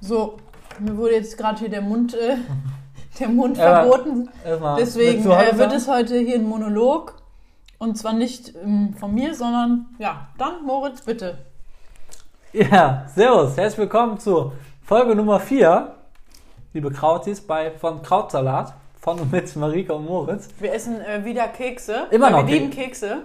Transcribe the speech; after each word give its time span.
So, 0.00 0.38
mir 0.78 0.96
wurde 0.96 1.14
jetzt 1.14 1.36
gerade 1.36 1.58
hier 1.58 1.68
der 1.68 1.82
Mund, 1.82 2.14
äh, 2.14 2.36
der 3.20 3.28
Mund 3.28 3.56
Ja, 3.56 3.82
verboten. 3.82 4.28
Deswegen 4.78 5.22
äh, 5.30 5.58
wird 5.58 5.72
es 5.72 5.88
heute 5.88 6.18
hier 6.18 6.36
ein 6.36 6.44
Monolog. 6.44 7.20
Und 7.78 7.96
zwar 7.96 8.12
nicht 8.12 8.54
ähm, 8.62 8.94
von 8.98 9.14
mir, 9.14 9.34
sondern 9.34 9.86
ja, 9.98 10.28
dann 10.36 10.64
Moritz, 10.66 11.00
bitte. 11.00 11.38
Ja, 12.52 13.06
servus, 13.14 13.56
herzlich 13.56 13.78
willkommen 13.78 14.18
zu 14.18 14.52
Folge 14.82 15.14
Nummer 15.14 15.40
4, 15.40 15.94
liebe 16.74 16.90
Krautis, 16.90 17.40
bei, 17.40 17.70
von 17.70 18.02
Krautsalat 18.02 18.74
von 19.00 19.18
und 19.18 19.32
mit 19.32 19.54
Marika 19.56 19.94
und 19.94 20.04
Moritz. 20.04 20.48
Wir 20.58 20.74
essen 20.74 21.00
äh, 21.00 21.24
wieder 21.24 21.48
Kekse. 21.48 22.06
Immer 22.10 22.30
noch 22.30 22.46
Wir 22.46 22.54
lieben 22.54 22.70
Kekse. 22.70 23.22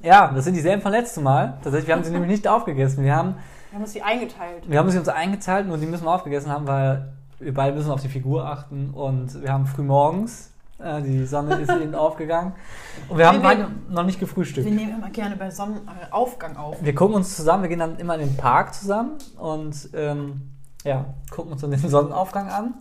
Ja, 0.00 0.30
das 0.32 0.44
sind 0.44 0.54
dieselben 0.54 0.82
von 0.82 0.92
letztem 0.92 1.24
Mal. 1.24 1.58
Tatsächlich, 1.62 1.88
wir 1.88 1.96
haben 1.96 2.04
sie 2.04 2.10
nämlich 2.12 2.30
nicht 2.30 2.46
aufgegessen. 2.46 3.02
Wir 3.02 3.16
haben, 3.16 3.34
Wir 3.76 3.80
haben 3.80 3.84
uns 3.84 3.92
die 3.92 4.02
eingeteilt. 4.02 4.70
wir 4.70 4.78
haben 4.78 4.90
sie 4.90 4.98
uns 4.98 5.08
eingeteilt 5.08 5.68
und 5.68 5.78
die 5.78 5.86
müssen 5.86 6.04
wir 6.04 6.14
aufgegessen 6.14 6.50
haben, 6.50 6.66
weil 6.66 7.12
wir 7.38 7.52
beide 7.52 7.76
müssen 7.76 7.90
auf 7.90 8.00
die 8.00 8.08
Figur 8.08 8.46
achten 8.46 8.88
und 8.88 9.42
wir 9.42 9.52
haben 9.52 9.66
früh 9.66 9.82
morgens, 9.82 10.50
äh, 10.78 11.02
die 11.02 11.26
Sonne 11.26 11.56
ist 11.56 11.70
eben 11.70 11.94
aufgegangen 11.94 12.54
und 13.10 13.18
wir 13.18 13.26
haben 13.26 13.36
Wir 13.36 13.42
beide 13.42 13.68
noch 13.90 14.04
nicht 14.04 14.18
gefrühstückt. 14.18 14.66
Wir 14.66 14.74
nehmen 14.74 14.96
immer 14.96 15.10
gerne 15.10 15.36
bei 15.36 15.50
Sonnenaufgang 15.50 16.56
auf. 16.56 16.82
Wir 16.82 16.94
gucken 16.94 17.16
uns 17.16 17.36
zusammen, 17.36 17.64
wir 17.64 17.68
gehen 17.68 17.80
dann 17.80 17.98
immer 17.98 18.14
in 18.14 18.20
den 18.20 18.36
Park 18.38 18.72
zusammen 18.72 19.18
und 19.36 19.90
ähm, 19.92 20.52
ja, 20.82 21.04
gucken 21.30 21.52
uns 21.52 21.60
dann 21.60 21.70
den 21.70 21.80
Sonnenaufgang 21.80 22.48
an, 22.48 22.74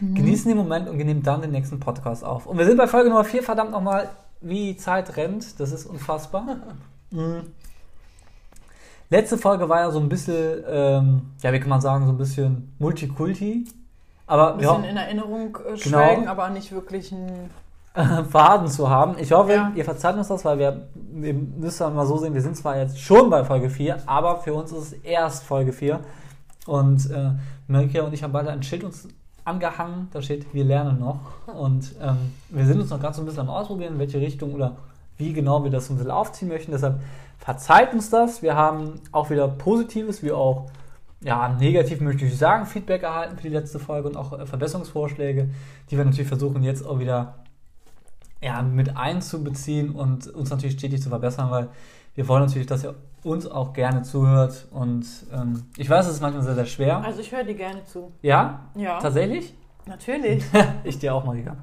genießen 0.00 0.48
den 0.48 0.58
Moment 0.58 0.88
und 0.88 0.96
nehmen 0.96 1.22
dann 1.22 1.40
den 1.40 1.52
nächsten 1.52 1.78
Podcast 1.78 2.24
auf. 2.24 2.46
Und 2.46 2.58
wir 2.58 2.66
sind 2.66 2.78
bei 2.78 2.88
Folge 2.88 3.10
Nummer 3.10 3.22
4, 3.22 3.44
verdammt 3.44 3.70
nochmal, 3.70 4.08
wie 4.40 4.72
die 4.72 4.76
Zeit 4.76 5.16
rennt, 5.16 5.60
das 5.60 5.70
ist 5.70 5.86
unfassbar. 5.86 6.56
Mhm. 7.12 7.52
Letzte 9.08 9.38
Folge 9.38 9.68
war 9.68 9.80
ja 9.80 9.90
so 9.90 10.00
ein 10.00 10.08
bisschen, 10.08 10.64
ähm, 10.68 11.22
ja, 11.42 11.52
wie 11.52 11.60
kann 11.60 11.68
man 11.68 11.80
sagen, 11.80 12.06
so 12.06 12.12
ein 12.12 12.18
bisschen 12.18 12.74
Multikulti. 12.78 13.64
Aber 14.26 14.52
Ein 14.52 14.58
bisschen 14.58 14.72
hoffen, 14.72 14.84
in 14.84 14.96
Erinnerung 14.96 15.56
äh, 15.64 15.76
Genau. 15.78 15.98
schwelgen, 15.98 16.26
aber 16.28 16.50
nicht 16.50 16.72
wirklich 16.72 17.12
ein. 17.12 17.30
Faden 18.30 18.68
zu 18.68 18.90
haben. 18.90 19.14
Ich 19.18 19.32
hoffe, 19.32 19.52
Ja. 19.52 19.72
ihr 19.74 19.84
verzeiht 19.84 20.16
uns 20.16 20.28
das, 20.28 20.44
weil 20.44 20.58
wir, 20.58 20.88
wir 20.94 21.32
müssen 21.32 21.94
mal 21.94 22.04
so 22.06 22.18
sehen, 22.18 22.34
wir 22.34 22.42
sind 22.42 22.54
zwar 22.54 22.76
jetzt 22.76 23.00
schon 23.00 23.30
bei 23.30 23.42
Folge 23.42 23.70
4, 23.70 24.00
aber 24.04 24.36
für 24.40 24.52
uns 24.52 24.70
ist 24.70 24.78
es 24.78 24.92
erst 24.92 25.44
Folge 25.44 25.72
4. 25.72 26.00
Und 26.66 27.10
äh, 27.10 27.30
Marika 27.68 28.02
und 28.02 28.12
ich 28.12 28.22
haben 28.22 28.32
beide 28.32 28.50
ein 28.50 28.62
Schild 28.62 28.84
uns 28.84 29.08
angehangen, 29.46 30.08
da 30.12 30.20
steht, 30.20 30.52
wir 30.52 30.64
lernen 30.64 30.98
noch. 31.00 31.20
Und 31.46 31.94
ähm, 32.02 32.16
wir 32.50 32.66
sind 32.66 32.80
uns 32.82 32.90
noch 32.90 33.00
gerade 33.00 33.14
so 33.14 33.22
ein 33.22 33.24
bisschen 33.24 33.40
am 33.42 33.48
Ausprobieren, 33.50 33.94
in 33.94 33.98
welche 33.98 34.20
Richtung 34.20 34.52
oder 34.52 34.72
wie 35.16 35.32
genau 35.32 35.64
wir 35.64 35.70
das 35.70 35.86
so 35.86 35.94
ein 35.94 35.96
bisschen 35.96 36.10
aufziehen 36.10 36.48
möchten. 36.48 36.72
Deshalb 36.72 37.00
verzeiht 37.38 37.92
uns 37.92 38.10
das. 38.10 38.42
Wir 38.42 38.54
haben 38.54 39.00
auch 39.12 39.30
wieder 39.30 39.48
Positives, 39.48 40.22
wie 40.22 40.32
auch 40.32 40.66
ja, 41.20 41.48
negativ 41.48 42.00
möchte 42.00 42.24
ich 42.24 42.36
sagen, 42.36 42.66
Feedback 42.66 43.02
erhalten 43.02 43.36
für 43.36 43.42
die 43.42 43.54
letzte 43.54 43.78
Folge 43.78 44.08
und 44.08 44.16
auch 44.16 44.38
äh, 44.38 44.46
Verbesserungsvorschläge, 44.46 45.50
die 45.90 45.96
wir 45.96 46.04
natürlich 46.04 46.28
versuchen 46.28 46.62
jetzt 46.62 46.86
auch 46.86 46.98
wieder 46.98 47.36
ja, 48.42 48.62
mit 48.62 48.96
einzubeziehen 48.96 49.90
und 49.90 50.28
uns 50.28 50.50
natürlich 50.50 50.76
stetig 50.76 51.02
zu 51.02 51.08
verbessern, 51.08 51.50
weil 51.50 51.68
wir 52.14 52.28
wollen 52.28 52.44
natürlich, 52.44 52.66
dass 52.66 52.84
ihr 52.84 52.94
uns 53.22 53.46
auch 53.46 53.72
gerne 53.72 54.02
zuhört 54.02 54.68
und 54.70 55.06
ähm, 55.32 55.64
ich 55.76 55.90
weiß, 55.90 56.06
es 56.06 56.14
ist 56.14 56.20
manchmal 56.20 56.44
sehr, 56.44 56.54
sehr 56.54 56.66
schwer. 56.66 57.02
Also 57.02 57.20
ich 57.20 57.32
höre 57.32 57.44
dir 57.44 57.54
gerne 57.54 57.84
zu. 57.84 58.12
Ja? 58.22 58.70
Ja, 58.74 59.00
Tatsächlich? 59.00 59.54
Natürlich. 59.86 60.44
Ich 60.84 60.98
dir 60.98 61.14
auch, 61.14 61.24
Marika. 61.24 61.56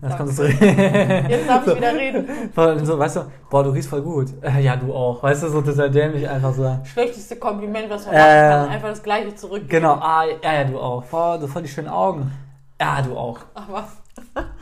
Danke. 0.00 0.16
kannst 0.16 0.38
du 0.38 0.42
Jetzt 0.48 1.48
darf 1.48 1.66
ich 1.66 1.76
wieder 1.76 1.94
reden. 1.94 2.26
So, 2.84 2.98
weißt 2.98 3.16
du, 3.16 3.20
boah, 3.50 3.62
du 3.64 3.70
riechst 3.70 3.88
voll 3.90 4.02
gut. 4.02 4.28
Äh, 4.42 4.60
ja, 4.60 4.76
du 4.76 4.92
auch. 4.94 5.22
Weißt 5.22 5.42
du, 5.42 5.48
so 5.48 5.60
total 5.62 5.90
dämlich 5.90 6.28
einfach 6.28 6.52
so. 6.54 6.78
Schlechteste 6.84 7.36
Kompliment, 7.36 7.88
was 7.90 8.06
man 8.06 8.14
Äh, 8.14 8.18
machen 8.18 8.50
kann. 8.66 8.68
Einfach 8.74 8.88
das 8.88 9.02
gleiche 9.02 9.34
zurück. 9.34 9.64
Genau, 9.68 9.94
ah, 9.94 10.24
ja, 10.42 10.52
ja, 10.54 10.64
du 10.64 10.78
auch. 10.78 11.04
Boah, 11.04 11.38
du 11.38 11.46
voll 11.46 11.62
die 11.62 11.68
schönen 11.68 11.88
Augen. 11.88 12.32
Ja, 12.80 13.00
du 13.02 13.16
auch. 13.16 13.38
Aber, 13.54 13.86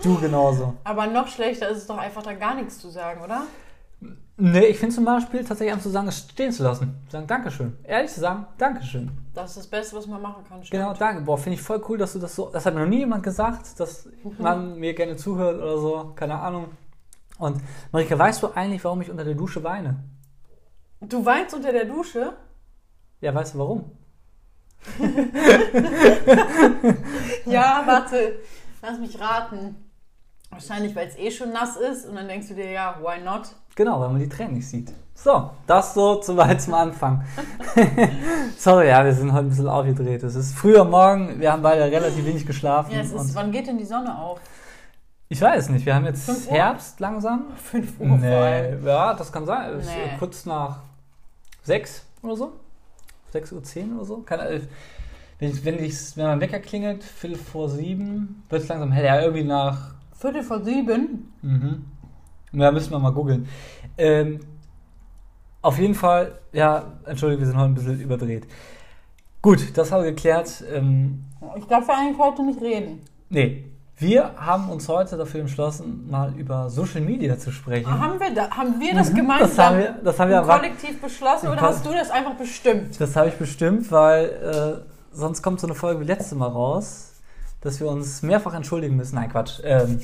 Du 0.03 0.19
genauso. 0.21 0.75
aber 0.85 1.07
noch 1.07 1.27
schlechter 1.27 1.69
ist 1.69 1.79
es 1.79 1.87
doch 1.87 1.99
einfach 1.99 2.23
da 2.23 2.35
gar 2.35 2.55
nichts 2.55 2.79
zu 2.79 2.89
sagen, 2.91 3.21
oder? 3.25 3.43
Nee, 4.43 4.67
ich 4.67 4.79
finde 4.79 4.95
zum 4.95 5.05
Beispiel 5.05 5.41
tatsächlich 5.45 5.73
einfach 5.73 5.83
zu 5.83 5.91
sagen, 5.91 6.09
es 6.09 6.19
stehen 6.31 6.51
zu 6.51 6.63
lassen. 6.63 6.95
Sagen, 7.11 7.27
Dankeschön. 7.27 7.77
Ehrlich 7.85 8.11
zu 8.11 8.21
sagen, 8.21 8.47
Dankeschön. 8.57 9.11
Das 9.35 9.51
ist 9.51 9.59
das 9.59 9.67
Beste, 9.67 9.97
was 9.97 10.07
man 10.07 10.23
machen 10.23 10.43
kann. 10.49 10.63
Genau, 10.71 10.87
stimmt. 10.95 11.01
danke. 11.01 11.23
Boah, 11.23 11.37
finde 11.37 11.57
ich 11.57 11.63
voll 11.63 11.85
cool, 11.89 11.99
dass 11.99 12.15
du 12.15 12.19
das 12.19 12.35
so. 12.35 12.49
Das 12.51 12.65
hat 12.65 12.73
mir 12.73 12.81
noch 12.81 12.89
nie 12.89 13.01
jemand 13.01 13.23
gesagt, 13.23 13.79
dass 13.79 14.09
man 14.39 14.79
mir 14.79 14.95
gerne 14.95 15.17
zuhört 15.17 15.61
oder 15.61 15.77
so. 15.79 16.13
Keine 16.17 16.39
Ahnung. 16.41 16.69
Und 17.39 17.61
Marika, 17.93 18.19
weißt 18.19 18.43
du 18.43 18.49
eigentlich, 18.55 18.83
warum 18.83 19.03
ich 19.03 19.11
unter 19.11 19.25
der 19.25 19.35
Dusche 19.35 19.63
weine? 19.63 20.03
Du 21.01 21.23
weinst 21.25 21.55
unter 21.55 21.73
der 21.73 21.85
Dusche? 21.85 22.33
Ja, 23.21 23.35
weißt 23.35 23.55
du 23.55 23.59
warum? 23.59 23.93
Ja, 27.45 27.83
warte. 27.87 28.41
Lass 28.81 28.99
mich 28.99 29.21
raten. 29.21 29.90
Wahrscheinlich, 30.51 30.95
weil 30.95 31.09
es 31.09 31.17
eh 31.17 31.31
schon 31.31 31.53
nass 31.53 31.77
ist 31.77 32.07
und 32.07 32.17
dann 32.17 32.29
denkst 32.29 32.49
du 32.49 32.55
dir, 32.55 32.71
ja, 32.71 32.97
why 33.01 33.23
not? 33.23 33.49
Genau, 33.77 34.01
weil 34.01 34.09
man 34.09 34.19
die 34.19 34.29
Tränen 34.29 34.55
nicht 34.55 34.69
sieht. 34.69 34.93
So, 35.15 35.51
das 35.67 35.95
so 35.95 36.17
zu 36.21 36.37
weit 36.37 36.61
zum 36.61 36.75
Anfang. 36.75 37.25
Sorry, 38.59 38.89
ja, 38.89 39.05
wir 39.05 39.15
sind 39.15 39.33
heute 39.33 39.47
ein 39.47 39.49
bisschen 39.51 39.69
aufgedreht. 39.69 40.23
Es 40.23 40.35
ist 40.35 40.55
früher 40.55 40.85
Morgen, 40.85 41.41
wir 41.41 41.53
haben 41.53 41.63
beide 41.63 41.83
relativ 41.85 42.25
wenig 42.25 42.47
geschlafen. 42.47 42.93
Ja, 42.93 43.01
es 43.01 43.13
ist, 43.13 43.35
wann 43.35 43.53
geht 43.53 43.67
denn 43.67 43.79
die 43.79 43.85
Sonne 43.85 44.19
auf? 44.19 44.41
ich 45.33 45.41
weiß 45.41 45.69
nicht, 45.69 45.87
wir 45.87 45.95
haben 45.95 46.05
jetzt? 46.07 46.51
Herbst 46.51 46.99
langsam. 46.99 47.45
5 47.55 48.01
Uhr 48.01 48.19
vor 48.19 48.29
allem. 48.29 48.83
Nee, 48.83 48.89
ja, 48.89 49.15
das 49.15 49.31
kann 49.31 49.47
sein. 49.47 49.79
Nee. 49.79 50.17
kurz 50.19 50.45
nach 50.45 50.81
sechs 51.63 52.05
oder 52.21 52.37
so. 52.37 52.53
6.10 53.33 53.91
Uhr 53.91 53.97
oder 53.97 54.05
so. 54.05 54.17
Keine, 54.23 54.43
Ahnung. 54.43 54.63
wenn, 55.39 55.51
ich, 55.51 55.65
wenn, 55.65 55.85
ich, 55.85 56.17
wenn 56.17 56.27
mein 56.27 56.41
Wecker 56.41 56.59
klingelt, 56.59 57.05
Viertel 57.05 57.39
vor 57.39 57.69
sieben, 57.69 58.43
wird 58.49 58.63
es 58.63 58.69
langsam 58.69 58.91
hell. 58.91 59.05
Ja, 59.05 59.21
irgendwie 59.21 59.45
nach. 59.45 59.95
Viertel 60.21 60.43
vor 60.43 60.63
sieben? 60.63 61.33
Mhm. 61.41 61.85
Ja, 62.53 62.71
müssen 62.71 62.91
wir 62.91 62.99
mal 62.99 63.11
googeln. 63.13 63.49
Ähm, 63.97 64.41
auf 65.63 65.79
jeden 65.79 65.95
Fall, 65.95 66.33
ja, 66.53 66.85
entschuldige, 67.07 67.41
wir 67.41 67.47
sind 67.47 67.57
heute 67.57 67.71
ein 67.71 67.75
bisschen 67.75 68.01
überdreht. 68.01 68.47
Gut, 69.41 69.77
das 69.79 69.91
haben 69.91 70.03
wir 70.05 70.11
geklärt. 70.11 70.63
Ähm, 70.71 71.25
Ich 71.57 71.65
darf 71.65 71.89
ja 71.89 71.95
eigentlich 71.99 72.19
heute 72.19 72.43
nicht 72.45 72.61
reden. 72.61 73.01
nee, 73.31 73.65
wir 73.97 74.35
haben 74.37 74.69
uns 74.71 74.89
heute 74.89 75.17
dafür 75.17 75.41
entschlossen, 75.41 76.09
mal 76.11 76.35
über 76.37 76.69
Social 76.71 77.01
Media 77.03 77.39
zu 77.39 77.51
sprechen. 77.51 77.91
Haben 77.91 78.19
wir, 78.21 78.35
da, 78.35 78.51
haben 78.51 78.79
wir 78.81 78.95
das 78.95 79.11
Mhm, 79.13 79.17
gemeinsam 79.17 79.49
das 79.49 79.59
haben 79.59 79.79
wir- 79.79 79.95
das 80.05 80.21
haben 80.21 80.31
wir 80.31 80.43
kollektiv 80.43 81.01
beschlossen 81.01 81.49
oder 81.49 81.61
hast 81.63 81.85
du 81.87 81.91
das 81.93 82.11
einfach 82.11 82.35
bestimmt? 82.35 82.99
Das 83.01 83.17
habe 83.17 83.29
ich 83.29 83.35
bestimmt, 83.37 83.91
weil 83.91 84.25
äh, 84.83 85.17
sonst 85.17 85.43
kommt 85.43 85.61
so 85.61 85.67
eine 85.67 85.75
Folge 85.75 86.01
wie 86.01 86.05
letzte 86.05 86.35
Mal 86.35 86.49
raus, 86.49 87.10
dass 87.61 87.81
wir 87.81 87.89
uns 87.89 88.23
mehrfach 88.23 88.55
entschuldigen 88.55 88.97
müssen. 88.97 89.17
Nein, 89.17 89.31
Quatsch. 89.31 89.61
Ähm, 89.65 90.01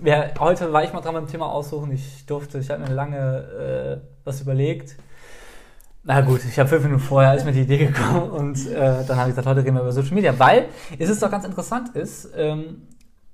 wer, 0.00 0.32
heute 0.38 0.72
war 0.72 0.84
ich 0.84 0.92
mal 0.92 1.00
dran 1.00 1.14
beim 1.14 1.26
Thema 1.26 1.46
aussuchen. 1.46 1.92
Ich 1.92 2.26
durfte, 2.26 2.58
ich 2.58 2.70
habe 2.70 2.82
mir 2.82 2.92
lange 2.92 4.00
äh, 4.02 4.06
was 4.24 4.40
überlegt. 4.40 4.96
Na 6.02 6.22
gut, 6.22 6.40
ich 6.44 6.58
habe 6.58 6.68
fünf 6.68 6.84
Minuten 6.84 7.02
vorher 7.02 7.34
ist 7.34 7.44
mir 7.44 7.52
die 7.52 7.60
Idee 7.60 7.86
gekommen 7.86 8.30
und 8.30 8.66
äh, 8.68 9.04
dann 9.04 9.18
habe 9.18 9.28
ich 9.28 9.36
gesagt, 9.36 9.46
heute 9.46 9.60
reden 9.60 9.74
wir 9.74 9.82
über 9.82 9.92
Social 9.92 10.14
Media, 10.14 10.38
weil 10.38 10.68
es 10.98 11.10
ist 11.10 11.22
doch 11.22 11.30
ganz 11.30 11.44
interessant 11.44 11.90
ist, 11.90 12.30
ähm, 12.34 12.86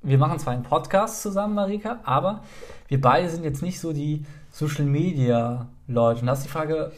wir 0.02 0.18
machen 0.18 0.38
zwar 0.38 0.52
einen 0.52 0.64
Podcast 0.64 1.22
zusammen, 1.22 1.54
Marika, 1.54 2.00
aber 2.04 2.42
wir 2.88 3.00
beide 3.00 3.28
sind 3.28 3.44
jetzt 3.44 3.62
nicht 3.62 3.80
so 3.80 3.92
die 3.92 4.24
Social 4.50 4.84
Media 4.84 5.68
Leute. 5.86 6.20
Und 6.20 6.26
da 6.26 6.32
ist 6.32 6.44
die 6.44 6.48
Frage, 6.48 6.92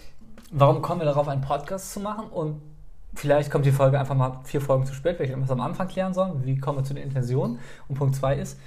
warum 0.50 0.83
kommen 0.83 1.00
wir 1.00 1.06
darauf, 1.06 1.28
einen 1.28 1.41
Podcast 1.41 1.93
zu 1.93 2.00
machen? 2.00 2.28
Und 2.28 2.61
vielleicht 3.19 3.51
kommt 3.51 3.67
die 3.67 3.73
Folge 3.73 3.99
einfach 3.99 4.15
mal 4.15 4.41
vier 4.45 4.61
Folgen 4.61 4.87
zu 4.87 4.95
spät, 4.95 5.19
weil 5.19 5.27
ich 5.29 5.34
das 5.34 5.51
am 5.51 5.61
Anfang 5.61 5.89
klären 5.89 6.15
soll. 6.15 6.33
Wie 6.45 6.59
kommen 6.59 6.79
wir 6.79 6.84
zu 6.84 6.95
den 6.95 7.03
Intentionen? 7.05 7.59
Und 7.89 7.97
Punkt 7.97 8.15
zwei 8.15 8.37
ist, 8.37 8.59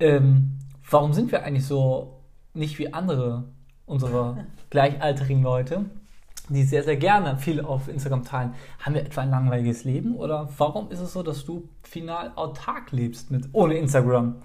ähm, 0.00 0.58
warum 0.88 1.12
sind 1.12 1.32
wir 1.32 1.44
eigentlich 1.44 1.66
so 1.66 2.20
nicht 2.54 2.78
wie 2.78 2.92
andere 2.92 3.44
unserer 3.86 4.38
gleichaltrigen 4.70 5.42
Leute, 5.42 5.84
die 6.48 6.62
sehr, 6.64 6.82
sehr 6.82 6.96
gerne 6.96 7.36
viel 7.36 7.60
auf 7.60 7.88
Instagram 7.88 8.24
teilen? 8.24 8.54
Haben 8.80 8.94
wir 8.94 9.02
etwa 9.02 9.22
ein 9.22 9.30
langweiliges 9.30 9.84
Leben? 9.84 10.16
Oder 10.16 10.48
warum 10.56 10.90
ist 10.90 11.00
es 11.00 11.12
so, 11.12 11.22
dass 11.22 11.44
du 11.44 11.68
final 11.82 12.32
autark 12.36 12.92
lebst 12.92 13.30
mit 13.30 13.48
ohne 13.52 13.74
Instagram? 13.74 14.36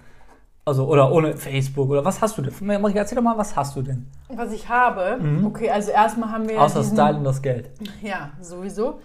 Also, 0.66 0.86
oder 0.88 1.12
ohne 1.12 1.36
Facebook, 1.36 1.90
oder 1.90 2.06
was 2.06 2.22
hast 2.22 2.38
du 2.38 2.42
denn? 2.42 2.70
Erzähl 2.96 3.16
doch 3.16 3.22
mal, 3.22 3.36
was 3.36 3.54
hast 3.54 3.76
du 3.76 3.82
denn? 3.82 4.06
Was 4.28 4.50
ich 4.50 4.66
habe, 4.66 5.18
Mhm. 5.22 5.44
okay, 5.44 5.68
also 5.70 5.90
erstmal 5.90 6.30
haben 6.32 6.48
wir 6.48 6.58
Außer 6.60 6.80
diesen, 6.80 6.96
Style 6.96 7.18
und 7.18 7.24
das 7.24 7.42
Geld. 7.42 7.70
Ja, 8.02 8.30
sowieso. 8.40 8.98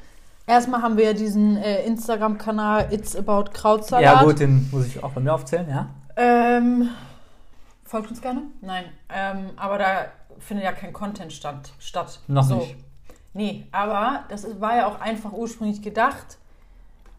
Erstmal 0.49 0.81
haben 0.81 0.97
wir 0.97 1.05
ja 1.05 1.13
diesen 1.13 1.57
äh, 1.57 1.83
Instagram-Kanal 1.83 2.91
It's 2.91 3.15
About 3.15 3.51
Krautsalat. 3.53 4.03
Ja, 4.03 4.23
gut, 4.23 4.39
den 4.39 4.67
muss 4.71 4.87
ich 4.87 5.03
auch 5.03 5.11
bei 5.11 5.21
mir 5.21 5.31
aufzählen, 5.31 5.69
ja. 5.69 5.89
Ähm, 6.15 6.89
folgt 7.85 8.09
uns 8.09 8.19
gerne? 8.19 8.41
Nein. 8.59 8.85
Ähm, 9.09 9.51
aber 9.57 9.77
da 9.77 10.05
findet 10.39 10.65
ja 10.65 10.71
kein 10.71 10.91
Content 10.91 11.31
statt. 11.33 11.71
statt. 11.77 12.19
Noch 12.27 12.43
so. 12.43 12.55
nicht. 12.55 12.75
Nee, 13.33 13.67
aber 13.71 14.23
das 14.29 14.43
ist- 14.43 14.59
war 14.59 14.75
ja 14.75 14.87
auch 14.87 14.99
einfach 14.99 15.33
ursprünglich 15.33 15.83
gedacht, 15.83 16.39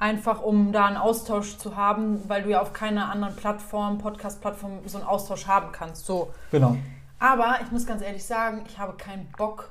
einfach 0.01 0.43
um 0.43 0.73
da 0.73 0.87
einen 0.87 0.97
Austausch 0.97 1.57
zu 1.57 1.77
haben, 1.77 2.29
weil 2.29 2.43
du 2.43 2.51
ja 2.51 2.61
auf 2.61 2.73
keiner 2.73 3.13
anderen 3.13 3.37
Plattform, 3.37 3.99
Podcast-Plattform, 3.99 4.81
so 4.87 4.99
einen 4.99 5.07
Austausch 5.07 5.47
haben 5.47 5.71
kannst. 5.71 6.05
So. 6.05 6.33
Genau. 6.51 6.77
Aber 7.21 7.59
ich 7.63 7.71
muss 7.71 7.87
ganz 7.87 8.03
ehrlich 8.03 8.25
sagen, 8.25 8.65
ich 8.67 8.77
habe 8.77 8.95
keinen 8.95 9.31
Bock, 9.39 9.71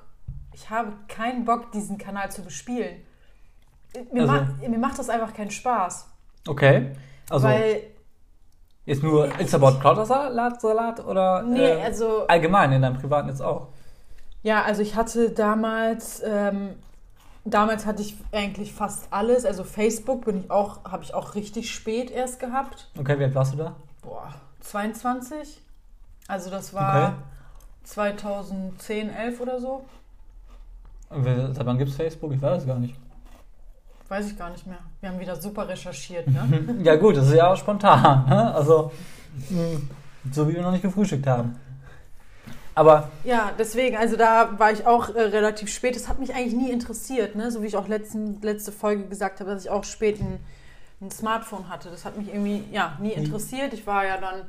ich 0.54 0.70
habe 0.70 0.94
keinen 1.10 1.44
Bock, 1.44 1.74
diesen 1.74 1.98
Kanal 1.98 2.32
zu 2.32 2.42
bespielen. 2.42 3.02
Mir, 4.12 4.22
Also- 4.22 4.34
macht, 4.34 4.68
mir 4.70 4.78
macht 4.80 5.00
das 5.00 5.10
einfach 5.10 5.34
keinen 5.34 5.52
Spaß. 5.52 6.08
Okay. 6.48 6.92
Also 7.30 7.48
weil, 7.48 7.82
jetzt 8.86 9.04
nur 9.04 9.26
Instabot 9.40 9.82
Salat 9.84 10.62
Salat 10.62 11.06
oder 11.06 11.44
nee, 11.44 11.60
äh, 11.64 11.82
also, 11.82 12.26
allgemein 12.28 12.72
in 12.72 12.82
deinem 12.82 12.98
privaten 13.00 13.30
jetzt 13.30 13.42
auch? 13.42 13.68
ja, 14.42 14.64
also 14.64 14.82
ich 14.82 14.96
hatte 14.96 15.32
damals, 15.32 16.22
ähm, 16.26 16.76
damals 17.46 17.86
hatte 17.86 18.02
ich 18.02 18.16
eigentlich 18.32 18.74
fast 18.74 19.08
alles. 19.12 19.46
Also 19.46 19.64
Facebook 19.64 20.26
bin 20.26 20.40
ich 20.40 20.52
auch, 20.52 20.84
habe 20.86 21.04
ich 21.04 21.14
auch 21.14 21.36
richtig 21.36 21.72
spät 21.74 22.10
erst 22.10 22.40
gehabt. 22.40 22.90
Okay, 22.98 23.20
wie 23.20 23.24
alt 23.26 23.36
warst 23.36 23.54
du 23.54 23.58
da? 23.58 23.76
Boah, 24.02 24.34
22? 24.62 25.62
Also 26.28 26.50
das 26.50 26.74
war 26.74 27.08
Okay. 27.08 27.14
2010, 27.84 29.10
11 29.10 29.42
oder 29.42 29.60
so. 29.60 29.84
Seit 31.10 31.66
wann 31.66 31.78
gibt 31.78 31.90
es 31.90 31.96
Facebook? 31.98 32.32
Ich 32.34 32.42
weiß 32.42 32.62
es 32.62 32.68
gar 32.68 32.78
nicht. 32.80 32.96
Weiß 34.10 34.26
ich 34.32 34.38
gar 34.38 34.50
nicht 34.50 34.66
mehr. 34.66 34.80
Wir 35.02 35.10
haben 35.10 35.20
wieder 35.20 35.36
super 35.36 35.68
recherchiert, 35.68 36.28
ne? 36.28 36.78
Ja 36.84 36.96
gut, 36.96 37.16
das 37.16 37.28
ist 37.28 37.36
ja 37.36 37.52
auch 37.52 37.56
spontan. 37.58 38.28
Ne? 38.28 38.54
Also 38.54 38.92
mh, 39.50 39.82
so 40.32 40.48
wie 40.50 40.56
wir 40.56 40.62
noch 40.64 40.72
nicht 40.72 40.82
gefrühstückt 40.82 41.28
haben. 41.28 41.56
Aber 42.74 43.10
Ja, 43.24 43.52
deswegen, 43.58 43.98
also 43.98 44.16
da 44.16 44.58
war 44.58 44.72
ich 44.72 44.88
auch 44.88 45.14
äh, 45.14 45.22
relativ 45.22 45.72
spät. 45.72 45.96
Das 45.96 46.08
hat 46.08 46.20
mich 46.20 46.34
eigentlich 46.34 46.54
nie 46.54 46.72
interessiert, 46.72 47.36
ne? 47.36 47.52
So 47.52 47.62
wie 47.62 47.68
ich 47.68 47.78
auch 47.78 47.88
letzten, 47.88 48.42
letzte 48.42 48.72
Folge 48.72 49.04
gesagt 49.06 49.42
habe, 49.42 49.52
dass 49.52 49.64
ich 49.66 49.70
auch 49.70 49.84
spät 49.84 50.20
ein, 50.20 50.40
ein 51.02 51.12
Smartphone 51.12 51.70
hatte. 51.70 51.90
Das 51.90 52.04
hat 52.06 52.18
mich 52.18 52.30
irgendwie 52.30 52.64
ja, 52.72 52.98
nie 53.00 53.12
interessiert. 53.12 53.74
Ich 53.74 53.86
war 53.86 54.06
ja 54.06 54.18
dann 54.18 54.42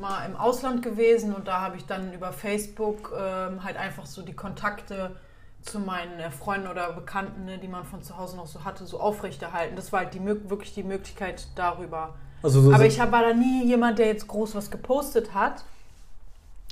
mal 0.00 0.24
im 0.26 0.36
Ausland 0.36 0.82
gewesen 0.82 1.34
und 1.34 1.48
da 1.48 1.60
habe 1.60 1.76
ich 1.76 1.84
dann 1.86 2.12
über 2.12 2.32
Facebook 2.32 3.12
ähm, 3.18 3.64
halt 3.64 3.76
einfach 3.76 4.06
so 4.06 4.22
die 4.22 4.34
Kontakte 4.34 5.16
zu 5.64 5.80
meinen 5.80 6.18
äh, 6.20 6.30
Freunden 6.30 6.68
oder 6.68 6.92
Bekannten, 6.92 7.44
ne, 7.44 7.58
die 7.58 7.68
man 7.68 7.84
von 7.84 8.02
zu 8.02 8.16
Hause 8.16 8.36
noch 8.36 8.46
so 8.46 8.64
hatte, 8.64 8.86
so 8.86 9.00
aufrechterhalten. 9.00 9.76
Das 9.76 9.92
war 9.92 10.00
halt 10.00 10.14
die, 10.14 10.24
wirklich 10.24 10.74
die 10.74 10.82
Möglichkeit 10.82 11.48
darüber. 11.54 12.14
also 12.42 12.60
so, 12.60 12.72
Aber 12.72 12.86
ich 12.86 13.00
hab, 13.00 13.12
war 13.12 13.22
da 13.22 13.32
nie 13.32 13.64
jemand, 13.64 13.98
der 13.98 14.06
jetzt 14.06 14.28
groß 14.28 14.54
was 14.54 14.70
gepostet 14.70 15.34
hat. 15.34 15.64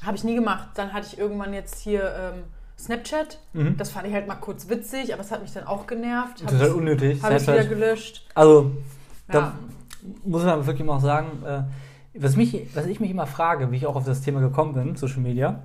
Habe 0.05 0.17
ich 0.17 0.25
nie 0.25 0.35
gemacht. 0.35 0.69
Dann 0.75 0.93
hatte 0.93 1.06
ich 1.06 1.19
irgendwann 1.19 1.55
jetzt 1.55 1.81
hier 1.81 2.15
ähm, 2.17 2.44
Snapchat. 2.79 3.39
Mhm. 3.53 3.77
Das 3.77 3.91
fand 3.91 4.06
ich 4.06 4.12
halt 4.12 4.27
mal 4.27 4.35
kurz 4.37 4.69
witzig, 4.69 5.15
aber 5.15 5.23
es 5.23 5.31
hat 5.31 5.41
mich 5.41 5.53
dann 5.53 5.65
auch 5.67 5.87
genervt. 5.87 6.41
total 6.41 6.61
Habe 6.61 6.75
unnötig. 6.75 7.19
ich, 7.19 7.23
hab 7.23 7.33
ich 7.33 7.43
Snapchat. 7.43 7.71
wieder 7.71 7.75
gelöscht. 7.75 8.27
Also 8.35 8.73
Ja. 9.29 9.35
Da 9.35 9.55
muss 10.25 10.44
man 10.44 10.67
wirklich 10.67 10.87
mal 10.87 10.97
auch 10.97 11.00
sagen, 11.00 11.43
äh, 11.47 11.62
was, 12.15 12.37
mich, 12.37 12.67
was 12.75 12.87
ich 12.87 13.00
mich 13.00 13.11
immer 13.11 13.27
frage, 13.27 13.71
wie 13.71 13.77
ich 13.77 13.87
auch 13.87 13.97
auf 13.97 14.05
das 14.05 14.21
Thema 14.21 14.41
gekommen 14.41 14.75
bin, 14.75 14.97
Social 14.97 15.21
Media, 15.21 15.61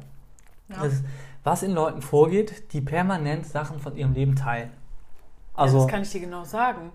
ja. 0.70 0.84
ist, 0.84 1.04
was 1.48 1.64
in 1.64 1.72
Leuten 1.74 2.02
vorgeht, 2.02 2.74
die 2.74 2.82
permanent 2.82 3.46
Sachen 3.46 3.80
von 3.80 3.96
ihrem 3.96 4.14
Leben 4.14 4.36
teilen. 4.36 4.70
ja, 4.70 5.64
Also, 5.64 5.78
das 5.80 5.88
kann 5.88 6.02
ich 6.02 6.12
dir 6.12 6.20
genau 6.22 6.44
sagen. 6.44 6.92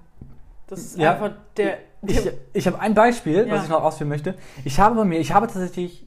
Das 0.66 0.78
ist 0.80 0.98
Ja. 0.98 1.12
einfach 1.14 1.32
der. 1.56 1.78
ich, 2.06 2.22
der 2.22 2.32
ich 2.52 2.66
habe 2.66 2.78
ein 2.78 2.92
Beispiel, 2.94 3.46
Ja. 3.46 3.54
was 3.54 3.64
ich 3.64 3.70
noch 3.70 3.82
ausführen 3.82 4.08
möchte. 4.10 4.34
Ich 4.64 4.78
habe 4.78 4.94
bei 4.94 5.04
mir, 5.04 5.18
ich 5.20 5.32
habe 5.32 5.46
tatsächlich, 5.46 6.06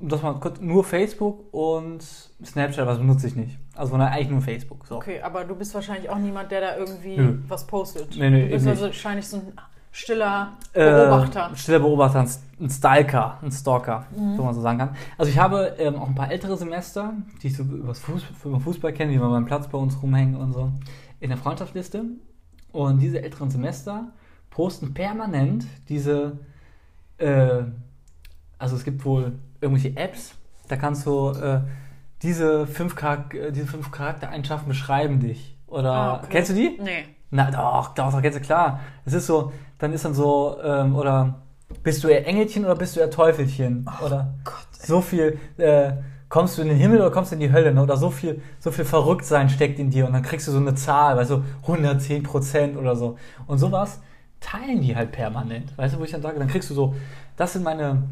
um 0.00 0.08
das 0.08 0.22
mal 0.22 0.34
kurz, 0.34 0.60
nur 0.60 0.84
Facebook 0.84 1.52
und 1.52 2.02
Snapchat, 2.44 2.86
was 2.86 2.98
benutze 2.98 3.26
ich 3.26 3.34
nicht. 3.36 3.58
Also 3.74 3.94
eigentlich 3.96 4.30
nur 4.30 4.42
Facebook. 4.42 4.86
So. 4.86 4.96
okay, 4.96 5.20
aber 5.22 5.44
du 5.44 5.54
bist 5.56 5.74
wahrscheinlich 5.74 6.08
auch 6.08 6.18
niemand, 6.18 6.50
der 6.52 6.60
da 6.60 6.76
irgendwie 6.76 7.16
Nö. 7.16 7.38
was 7.48 7.66
postet. 7.66 8.16
Nee, 8.16 8.30
nee, 8.30 8.44
du 8.46 8.50
bist 8.54 8.66
also 8.68 8.84
wahrscheinlich 8.86 9.26
so 9.26 9.38
ein 9.38 9.52
stiller 9.90 10.52
Äh, 10.72 10.84
Beobachter. 10.84 11.50
stiller 11.56 11.80
Beobachter, 11.80 12.26
ein, 12.62 12.70
Stalker, 12.70 13.38
ein 13.42 13.50
Stalker, 13.52 14.06
Mhm. 14.16 14.36
so 14.36 14.42
man 14.44 14.54
so 14.54 14.60
sagen 14.60 14.78
kann. 14.78 14.96
Also 15.18 15.30
ich 15.30 15.38
habe 15.38 15.74
ähm, 15.78 15.96
auch 15.96 16.08
ein 16.08 16.14
paar 16.14 16.30
ältere 16.30 16.56
Semester, 16.56 17.12
die 17.42 17.48
ich 17.48 17.56
so 17.56 17.64
über 17.64 17.94
Fußball 18.60 18.92
kenne, 18.92 19.12
die 19.12 19.18
mal 19.18 19.28
beim 19.30 19.44
Platz 19.46 19.68
bei 19.68 19.76
uns 19.78 20.00
rumhängen 20.02 20.36
und 20.36 20.52
so, 20.52 20.72
in 21.20 21.28
der 21.30 21.38
Freundschaftsliste. 21.38 22.04
Und 22.72 23.00
diese 23.00 23.22
älteren 23.22 23.50
Semester 23.50 24.12
posten 24.50 24.94
permanent 24.94 25.66
diese, 25.88 26.38
äh, 27.18 27.62
also 28.58 28.76
es 28.76 28.84
gibt 28.84 29.04
wohl 29.04 29.32
irgendwelche 29.60 29.96
Apps, 29.96 30.34
da 30.68 30.76
kannst 30.76 31.04
du 31.06 31.30
äh, 31.30 31.60
diese, 32.22 32.66
fünf 32.66 32.94
Charak 32.98 33.34
äh, 33.34 33.50
diese 33.50 33.66
fünf 33.66 33.90
Charaktereigenschaften 33.90 34.68
beschreiben 34.68 35.20
dich. 35.20 35.58
Oder 35.66 35.92
Ah, 35.92 36.16
okay. 36.18 36.26
kennst 36.30 36.50
du 36.50 36.54
die? 36.54 36.78
Nee. 36.82 37.04
Na 37.30 37.50
doch, 37.50 37.94
doch, 37.94 38.12
doch, 38.12 38.22
ganz 38.22 38.40
klar. 38.40 38.80
Es 39.04 39.14
ist 39.14 39.26
so, 39.26 39.52
dann 39.78 39.92
ist 39.92 40.04
dann 40.04 40.14
so, 40.14 40.58
ähm, 40.62 40.94
oder 40.94 41.42
bist 41.82 42.04
du 42.04 42.08
eher 42.08 42.26
Engelchen 42.26 42.64
oder 42.64 42.76
bist 42.76 42.96
du 42.96 43.00
eher 43.00 43.10
Teufelchen? 43.10 43.88
oder 44.04 44.34
Gott. 44.44 44.54
so 44.72 45.00
viel, 45.00 45.38
äh, 45.58 45.92
kommst 46.28 46.56
du 46.56 46.62
in 46.62 46.68
den 46.68 46.76
Himmel 46.76 47.00
oder 47.00 47.10
kommst 47.10 47.30
du 47.30 47.34
in 47.34 47.40
die 47.40 47.52
Hölle? 47.52 47.72
Ne? 47.74 47.82
Oder 47.82 47.96
so 47.96 48.10
viel, 48.10 48.40
so 48.58 48.70
viel 48.70 48.84
Verrücktsein 48.84 49.48
steckt 49.48 49.78
in 49.78 49.90
dir 49.90 50.06
und 50.06 50.12
dann 50.12 50.22
kriegst 50.22 50.48
du 50.48 50.52
so 50.52 50.58
eine 50.58 50.74
Zahl, 50.74 51.16
weißt 51.16 51.30
du, 51.30 51.42
110 51.62 52.22
Prozent 52.22 52.76
oder 52.76 52.96
so. 52.96 53.16
Und 53.46 53.58
sowas 53.58 54.00
teilen 54.40 54.80
die 54.80 54.96
halt 54.96 55.12
permanent. 55.12 55.76
Weißt 55.76 55.94
du, 55.94 56.00
wo 56.00 56.04
ich 56.04 56.10
dann 56.10 56.22
sage, 56.22 56.38
dann 56.38 56.48
kriegst 56.48 56.70
du 56.70 56.74
so, 56.74 56.94
das 57.36 57.52
sind 57.52 57.62
meine, 57.62 58.02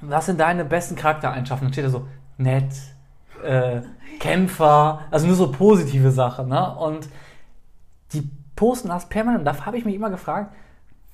was 0.00 0.26
sind 0.26 0.40
deine 0.40 0.64
besten 0.64 0.96
Charaktereigenschaften? 0.96 1.66
Dann 1.66 1.72
steht 1.72 1.84
da 1.84 1.90
so, 1.90 2.06
nett, 2.38 2.72
äh, 3.44 3.80
Kämpfer, 4.20 5.00
also 5.10 5.26
nur 5.26 5.36
so 5.36 5.52
positive 5.52 6.10
Sachen, 6.10 6.48
ne? 6.48 6.74
Und 6.76 7.08
die 8.12 8.30
posten 8.54 8.88
das 8.88 9.08
permanent. 9.08 9.46
Da 9.46 9.66
habe 9.66 9.76
ich 9.76 9.84
mich 9.84 9.94
immer 9.94 10.08
gefragt, 10.08 10.54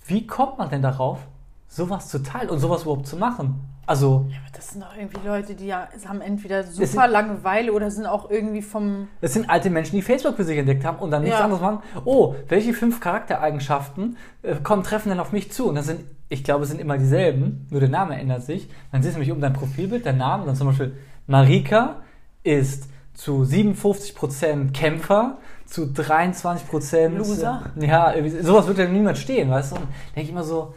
wie 0.06 0.26
kommt 0.26 0.58
man 0.58 0.68
denn 0.68 0.82
darauf, 0.82 1.18
sowas 1.72 2.08
zu 2.08 2.22
teilen 2.22 2.50
und 2.50 2.58
sowas 2.58 2.82
überhaupt 2.82 3.06
zu 3.06 3.16
machen? 3.16 3.60
Also, 3.86 4.26
Ja, 4.28 4.36
aber 4.38 4.56
das 4.56 4.68
sind 4.70 4.82
doch 4.82 4.96
irgendwie 4.96 5.26
Leute, 5.26 5.54
die 5.54 5.66
ja, 5.66 5.88
haben 6.06 6.20
entweder 6.20 6.62
sind- 6.62 6.86
super 6.86 7.08
Langeweile 7.08 7.72
oder 7.72 7.90
sind 7.90 8.06
auch 8.06 8.30
irgendwie 8.30 8.62
vom. 8.62 9.08
das 9.20 9.32
sind 9.32 9.50
alte 9.50 9.70
Menschen, 9.70 9.96
die 9.96 10.02
Facebook 10.02 10.36
für 10.36 10.44
sich 10.44 10.56
entdeckt 10.58 10.84
haben 10.84 10.98
und 10.98 11.10
dann 11.10 11.22
nichts 11.22 11.38
Ja. 11.38 11.44
anderes 11.44 11.62
machen. 11.62 11.78
Oh, 12.04 12.34
welche 12.48 12.74
fünf 12.74 13.00
Charaktereigenschaften 13.00 14.16
äh, 14.42 14.56
kommen, 14.56 14.82
treffen 14.84 15.08
denn 15.08 15.18
auf 15.18 15.32
mich 15.32 15.50
zu? 15.50 15.68
Und 15.68 15.74
das 15.74 15.86
sind, 15.86 16.00
ich 16.28 16.44
glaube, 16.44 16.62
es 16.64 16.70
sind 16.70 16.80
immer 16.80 16.96
dieselben, 16.98 17.66
nur 17.70 17.80
der 17.80 17.88
Name 17.88 18.18
ändert 18.20 18.44
sich. 18.44 18.68
Dann 18.92 19.02
siehst 19.02 19.14
du 19.16 19.18
nämlich 19.18 19.34
um 19.34 19.40
dein 19.40 19.52
Profilbild, 19.52 20.04
der 20.04 20.12
Name, 20.12 20.46
dann 20.46 20.54
zum 20.54 20.68
Beispiel 20.68 20.94
Marika 21.26 21.96
ist 22.44 22.88
zu 23.14 23.44
57% 23.44 24.72
Kämpfer, 24.72 25.38
zu 25.66 25.86
23% 25.86 27.16
Loser. 27.16 27.62
Ja, 27.80 28.14
sowas 28.42 28.66
wird 28.68 28.78
ja 28.78 28.86
niemand 28.86 29.18
stehen, 29.18 29.50
weißt 29.50 29.72
du? 29.72 29.76
Und 29.76 29.86
denke 30.14 30.22
ich 30.22 30.30
immer 30.30 30.44
so, 30.44 30.74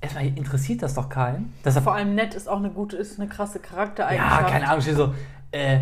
erstmal 0.00 0.26
interessiert 0.26 0.82
das 0.82 0.94
doch 0.94 1.08
keinen. 1.08 1.52
Deshalb 1.64 1.84
Vor 1.84 1.94
allem 1.94 2.14
nett 2.14 2.34
ist 2.34 2.48
auch 2.48 2.58
eine 2.58 2.70
gute, 2.70 2.96
ist 2.96 3.18
eine 3.18 3.28
krasse 3.28 3.58
ja, 3.58 3.68
Charaktereigenschaft. 3.68 4.48
keine 4.48 4.68
Ahnung, 4.68 4.80
steht 4.82 4.96
so, 4.96 5.14
äh, 5.52 5.80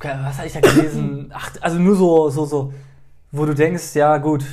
was 0.00 0.36
hatte 0.38 0.46
ich 0.46 0.52
da 0.52 0.60
gelesen? 0.60 1.30
Ach, 1.34 1.50
also 1.60 1.78
nur 1.78 1.96
so, 1.96 2.28
so, 2.28 2.44
so, 2.44 2.72
wo 3.32 3.46
du 3.46 3.54
denkst, 3.54 3.94
ja 3.94 4.18
gut, 4.18 4.44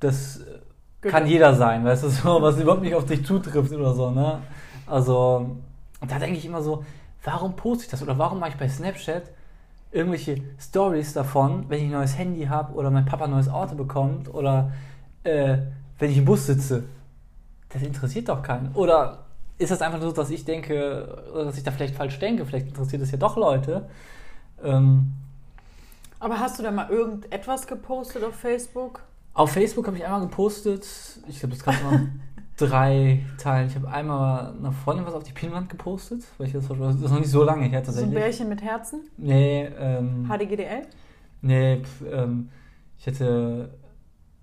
das 0.00 0.38
äh, 0.38 1.08
kann 1.08 1.22
Genau. 1.24 1.32
jeder 1.32 1.54
sein, 1.54 1.84
weißt 1.84 2.04
du, 2.04 2.08
so, 2.10 2.42
was 2.42 2.58
überhaupt 2.58 2.82
nicht 2.82 2.94
auf 2.94 3.06
dich 3.06 3.24
zutrifft 3.24 3.72
oder 3.72 3.94
so, 3.94 4.10
ne? 4.10 4.38
Also, 4.86 5.56
da 6.06 6.18
denke 6.18 6.36
ich 6.36 6.44
immer 6.44 6.62
so, 6.62 6.84
warum 7.24 7.56
poste 7.56 7.84
ich 7.84 7.90
das? 7.90 8.02
Oder 8.02 8.18
warum 8.18 8.40
mache 8.40 8.50
ich 8.50 8.56
bei 8.56 8.68
Snapchat 8.68 9.22
irgendwelche 9.90 10.42
Stories 10.60 11.12
davon, 11.12 11.64
wenn 11.68 11.78
ich 11.78 11.84
ein 11.84 11.90
neues 11.92 12.18
Handy 12.18 12.44
habe 12.46 12.74
oder 12.74 12.90
mein 12.90 13.04
Papa 13.04 13.24
ein 13.24 13.30
neues 13.30 13.48
Auto 13.48 13.74
bekommt 13.74 14.32
oder 14.32 14.72
äh, 15.24 15.58
wenn 15.98 16.10
ich 16.10 16.18
im 16.18 16.24
Bus 16.24 16.46
sitze? 16.46 16.84
Das 17.72 17.82
interessiert 17.82 18.28
doch 18.28 18.42
keinen. 18.42 18.72
Oder 18.74 19.18
ist 19.58 19.70
das 19.70 19.80
einfach 19.82 19.98
nur 19.98 20.08
so, 20.10 20.14
dass 20.16 20.30
ich 20.30 20.44
denke, 20.44 21.24
oder 21.32 21.44
dass 21.46 21.56
ich 21.56 21.62
da 21.64 21.70
vielleicht 21.70 21.94
falsch 21.94 22.18
denke? 22.18 22.44
Vielleicht 22.44 22.66
interessiert 22.68 23.02
es 23.02 23.10
ja 23.10 23.18
doch 23.18 23.36
Leute. 23.36 23.88
Ähm, 24.62 25.12
Aber 26.20 26.38
hast 26.38 26.58
du 26.58 26.62
da 26.62 26.70
mal 26.70 26.88
irgendetwas 26.90 27.66
gepostet 27.66 28.24
auf 28.24 28.34
Facebook? 28.34 29.02
auf 29.34 29.50
Facebook 29.52 29.86
habe 29.86 29.96
ich 29.96 30.04
einmal 30.04 30.20
gepostet, 30.20 30.86
ich 31.26 31.40
glaube, 31.40 31.54
das 31.56 31.64
du 31.64 31.84
mal 31.84 32.08
drei 32.58 33.24
teilen. 33.38 33.68
Ich 33.68 33.74
habe 33.76 33.88
einmal 33.88 34.52
einer 34.58 34.72
Freundin 34.72 35.06
was 35.06 35.14
auf 35.14 35.22
die 35.22 35.32
Pinwand 35.32 35.70
gepostet, 35.70 36.22
weil 36.36 36.48
ich 36.48 36.52
das, 36.52 36.68
das 36.68 36.96
ist 36.96 37.10
noch 37.10 37.18
nicht 37.18 37.30
so 37.30 37.42
lange 37.42 37.64
her 37.64 37.70
So 37.70 37.76
ein 37.78 37.84
tatsächlich. 37.84 38.14
Bärchen 38.14 38.48
mit 38.50 38.62
Herzen? 38.62 39.00
nee, 39.16 39.64
ähm, 39.78 40.28
HDGDL? 40.28 40.82
nee, 41.40 41.80
pf, 41.82 42.02
ähm, 42.12 42.50
ich 42.98 43.06
hätte 43.06 43.70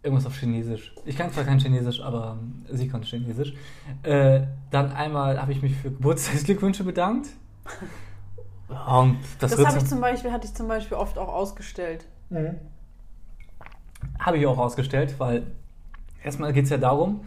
irgendwas 0.01 0.25
auf 0.25 0.38
Chinesisch. 0.38 0.94
Ich 1.06 1.18
kann 1.18 1.32
zwar 1.32 1.44
kein 1.44 1.60
Chinesisch, 1.60 2.01
aber 2.01 2.38
ähm, 2.39 2.65
sie 2.70 2.88
konnte 2.88 3.08
Chinesisch. 3.08 3.53
Äh, 4.03 4.41
dann 4.72 4.91
einmal 4.91 5.41
habe 5.41 5.51
ich 5.51 5.62
mich 5.62 5.75
für 5.75 5.91
Geburtstagsglückwünsche 5.91 6.84
bedankt. 6.84 7.29
Und 8.88 9.18
das, 9.39 9.56
Das, 9.56 9.75
ich 9.75 9.86
zum 9.86 10.00
Beispiel, 10.00 10.32
hatte 10.32 10.46
ich 10.46 10.53
zum 10.53 10.68
Beispiel 10.68 10.96
oft 10.96 11.18
auch 11.18 11.27
ausgestellt. 11.27 12.06
Habe 14.20 14.38
ich 14.38 14.46
auch 14.46 14.58
ausgestellt, 14.58 15.15
weil 15.18 15.48
erstmal 16.24 16.53
geht 16.53 16.65
es 16.65 16.70
ja 16.70 16.77
darum, 16.77 17.22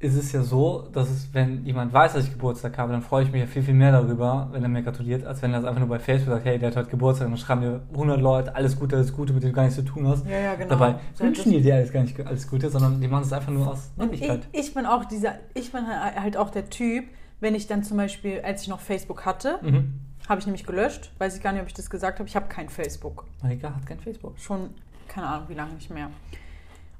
ist 0.00 0.16
es 0.16 0.32
ja 0.32 0.42
so, 0.42 0.88
dass 0.92 1.08
es, 1.08 1.32
wenn 1.32 1.64
jemand 1.64 1.92
weiß, 1.92 2.12
dass 2.12 2.24
ich 2.24 2.32
Geburtstag 2.32 2.76
habe, 2.76 2.92
dann 2.92 3.00
freue 3.00 3.24
ich 3.24 3.32
mich 3.32 3.40
ja 3.40 3.46
viel, 3.46 3.62
viel 3.62 3.72
mehr 3.74 3.90
darüber, 3.92 4.48
wenn 4.52 4.62
er 4.62 4.68
mir 4.68 4.82
gratuliert, 4.82 5.24
als 5.24 5.40
wenn 5.40 5.52
er 5.52 5.60
das 5.60 5.66
einfach 5.68 5.80
nur 5.80 5.88
bei 5.88 5.98
Facebook 5.98 6.34
sagt, 6.34 6.44
hey, 6.44 6.58
der 6.58 6.70
hat 6.70 6.76
heute 6.76 6.90
Geburtstag, 6.90 7.26
und 7.26 7.32
dann 7.32 7.38
schreiben 7.38 7.60
dir 7.62 7.80
100 7.92 8.20
Leute, 8.20 8.54
alles 8.54 8.78
Gute, 8.78 8.96
alles 8.96 9.12
Gute, 9.14 9.32
mit 9.32 9.42
dem 9.42 9.50
du 9.50 9.54
gar 9.56 9.62
nichts 9.62 9.76
zu 9.76 9.84
tun 9.84 10.06
hast. 10.06 10.26
Ja, 10.26 10.38
ja, 10.38 10.54
genau. 10.56 10.68
Dabei 10.70 10.88
Ja, 10.90 10.98
wünschen 11.20 11.52
die 11.52 11.62
dir 11.62 11.76
alles 11.76 11.90
gar 11.92 12.02
nicht 12.02 12.20
alles 12.26 12.46
Gute, 12.48 12.68
sondern 12.68 13.00
die 13.00 13.08
machen 13.08 13.22
es 13.24 13.32
einfach 13.32 13.52
nur 13.52 13.66
aus 13.70 13.90
Und 13.96 14.12
ich, 14.12 14.20
Nettigkeit. 14.20 14.48
ich 14.52 14.74
bin 14.74 14.84
auch 14.84 15.06
dieser, 15.06 15.36
ich 15.54 15.72
bin 15.72 15.86
halt 15.86 16.36
auch 16.36 16.50
der 16.50 16.68
Typ, 16.68 17.04
wenn 17.40 17.54
ich 17.54 17.66
dann 17.66 17.82
zum 17.82 17.96
Beispiel, 17.96 18.40
als 18.42 18.62
ich 18.62 18.68
noch 18.68 18.80
Facebook 18.80 19.24
hatte, 19.24 19.58
Mhm. 19.62 20.00
habe 20.28 20.40
ich 20.40 20.46
nämlich 20.46 20.66
gelöscht, 20.66 21.12
weiß 21.18 21.36
ich 21.36 21.42
gar 21.42 21.52
nicht, 21.52 21.62
ob 21.62 21.68
ich 21.68 21.74
das 21.74 21.88
gesagt 21.88 22.18
habe, 22.18 22.28
ich 22.28 22.36
habe 22.36 22.46
kein 22.48 22.68
Facebook. 22.68 23.24
Marika 23.42 23.74
hat 23.74 23.86
kein 23.86 24.00
Facebook. 24.00 24.38
Schon, 24.38 24.70
keine 25.08 25.28
Ahnung, 25.28 25.48
wie 25.48 25.54
lange 25.54 25.72
nicht 25.74 25.90
mehr. 25.90 26.10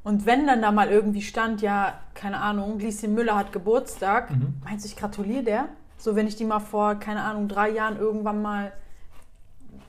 Und 0.04 0.26
wenn 0.26 0.46
dann 0.46 0.60
da 0.62 0.70
mal 0.70 0.88
irgendwie 0.90 1.22
stand, 1.22 1.62
ja, 1.62 1.94
keine 2.14 2.38
Ahnung, 2.40 2.78
Lieschen 2.78 3.14
Müller 3.14 3.36
hat 3.36 3.52
Geburtstag, 3.52 4.30
Mhm. 4.30 4.54
meinst 4.62 4.84
du, 4.84 4.88
ich 4.88 4.96
gratuliere 4.96 5.42
der? 5.42 5.68
So, 5.96 6.14
wenn 6.14 6.26
ich 6.26 6.36
die 6.36 6.44
mal 6.44 6.60
vor, 6.60 6.96
keine 6.96 7.22
Ahnung, 7.22 7.48
drei 7.48 7.70
Jahren 7.70 7.96
irgendwann 7.96 8.42
mal 8.42 8.72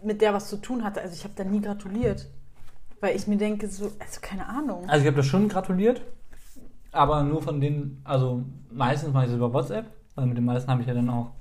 mit 0.02 0.22
der 0.22 0.34
was 0.34 0.48
zu 0.50 0.58
tun 0.58 0.84
hatte. 0.84 1.02
Also 1.02 1.14
ich 1.16 1.24
habe 1.26 1.34
da 1.36 1.44
nie 1.44 1.62
gratuliert. 1.62 2.28
Weil 3.02 3.16
ich 3.16 3.28
mir 3.28 3.38
denke, 3.38 3.68
so, 3.68 3.92
also 4.00 4.22
keine 4.22 4.48
Ahnung. 4.48 4.88
Also 4.88 5.02
ich 5.02 5.08
habe 5.08 5.18
das 5.18 5.26
schon 5.26 5.50
gratuliert, 5.50 6.02
aber 6.94 7.24
nur 7.24 7.42
von 7.42 7.60
denen, 7.60 8.02
also 8.06 8.44
meistens 8.72 9.14
mache 9.14 9.26
ich 9.26 9.32
es 9.32 9.36
über 9.36 9.52
WhatsApp, 9.54 9.86
weil 10.16 10.28
mit 10.28 10.38
den 10.38 10.46
meisten 10.46 10.72
habe 10.72 10.82
ich 10.82 10.88
ja 10.88 10.94
dann 10.94 11.10
auch 11.10 11.32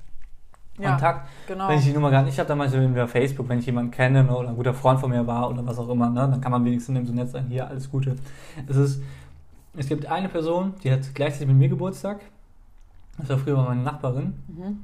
Ja, 0.78 0.90
Kontakt. 0.90 1.28
genau. 1.46 1.68
Wenn 1.68 1.78
ich 1.78 1.84
die 1.84 1.92
Nummer 1.92 2.10
gar 2.10 2.22
nicht 2.22 2.38
habe, 2.38 2.48
dann 2.48 2.58
mache 2.58 2.68
ich 2.68 2.74
über 2.74 3.06
Facebook, 3.06 3.48
wenn 3.48 3.60
ich 3.60 3.66
jemanden 3.66 3.92
kenne 3.92 4.24
ne, 4.24 4.36
oder 4.36 4.48
ein 4.48 4.56
guter 4.56 4.74
Freund 4.74 4.98
von 4.98 5.10
mir 5.10 5.24
war 5.26 5.48
oder 5.50 5.64
was 5.64 5.78
auch 5.78 5.88
immer, 5.88 6.10
ne, 6.10 6.28
dann 6.30 6.40
kann 6.40 6.50
man 6.50 6.64
wenigstens 6.64 6.98
in 6.98 7.06
so 7.06 7.12
nett 7.12 7.30
sein, 7.30 7.46
hier, 7.48 7.68
alles 7.68 7.90
Gute. 7.90 8.16
Es 8.66 8.76
ist, 8.76 9.00
es 9.76 9.86
gibt 9.88 10.06
eine 10.06 10.28
Person, 10.28 10.74
die 10.82 10.90
hat 10.90 11.00
gleichzeitig 11.14 11.46
mit 11.48 11.56
mir 11.56 11.68
Geburtstag. 11.68 12.20
Das 13.18 13.28
war 13.28 13.38
früher 13.38 13.62
meine 13.62 13.82
Nachbarin. 13.82 14.34
Mhm. 14.48 14.80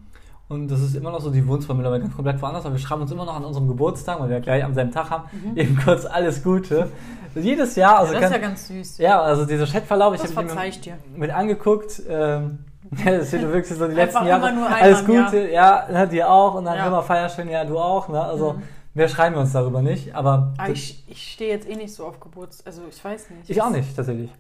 Und 0.49 0.69
das 0.69 0.81
ist 0.81 0.97
immer 0.97 1.11
noch 1.13 1.21
so, 1.21 1.31
die 1.31 1.47
wohnt 1.47 1.63
zwar 1.63 1.77
mittlerweile 1.77 2.03
ganz 2.03 2.15
komplett 2.15 2.41
woanders, 2.43 2.65
aber 2.67 2.75
wir 2.75 2.81
schreiben 2.81 3.03
uns 3.03 3.13
immer 3.13 3.25
noch 3.25 3.37
an 3.37 3.45
unserem 3.45 3.69
Geburtstag, 3.69 4.19
weil 4.21 4.29
wir 4.29 4.37
ja 4.39 4.43
gleich 4.43 4.65
am 4.65 4.75
selben 4.75 4.91
Tag 4.91 5.11
haben, 5.11 5.29
eben 5.57 5.77
kurz 5.77 6.05
alles 6.07 6.43
Gute. 6.43 6.89
Jedes 7.37 7.77
Jahr, 7.77 7.99
also 7.99 8.13
Mhm. 8.15 8.15
ja, 8.15 8.21
das 8.21 8.31
ist 8.31 8.33
kann, 8.35 8.43
ja 8.43 8.49
ganz 8.49 8.67
süß. 8.69 8.99
ja, 8.99 9.21
also 9.21 9.45
dieser 9.45 9.67
Chatverlauf, 9.67 10.15
ich 10.15 10.21
das 10.23 10.35
habe 10.37 10.49
verzeih 10.49 10.69
mir 10.71 10.97
ich 11.13 11.19
mit 11.19 11.31
angeguckt. 11.31 12.03
Ähm, 12.09 12.59
ja, 12.97 13.05
das 13.19 13.29
steht 13.29 13.43
wirklich 13.43 13.67
so 13.79 13.87
die 13.89 13.95
letzten 13.95 14.19
Einfach 14.19 14.29
Jahre. 14.29 14.49
immer 14.49 14.53
nur 14.61 14.67
einmal 14.67 14.83
Alles 14.83 15.05
Gute, 15.05 15.49
ja, 15.51 15.87
ne, 15.91 16.09
dir 16.09 16.31
auch. 16.31 16.55
Und 16.55 16.65
dann 16.65 16.77
Ja. 16.77 16.87
immer 16.87 17.03
feierschön, 17.03 17.49
ja, 17.49 17.65
du 17.65 17.79
auch. 17.79 18.09
Ne? 18.09 18.21
Also 18.23 18.55
Mhm. 18.55 18.63
mehr 18.95 19.09
schreiben 19.09 19.35
wir 19.37 19.41
uns 19.41 19.53
darüber 19.53 19.83
nicht. 19.83 20.15
Aber 20.15 20.53
Aber 20.59 20.69
das- 20.69 20.79
ich, 20.79 21.05
ich 21.09 21.33
stehe 21.33 21.51
jetzt 21.51 21.69
eh 21.69 21.77
nicht 21.77 21.95
so 21.95 22.07
auf 22.07 22.21
Geburtstag. 22.21 22.67
Also 22.67 22.83
ich 22.89 23.03
weiß 23.05 23.31
nicht. 23.31 23.49
ich 23.51 23.61
auch 23.63 23.71
nicht, 23.71 23.95
tatsächlich. 23.97 24.31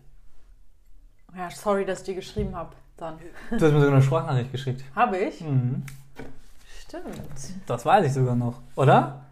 Ja, 1.36 1.48
sorry, 1.50 1.84
dass 1.84 2.00
ich 2.00 2.06
dir 2.06 2.14
geschrieben 2.16 2.56
habe. 2.56 2.70
Dann. 2.96 3.14
Du 3.50 3.54
hast 3.54 3.62
mir 3.62 3.70
sogar 3.80 3.88
eine 3.94 4.02
Sprachnachricht 4.02 4.52
geschickt. 4.52 4.84
Habe 4.94 5.16
ich? 5.18 5.40
Mhm. 5.40 5.84
Stimmt. 6.80 7.04
Das 7.66 7.86
weiß 7.86 8.04
ich 8.04 8.12
sogar 8.12 8.34
noch, 8.34 8.54
oder? 8.76 9.24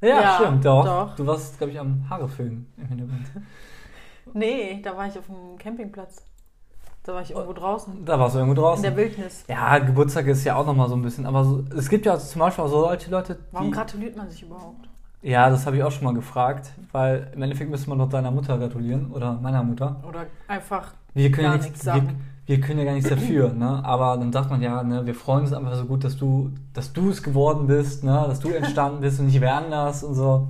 Ja, 0.00 0.20
Ja, 0.20 0.34
stimmt, 0.38 0.64
doch. 0.64 0.84
doch. 0.84 1.16
Du 1.16 1.26
warst, 1.26 1.56
glaube 1.56 1.72
ich, 1.72 1.80
am 1.80 2.04
Haareföhn 2.10 2.66
im 2.76 2.86
Hintergrund. 2.86 3.26
Nee, 4.34 4.80
da 4.82 4.94
war 4.96 5.06
ich 5.06 5.18
auf 5.18 5.26
dem 5.26 5.56
Campingplatz. 5.58 6.22
Da 7.04 7.12
war 7.14 7.20
ich 7.22 7.30
irgendwo 7.32 7.52
draußen. 7.52 8.04
Da 8.04 8.18
warst 8.18 8.34
du 8.34 8.38
irgendwo 8.38 8.58
In 8.58 8.62
draußen. 8.64 8.82
der 8.82 8.96
Wildnis. 8.96 9.44
Ja, 9.46 9.78
Geburtstag 9.78 10.26
ist 10.26 10.42
ja 10.44 10.56
auch 10.56 10.64
nochmal 10.64 10.88
so 10.88 10.96
ein 10.96 11.02
bisschen. 11.02 11.26
Aber 11.26 11.44
so, 11.44 11.62
es 11.76 11.88
gibt 11.90 12.06
ja 12.06 12.18
zum 12.18 12.38
Beispiel 12.40 12.64
auch 12.64 12.68
so 12.68 12.80
solche 12.84 13.10
Leute, 13.10 13.38
Warum 13.52 13.68
die. 13.68 13.72
gratuliert 13.74 14.16
man 14.16 14.28
sich 14.30 14.42
überhaupt? 14.42 14.88
Ja, 15.20 15.48
das 15.50 15.66
habe 15.66 15.76
ich 15.76 15.82
auch 15.82 15.90
schon 15.90 16.04
mal 16.04 16.14
gefragt, 16.14 16.72
weil 16.92 17.30
im 17.34 17.42
Endeffekt 17.42 17.70
müsste 17.70 17.88
man 17.90 17.98
doch 17.98 18.08
deiner 18.08 18.30
Mutter 18.30 18.58
gratulieren 18.58 19.10
oder 19.12 19.34
meiner 19.34 19.62
Mutter. 19.62 19.96
Oder 20.08 20.26
einfach. 20.48 20.92
Wir 21.14 21.30
können, 21.30 21.44
ja 21.44 21.50
Gar 21.50 21.56
nichts, 21.58 21.70
nichts 21.72 21.86
wir, 21.86 21.92
sagen. 21.92 22.20
wir 22.46 22.60
können 22.60 22.78
ja 22.78 22.84
gar 22.86 22.92
nichts 22.94 23.08
dafür, 23.10 23.52
ne? 23.52 23.84
Aber 23.84 24.16
dann 24.16 24.32
sagt 24.32 24.50
man 24.50 24.60
ja, 24.62 24.82
ne, 24.82 25.04
wir 25.06 25.14
freuen 25.14 25.40
uns 25.42 25.52
einfach 25.52 25.74
so 25.76 25.84
gut, 25.84 26.04
dass 26.04 26.16
du, 26.16 26.50
dass 26.72 26.92
du 26.92 27.10
es 27.10 27.22
geworden 27.22 27.66
bist, 27.66 28.02
ne? 28.04 28.24
Dass 28.28 28.40
du 28.40 28.48
entstanden 28.50 29.00
bist 29.00 29.20
und 29.20 29.26
nicht 29.26 29.40
wer 29.40 29.56
anders 29.56 30.02
und 30.04 30.14
so. 30.14 30.48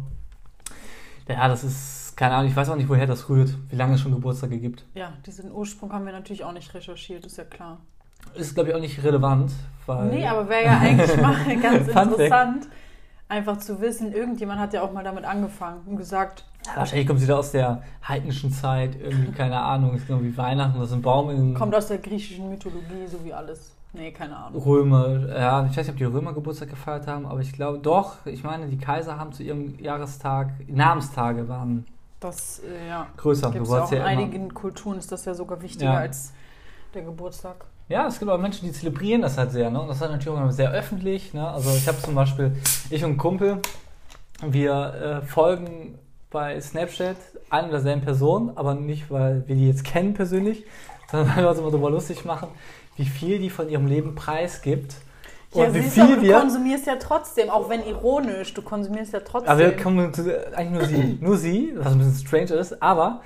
Ja, 1.28 1.48
das 1.48 1.64
ist, 1.64 2.03
keine 2.16 2.34
Ahnung, 2.34 2.50
ich 2.50 2.56
weiß 2.56 2.68
auch 2.70 2.76
nicht, 2.76 2.88
woher 2.88 3.06
das 3.06 3.28
rührt, 3.28 3.56
wie 3.68 3.76
lange 3.76 3.94
es 3.94 4.00
schon 4.00 4.12
Geburtstage 4.12 4.58
gibt. 4.58 4.84
Ja, 4.94 5.12
diesen 5.26 5.52
Ursprung 5.52 5.92
haben 5.92 6.06
wir 6.06 6.12
natürlich 6.12 6.44
auch 6.44 6.52
nicht 6.52 6.72
recherchiert, 6.74 7.24
ist 7.26 7.38
ja 7.38 7.44
klar. 7.44 7.78
Ist, 8.34 8.54
glaube 8.54 8.70
ich, 8.70 8.74
auch 8.74 8.80
nicht 8.80 9.02
relevant, 9.02 9.52
weil. 9.86 10.06
Nee, 10.06 10.26
aber 10.26 10.48
wäre 10.48 10.64
ja 10.64 10.78
eigentlich 10.78 11.16
mal 11.20 11.36
ganz 11.62 11.88
interessant, 11.88 12.68
einfach 13.28 13.58
zu 13.58 13.80
wissen, 13.80 14.12
irgendjemand 14.12 14.60
hat 14.60 14.72
ja 14.72 14.82
auch 14.82 14.92
mal 14.92 15.04
damit 15.04 15.24
angefangen 15.24 15.82
und 15.86 15.96
gesagt, 15.96 16.44
Ja, 16.66 16.76
wahrscheinlich 16.76 17.06
kommt 17.06 17.20
sie 17.20 17.26
da 17.26 17.36
aus 17.36 17.52
der 17.52 17.82
heidnischen 18.06 18.50
Zeit, 18.50 18.96
irgendwie, 19.00 19.32
keine 19.32 19.60
Ahnung, 19.60 19.94
ist 19.94 20.08
irgendwie 20.08 20.36
Weihnachten, 20.36 20.78
das 20.78 20.88
ist 20.88 20.94
ein 20.94 21.02
Baum 21.02 21.30
in 21.30 21.54
kommt 21.54 21.74
aus 21.74 21.88
der 21.88 21.98
griechischen 21.98 22.48
Mythologie, 22.50 23.06
so 23.10 23.24
wie 23.24 23.32
alles. 23.32 23.74
Nee, 23.92 24.10
keine 24.10 24.36
Ahnung. 24.36 24.60
Römer, 24.60 25.28
ja, 25.28 25.66
ich 25.66 25.76
weiß 25.76 25.86
nicht, 25.86 25.90
ob 25.90 25.96
die 25.96 26.04
Römer 26.04 26.32
Geburtstag 26.32 26.68
gefeiert 26.68 27.06
haben, 27.06 27.26
aber 27.26 27.40
ich 27.40 27.52
glaube, 27.52 27.78
doch, 27.78 28.26
ich 28.26 28.42
meine, 28.42 28.66
die 28.66 28.76
Kaiser 28.76 29.18
haben 29.18 29.32
zu 29.32 29.44
ihrem 29.44 29.78
Jahrestag, 29.78 30.52
Namenstage 30.66 31.48
waren 31.48 31.84
Das, 32.24 32.60
äh, 32.60 32.88
ja. 32.88 33.06
größer. 33.18 33.48
Gibt 33.48 33.58
Du 33.60 33.62
es 33.64 33.68
wolltest 33.68 33.92
auch 33.92 33.96
ja 33.96 34.06
in 34.06 34.12
immer- 34.18 34.22
einigen 34.22 34.54
Kulturen 34.54 34.98
ist 34.98 35.12
das 35.12 35.24
ja 35.26 35.34
sogar 35.34 35.60
wichtiger 35.60 35.92
Ja. 35.92 35.98
als 35.98 36.32
der 36.94 37.02
Geburtstag. 37.02 37.66
Ja, 37.88 38.06
es 38.06 38.18
gibt 38.18 38.30
auch 38.30 38.38
Menschen, 38.38 38.64
die 38.66 38.72
zelebrieren 38.72 39.20
das 39.20 39.36
halt 39.36 39.50
sehr, 39.52 39.70
ne? 39.70 39.78
Und 39.80 39.88
das 39.88 39.96
ist 39.96 40.00
halt 40.02 40.12
natürlich 40.12 40.34
auch 40.36 40.40
immer 40.40 40.52
sehr 40.52 40.70
öffentlich, 40.70 41.34
ne? 41.34 41.46
Also 41.46 41.68
ich 41.76 41.86
habe 41.86 41.98
zum 41.98 42.14
Beispiel, 42.14 42.56
ich 42.88 43.04
und 43.04 43.10
ein 43.12 43.16
Kumpel, 43.18 43.60
wir 44.40 45.20
äh, 45.22 45.26
folgen 45.26 45.98
bei 46.30 46.58
Snapchat 46.60 47.16
einer 47.50 47.68
derselben 47.68 48.00
Person, 48.02 48.52
aber 48.56 48.74
nicht, 48.74 49.10
weil 49.10 49.46
wir 49.46 49.54
die 49.54 49.66
jetzt 49.68 49.84
kennen 49.84 50.14
persönlich, 50.14 50.64
sondern 51.10 51.28
weil 51.36 51.44
wir 51.44 51.50
uns 51.50 51.58
immer 51.58 51.70
darüber 51.70 51.90
lustig 51.90 52.24
machen, 52.24 52.48
wie 52.96 53.04
viel 53.04 53.38
die 53.38 53.50
von 53.50 53.68
ihrem 53.68 53.86
Leben 53.86 54.14
preisgibt. 54.14 54.96
Ja, 55.54 55.66
und 55.66 55.74
wie 55.74 55.80
du, 55.80 56.00
aber 56.00 56.06
viel 56.06 56.16
du 56.16 56.22
wir. 56.22 56.38
konsumierst 56.40 56.86
ja 56.86 56.96
trotzdem, 56.96 57.50
auch 57.50 57.68
wenn 57.68 57.84
ironisch, 57.84 58.54
du 58.54 58.62
konsumierst 58.62 59.12
ja 59.12 59.20
trotzdem. 59.20 59.50
Aber 59.50 59.60
wir 59.60 59.76
kommen 59.76 60.12
eigentlich 60.54 60.70
nur 60.70 60.84
sie. 60.86 61.18
Nur 61.20 61.36
sie, 61.36 61.72
was 61.76 61.92
ein 61.92 61.98
bisschen 61.98 62.26
strange 62.26 62.60
ist, 62.60 62.82
aber 62.82 63.20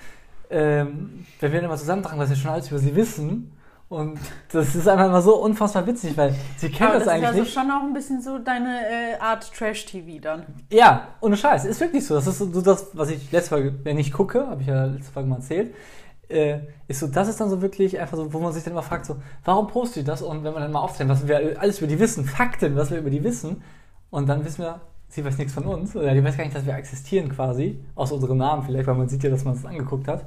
ähm, 0.51 1.27
wir 1.41 1.51
dann 1.51 1.69
mal 1.69 1.77
zusammentragen, 1.77 2.19
was 2.19 2.29
wir 2.31 2.37
schon 2.37 2.51
alles 2.51 2.69
über 2.71 2.79
sie 2.79 2.95
wissen, 2.95 3.53
und 3.89 4.19
das 4.53 4.75
ist 4.75 4.87
einfach 4.87 5.11
mal 5.11 5.23
so 5.23 5.37
unfassbar 5.37 5.87
witzig, 5.87 6.15
weil 6.17 6.35
sie 6.59 6.69
kennt 6.69 6.91
das, 6.91 6.93
das 6.93 7.03
ist 7.05 7.09
eigentlich 7.09 7.27
also 7.29 7.41
nicht. 7.41 7.55
schon 7.55 7.71
auch 7.71 7.83
ein 7.83 7.95
bisschen 7.95 8.21
so 8.21 8.39
deine 8.39 8.81
äh, 8.81 9.19
Art 9.19 9.51
Trash-TV 9.55 10.21
dann. 10.21 10.45
Ja, 10.71 11.09
ohne 11.23 11.39
Scheiß, 11.39 11.65
ist 11.65 11.81
wirklich 11.81 12.07
so. 12.07 12.15
Das 12.15 12.27
ist 12.27 12.39
so 12.39 12.61
das, 12.61 12.89
was 12.93 13.09
ich 13.09 13.33
letzte 13.33 13.49
Folge, 13.49 13.75
wenn 13.85 13.99
ich 13.99 14.13
gucke, 14.13 14.47
habe 14.47 14.61
ich 14.61 14.69
ja 14.69 14.85
letzte 14.85 15.11
Folge 15.11 15.31
mal 15.31 15.37
erzählt, 15.37 15.75
äh, 16.29 16.61
ist 16.87 17.01
so, 17.01 17.07
das 17.07 17.29
ist 17.29 17.41
dann 17.41 17.51
so 17.51 17.63
wirklich 17.63 17.99
einfach 17.99 18.17
so, 18.17 18.33
wo 18.33 18.39
man 18.39 18.53
sich 18.53 18.63
dann 18.65 18.73
immer 18.73 18.83
fragt, 18.83 19.07
so, 19.07 19.17
warum 19.45 19.67
postet 19.67 20.03
die 20.03 20.07
das? 20.07 20.23
Und 20.23 20.45
wenn 20.45 20.53
man 20.53 20.63
dann 20.63 20.73
mal 20.73 20.81
aufzählt, 20.81 21.09
was 21.09 21.27
wir 21.27 21.61
alles 21.61 21.79
über 21.79 21.87
die 21.87 21.99
wissen, 21.99 22.25
Fakten, 22.25 22.77
was 22.77 22.91
wir 22.91 22.99
über 22.99 23.11
die 23.11 23.25
wissen, 23.25 23.63
und 24.11 24.29
dann 24.29 24.45
wissen 24.45 24.63
wir, 24.63 24.81
sie 25.09 25.25
weiß 25.25 25.39
nichts 25.39 25.55
von 25.55 25.65
uns, 25.65 25.97
oder 25.97 26.15
die 26.15 26.23
weiß 26.23 26.37
gar 26.37 26.45
nicht, 26.45 26.57
dass 26.57 26.67
wir 26.67 26.75
existieren 26.75 27.29
quasi, 27.31 27.81
aus 27.95 28.13
unserem 28.13 28.39
Namen 28.39 28.63
vielleicht, 28.63 28.87
weil 28.87 28.95
man 28.95 29.09
sieht 29.09 29.23
ja, 29.23 29.31
dass 29.31 29.45
man 29.45 29.55
es 29.55 29.65
angeguckt 29.65 30.09
hat. 30.09 30.27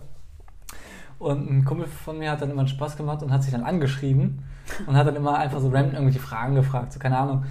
Und 1.19 1.51
ein 1.51 1.65
Kumpel 1.65 1.85
von 1.85 2.17
mir 2.17 2.31
hat 2.31 2.41
dann 2.41 2.49
immer 2.49 2.61
einen 2.61 2.67
Spaß 2.67 2.97
gemacht 2.97 3.21
und 3.21 3.31
hat 3.31 3.43
sich 3.43 3.51
dann 3.51 3.63
angeschrieben 3.63 4.43
und 4.87 4.95
hat 4.95 5.05
dann 5.05 5.15
immer 5.15 5.37
einfach 5.37 5.59
so 5.59 5.69
random 5.69 5.93
irgendwelche 5.93 6.19
Fragen 6.19 6.55
gefragt, 6.55 6.93
so 6.93 6.99
keine 6.99 7.17
Ahnung. 7.17 7.45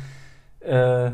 Äh, 0.58 1.12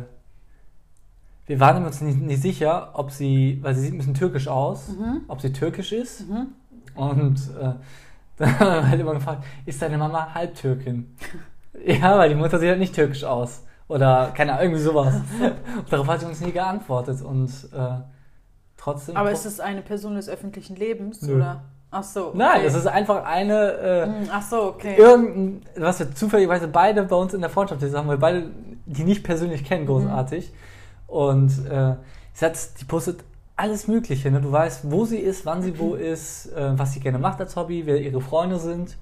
wir 1.46 1.60
waren 1.60 1.84
uns 1.84 2.00
nicht, 2.00 2.18
nicht 2.20 2.42
sicher, 2.42 2.90
ob 2.94 3.10
sie, 3.10 3.58
weil 3.62 3.74
sie 3.74 3.82
sieht 3.82 3.94
ein 3.94 3.98
bisschen 3.98 4.14
türkisch 4.14 4.48
aus, 4.48 4.88
ob 5.28 5.40
sie 5.40 5.52
türkisch 5.52 5.92
ist. 5.92 6.24
Und 6.96 7.36
äh, 7.60 7.72
dann 8.36 8.58
haben 8.60 8.66
wir 8.74 8.88
halt 8.90 9.00
immer 9.00 9.14
gefragt, 9.14 9.44
ist 9.64 9.80
deine 9.80 9.98
Mama 9.98 10.34
Halbtürkin? 10.34 11.16
ja, 11.84 12.18
weil 12.18 12.28
die 12.28 12.34
Mutter 12.34 12.58
sieht 12.58 12.68
halt 12.68 12.78
nicht 12.78 12.94
türkisch 12.94 13.24
aus. 13.24 13.62
Oder 13.88 14.32
keine 14.34 14.52
Ahnung, 14.52 14.64
irgendwie 14.64 14.82
sowas. 14.82 15.14
Und 15.78 15.92
darauf 15.92 16.08
hat 16.08 16.20
sie 16.20 16.26
uns 16.26 16.40
nie 16.40 16.52
geantwortet. 16.52 17.22
Und 17.22 17.50
äh, 17.72 18.00
trotzdem. 18.76 19.16
Aber 19.16 19.30
ist 19.30 19.46
es 19.46 19.60
eine 19.60 19.82
Person 19.82 20.16
des 20.16 20.28
öffentlichen 20.28 20.76
Lebens? 20.76 21.22
Nö. 21.22 21.36
Oder? 21.36 21.62
Ach 21.90 22.02
so. 22.02 22.28
Okay. 22.28 22.38
Nein, 22.38 22.64
das 22.64 22.74
ist 22.74 22.86
einfach 22.86 23.24
eine. 23.24 23.72
Äh, 23.72 24.06
Hm, 24.06 24.28
Ach 24.30 24.42
so, 24.42 24.62
okay. 24.64 24.96
irgendein, 24.96 25.62
was 25.76 26.00
wir 26.00 26.12
zufälligerweise 26.14 26.68
beide 26.68 27.04
bei 27.04 27.16
uns 27.16 27.32
in 27.32 27.40
der 27.40 27.50
Freundschaft 27.50 27.80
sind, 27.80 27.94
haben 27.96 28.08
wir 28.08 28.16
beide 28.16 28.50
die 28.86 29.04
nicht 29.04 29.24
persönlich 29.24 29.64
kennen, 29.64 29.86
großartig. 29.86 30.52
Und 31.06 31.50
äh, 31.70 31.94
sie 32.32 32.44
hat, 32.44 32.58
die 32.80 32.84
postet 32.84 33.24
alles 33.56 33.88
Mögliche. 33.88 34.30
Ne? 34.30 34.40
Du 34.40 34.52
weißt, 34.52 34.90
wo 34.90 35.04
sie 35.04 35.18
ist, 35.18 35.46
wann 35.46 35.62
sie 35.62 35.78
wo 35.78 35.94
ist, 35.94 36.52
äh, 36.52 36.78
was 36.78 36.92
sie 36.92 37.00
gerne 37.00 37.18
macht 37.18 37.40
als 37.40 37.56
Hobby, 37.56 37.86
wer 37.86 38.00
ihre 38.00 38.20
Freunde 38.20 38.58
sind, 38.58 38.96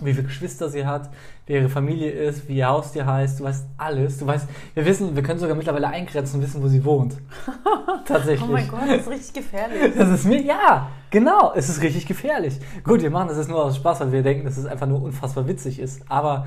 wie 0.00 0.12
viele 0.12 0.26
Geschwister 0.26 0.68
sie 0.68 0.84
hat, 0.84 1.08
wer 1.46 1.60
ihre 1.60 1.68
Familie 1.68 2.10
ist, 2.10 2.48
wie 2.48 2.56
ihr 2.56 2.68
Haustier 2.68 3.06
heißt. 3.06 3.40
Du 3.40 3.44
weißt 3.44 3.64
alles. 3.78 4.18
Du 4.18 4.26
weißt, 4.26 4.46
wir 4.74 4.84
wissen, 4.84 5.14
wir 5.14 5.22
können 5.22 5.38
sogar 5.38 5.56
mittlerweile 5.56 5.88
eingrenzen 5.88 6.36
und 6.36 6.46
wissen, 6.46 6.62
wo 6.62 6.68
sie 6.68 6.84
wohnt. 6.84 7.16
Tatsächlich. 8.04 8.46
Oh 8.46 8.52
mein 8.52 8.68
Gott, 8.68 8.82
das 8.88 9.02
ist 9.02 9.10
richtig 9.10 9.32
gefährlich. 9.32 9.94
Das 9.96 10.10
ist 10.10 10.26
mir, 10.26 10.42
ja, 10.42 10.90
genau, 11.10 11.52
es 11.54 11.68
ist 11.68 11.80
richtig 11.80 12.06
gefährlich. 12.06 12.58
Gut, 12.84 13.02
wir 13.02 13.10
machen 13.10 13.28
das 13.28 13.38
jetzt 13.38 13.48
nur 13.48 13.64
aus 13.64 13.76
Spaß, 13.76 14.00
weil 14.00 14.12
wir 14.12 14.22
denken, 14.22 14.44
dass 14.44 14.56
es 14.56 14.66
einfach 14.66 14.86
nur 14.86 15.00
unfassbar 15.00 15.46
witzig 15.46 15.78
ist. 15.78 16.02
Aber 16.10 16.46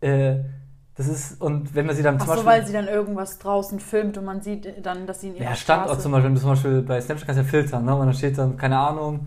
äh, 0.00 0.36
das 1.00 1.08
ist, 1.08 1.40
und 1.40 1.74
wenn 1.74 1.86
wir 1.86 1.94
sie 1.94 2.02
dann 2.02 2.16
Ach 2.16 2.26
zum 2.26 2.26
so, 2.26 2.32
Beispiel. 2.44 2.46
weil 2.52 2.66
sie 2.66 2.72
dann 2.74 2.86
irgendwas 2.88 3.38
draußen 3.38 3.80
filmt 3.80 4.18
und 4.18 4.26
man 4.26 4.42
sieht 4.42 4.84
dann, 4.84 5.06
dass 5.06 5.22
sie 5.22 5.28
in 5.28 5.36
ihrer 5.36 5.44
ja, 5.44 5.54
Standort 5.54 5.88
Straße... 5.88 6.02
zum 6.02 6.12
Beispiel, 6.12 6.36
zum 6.36 6.50
Beispiel 6.50 6.82
bei 6.82 7.00
Snapchat 7.00 7.26
kannst 7.26 7.38
du 7.40 7.44
ja 7.44 7.48
filtern, 7.50 7.84
ne? 7.86 7.94
Und 7.94 8.04
dann 8.06 8.14
steht 8.14 8.36
dann, 8.36 8.58
keine 8.58 8.78
Ahnung, 8.78 9.26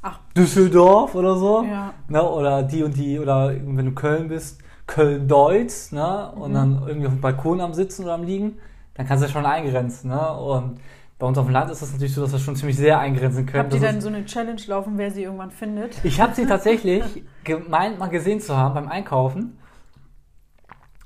Ach. 0.00 0.18
Düsseldorf 0.34 1.14
oder 1.14 1.36
so. 1.36 1.64
Ja. 1.64 1.92
Ne? 2.08 2.22
Oder 2.22 2.62
die 2.62 2.82
und 2.82 2.96
die, 2.96 3.18
oder 3.18 3.50
wenn 3.54 3.84
du 3.84 3.92
Köln 3.92 4.28
bist, 4.28 4.60
Köln-Deutz, 4.86 5.92
ne? 5.92 6.32
Und 6.32 6.50
Mhm. 6.50 6.54
dann 6.54 6.82
irgendwie 6.86 7.06
auf 7.08 7.12
dem 7.12 7.20
Balkon 7.20 7.60
am 7.60 7.74
Sitzen 7.74 8.04
oder 8.04 8.14
am 8.14 8.22
Liegen, 8.24 8.58
dann 8.94 9.06
kannst 9.06 9.22
du 9.22 9.26
ja 9.26 9.32
schon 9.32 9.44
eingrenzen, 9.44 10.08
ne? 10.08 10.32
Und 10.38 10.80
bei 11.18 11.26
uns 11.26 11.36
auf 11.36 11.44
dem 11.46 11.52
Land 11.52 11.70
ist 11.70 11.82
das 11.82 11.92
natürlich 11.92 12.14
so, 12.14 12.22
dass 12.22 12.32
wir 12.32 12.38
schon 12.38 12.56
ziemlich 12.56 12.76
sehr 12.76 12.98
eingrenzen 12.98 13.44
können. 13.44 13.64
Habt 13.64 13.74
ihr 13.74 13.80
Das 13.80 13.90
dann 13.90 14.00
so 14.00 14.08
eine 14.08 14.24
Challenge 14.24 14.60
laufen, 14.66 14.96
wer 14.96 15.10
sie 15.10 15.24
irgendwann 15.24 15.50
findet? 15.50 16.02
Ich 16.04 16.20
habe 16.20 16.34
sie 16.34 16.46
tatsächlich 16.46 17.02
gemeint, 17.44 17.98
mal 17.98 18.08
gesehen 18.08 18.40
zu 18.40 18.56
haben 18.56 18.74
beim 18.74 18.88
Einkaufen. 18.88 19.58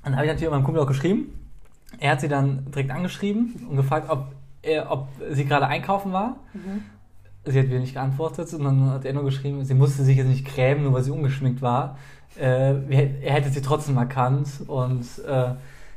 Dann 0.03 0.15
habe 0.15 0.25
ich 0.25 0.31
natürlich 0.31 0.51
meinem 0.51 0.63
Kumpel 0.63 0.81
auch 0.81 0.87
geschrieben. 0.87 1.33
Er 1.99 2.11
hat 2.11 2.21
sie 2.21 2.27
dann 2.27 2.65
direkt 2.71 2.91
angeschrieben 2.91 3.67
und 3.69 3.75
gefragt, 3.75 4.09
ob, 4.09 4.31
er, 4.61 4.91
ob 4.91 5.09
sie 5.31 5.45
gerade 5.45 5.67
einkaufen 5.67 6.13
war. 6.13 6.37
sie 7.45 7.59
hat 7.59 7.67
wieder 7.67 7.79
nicht 7.79 7.93
geantwortet 7.93 8.53
und 8.53 8.63
dann 8.63 8.89
hat 8.91 9.05
er 9.05 9.13
nur 9.13 9.25
geschrieben, 9.25 9.63
sie 9.65 9.73
musste 9.73 10.03
sich 10.03 10.17
jetzt 10.17 10.27
nicht 10.27 10.45
grämen, 10.45 10.83
nur 10.83 10.93
weil 10.93 11.03
sie 11.03 11.11
ungeschminkt 11.11 11.61
war. 11.61 11.97
Äh, 12.39 12.75
er 13.21 13.33
hätte 13.33 13.49
sie 13.49 13.61
trotzdem 13.61 13.97
erkannt 13.97 14.47
und 14.67 15.05
äh, 15.27 15.55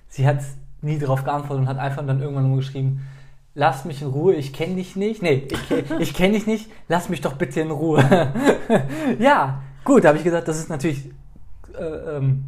sie 0.09 0.27
hat 0.27 0.41
nie 0.83 0.99
darauf 0.99 1.25
geantwortet 1.25 1.63
und 1.63 1.69
hat 1.69 1.79
einfach 1.79 2.05
dann 2.05 2.21
irgendwann 2.21 2.49
nur 2.49 2.57
geschrieben, 2.59 3.07
lass 3.55 3.85
mich 3.85 4.03
in 4.03 4.09
Ruhe, 4.09 4.35
ich 4.35 4.53
kenne 4.53 4.77
dich 4.77 4.97
nicht. 4.97 5.23
Nee, 5.23 5.49
ich, 5.51 5.91
ich 6.01 6.15
kenne 6.15 6.35
dich 6.35 6.47
nicht, 6.47 6.71
lass 6.89 7.09
mich 7.09 7.21
doch 7.21 7.35
bitte 7.35 7.61
in 7.61 7.71
Ruhe. 7.71 8.05
ja, 9.19 9.63
gut, 9.85 10.05
da 10.05 10.09
habe 10.09 10.19
ich 10.19 10.25
gesagt, 10.25 10.49
das 10.49 10.59
ist 10.59 10.69
natürlich 10.69 11.11
äh, 11.79 12.17
ähm, 12.17 12.45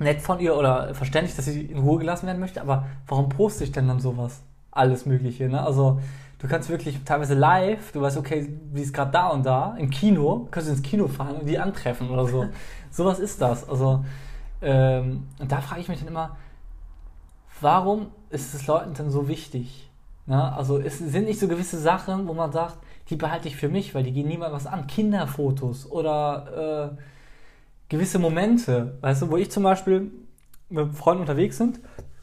nett 0.00 0.20
von 0.20 0.40
ihr 0.40 0.56
oder 0.56 0.94
verständlich, 0.94 1.36
dass 1.36 1.44
sie 1.44 1.62
in 1.62 1.78
Ruhe 1.78 1.98
gelassen 1.98 2.26
werden 2.26 2.40
möchte, 2.40 2.60
aber 2.60 2.86
warum 3.06 3.28
poste 3.28 3.64
ich 3.64 3.72
denn 3.72 3.86
dann 3.86 4.00
sowas? 4.00 4.42
Alles 4.70 5.06
Mögliche, 5.06 5.48
ne? 5.48 5.62
Also, 5.62 6.00
du 6.38 6.48
kannst 6.48 6.68
wirklich 6.70 6.98
teilweise 7.04 7.34
live, 7.34 7.92
du 7.92 8.00
weißt, 8.00 8.16
okay, 8.16 8.48
sie 8.72 8.82
ist 8.82 8.94
gerade 8.94 9.10
da 9.10 9.28
und 9.28 9.44
da, 9.44 9.76
im 9.78 9.90
Kino, 9.90 10.48
kannst 10.50 10.68
du 10.68 10.72
ins 10.72 10.82
Kino 10.82 11.06
fahren 11.06 11.36
und 11.36 11.46
die 11.46 11.58
antreffen 11.58 12.08
oder 12.10 12.26
so. 12.26 12.46
sowas 12.90 13.18
ist 13.18 13.40
das. 13.40 13.68
Also, 13.68 14.04
ähm, 14.62 15.28
und 15.38 15.52
da 15.52 15.60
frage 15.60 15.80
ich 15.80 15.88
mich 15.88 15.98
dann 15.98 16.08
immer, 16.08 16.36
warum 17.60 18.06
ist 18.30 18.54
es 18.54 18.66
Leuten 18.66 18.94
denn 18.94 19.10
so 19.10 19.28
wichtig? 19.28 19.90
Ne? 20.26 20.52
Also, 20.52 20.78
es 20.78 20.98
sind 20.98 21.26
nicht 21.26 21.40
so 21.40 21.48
gewisse 21.48 21.78
Sachen, 21.78 22.26
wo 22.26 22.32
man 22.32 22.52
sagt, 22.52 22.78
die 23.10 23.16
behalte 23.16 23.48
ich 23.48 23.56
für 23.56 23.68
mich, 23.68 23.94
weil 23.94 24.04
die 24.04 24.12
gehen 24.12 24.28
niemand 24.28 24.52
was 24.52 24.66
an. 24.66 24.86
Kinderfotos 24.86 25.90
oder 25.90 26.94
äh, 26.96 27.02
gewisse 27.90 28.18
Momente, 28.18 28.96
weißt 29.02 29.22
du, 29.22 29.30
wo 29.30 29.36
ich 29.36 29.50
zum 29.50 29.64
Beispiel 29.64 30.10
mit 30.70 30.94
Freunden 30.94 31.20
unterwegs 31.20 31.58
sind, 31.58 31.80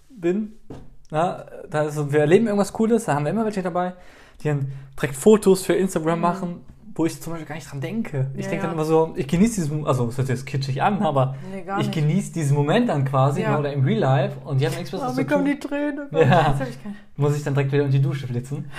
bin, 0.10 0.54
na, 1.12 1.46
da 1.70 1.84
ist, 1.84 2.12
wir 2.12 2.22
erleben 2.22 2.48
irgendwas 2.48 2.74
Cooles, 2.74 3.06
da 3.06 3.14
haben 3.14 3.26
wir 3.26 3.32
immer 3.32 3.46
welche 3.46 3.62
dabei, 3.62 3.94
die 4.42 4.48
dann 4.48 4.72
direkt 4.96 5.16
Fotos 5.16 5.64
für 5.64 5.74
Instagram 5.74 6.18
mhm. 6.18 6.22
machen, 6.22 6.62
wo 6.96 7.06
ich 7.06 7.22
zum 7.22 7.34
Beispiel 7.34 7.48
gar 7.48 7.56
nicht 7.56 7.70
dran 7.70 7.82
denke. 7.82 8.32
Ich 8.36 8.46
ja, 8.46 8.50
denke 8.50 8.64
ja. 8.64 8.70
dann 8.70 8.72
immer 8.74 8.86
so, 8.86 9.14
ich 9.16 9.28
genieße 9.28 9.62
diesen, 9.62 9.86
also 9.86 10.08
es 10.08 10.18
hört 10.18 10.30
jetzt 10.30 10.48
kitschig 10.48 10.82
an, 10.82 11.02
aber 11.04 11.36
nee, 11.52 11.64
ich 11.80 11.92
genieße 11.92 12.34
diesen 12.34 12.58
Moment 12.58 12.90
dann 12.90 13.06
quasi 13.06 13.42
ja. 13.42 13.60
oder 13.60 13.72
im 13.72 13.84
Real 13.84 14.00
Life 14.00 14.38
und 14.44 14.60
die 14.60 14.66
haben 14.66 14.74
nichts 14.74 14.90
Besseres 14.90 15.14
oh, 15.14 15.16
zu 15.16 15.28
tun. 15.28 15.46
die 15.46 15.60
Tränen. 15.60 16.08
Ja. 16.12 16.60
Ich 16.68 16.78
Muss 17.18 17.38
ich 17.38 17.44
dann 17.44 17.54
direkt 17.54 17.72
wieder 17.72 17.84
in 17.84 17.92
die 17.92 18.02
Dusche 18.02 18.26
flitzen, 18.26 18.72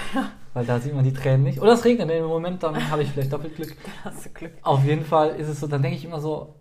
weil 0.53 0.65
da 0.65 0.81
sieht 0.81 0.95
man 0.95 1.05
die 1.05 1.13
Tränen 1.13 1.45
nicht. 1.45 1.61
Oder 1.61 1.75
es 1.75 1.85
regnet 1.85 2.11
im 2.11 2.25
Moment, 2.25 2.63
dann 2.63 2.91
habe 2.91 3.03
ich 3.03 3.11
vielleicht 3.11 3.33
doppelt 3.33 3.55
Glück. 3.55 3.77
Da 4.05 4.11
hast 4.11 4.27
du 4.27 4.31
Glück. 4.31 4.53
Auf 4.63 4.85
jeden 4.85 5.05
Fall 5.05 5.37
ist 5.37 5.49
es 5.49 5.61
so, 5.61 5.67
dann 5.67 5.83
denke 5.83 5.97
ich 5.97 6.05
immer 6.05 6.21
so, 6.21 6.57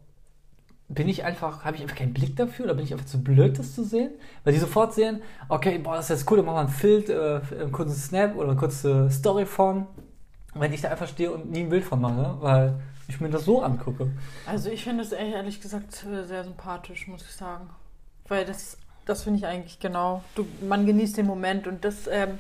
bin 0.90 1.10
ich 1.10 1.26
einfach, 1.26 1.66
habe 1.66 1.76
ich 1.76 1.82
einfach 1.82 1.98
keinen 1.98 2.14
Blick 2.14 2.36
dafür 2.38 2.66
oder 2.66 2.74
bin 2.74 2.86
ich 2.86 2.94
einfach 2.94 3.06
zu 3.06 3.22
blöd, 3.22 3.60
das 3.60 3.76
zu 3.76 3.84
sehen? 3.84 4.12
Weil 4.44 4.54
die 4.54 4.60
sofort 4.60 4.94
sehen, 4.94 5.22
okay, 5.50 5.78
boah, 5.80 5.96
das 5.96 6.10
ist 6.10 6.22
jetzt 6.22 6.32
cool, 6.32 6.38
dann 6.38 6.46
machen 6.46 6.68
wir 6.68 6.74
ein 6.74 6.80
Bild, 6.80 7.10
äh, 7.10 7.62
einen 7.62 7.72
kurzen 7.72 7.96
Snap 7.96 8.36
oder 8.36 8.50
eine 8.50 8.58
kurze 8.58 9.10
Story 9.12 9.46
von. 9.46 9.88
Wenn 10.54 10.72
ich 10.72 10.82
da 10.82 10.90
einfach 10.90 11.08
stehe 11.08 11.32
und 11.32 11.52
nie 11.52 11.62
ein 11.62 11.70
Bild 11.70 11.84
von 11.84 12.00
mache, 12.00 12.38
weil 12.40 12.80
ich 13.08 13.20
mir 13.20 13.30
das 13.30 13.46
so 13.46 13.62
angucke. 13.62 14.12
Also 14.46 14.70
ich 14.70 14.84
finde 14.84 15.04
es 15.04 15.12
ehrlich 15.12 15.62
gesagt 15.62 16.06
äh, 16.06 16.24
sehr 16.24 16.44
sympathisch, 16.44 17.08
muss 17.08 17.22
ich 17.22 17.32
sagen. 17.32 17.70
Weil 18.28 18.46
das, 18.46 18.78
das 19.06 19.24
finde 19.24 19.40
ich 19.40 19.46
eigentlich 19.46 19.80
genau. 19.80 20.24
Du, 20.36 20.48
man 20.68 20.86
genießt 20.86 21.18
den 21.18 21.26
Moment 21.26 21.68
und 21.68 21.84
das, 21.84 22.08
ähm, 22.08 22.40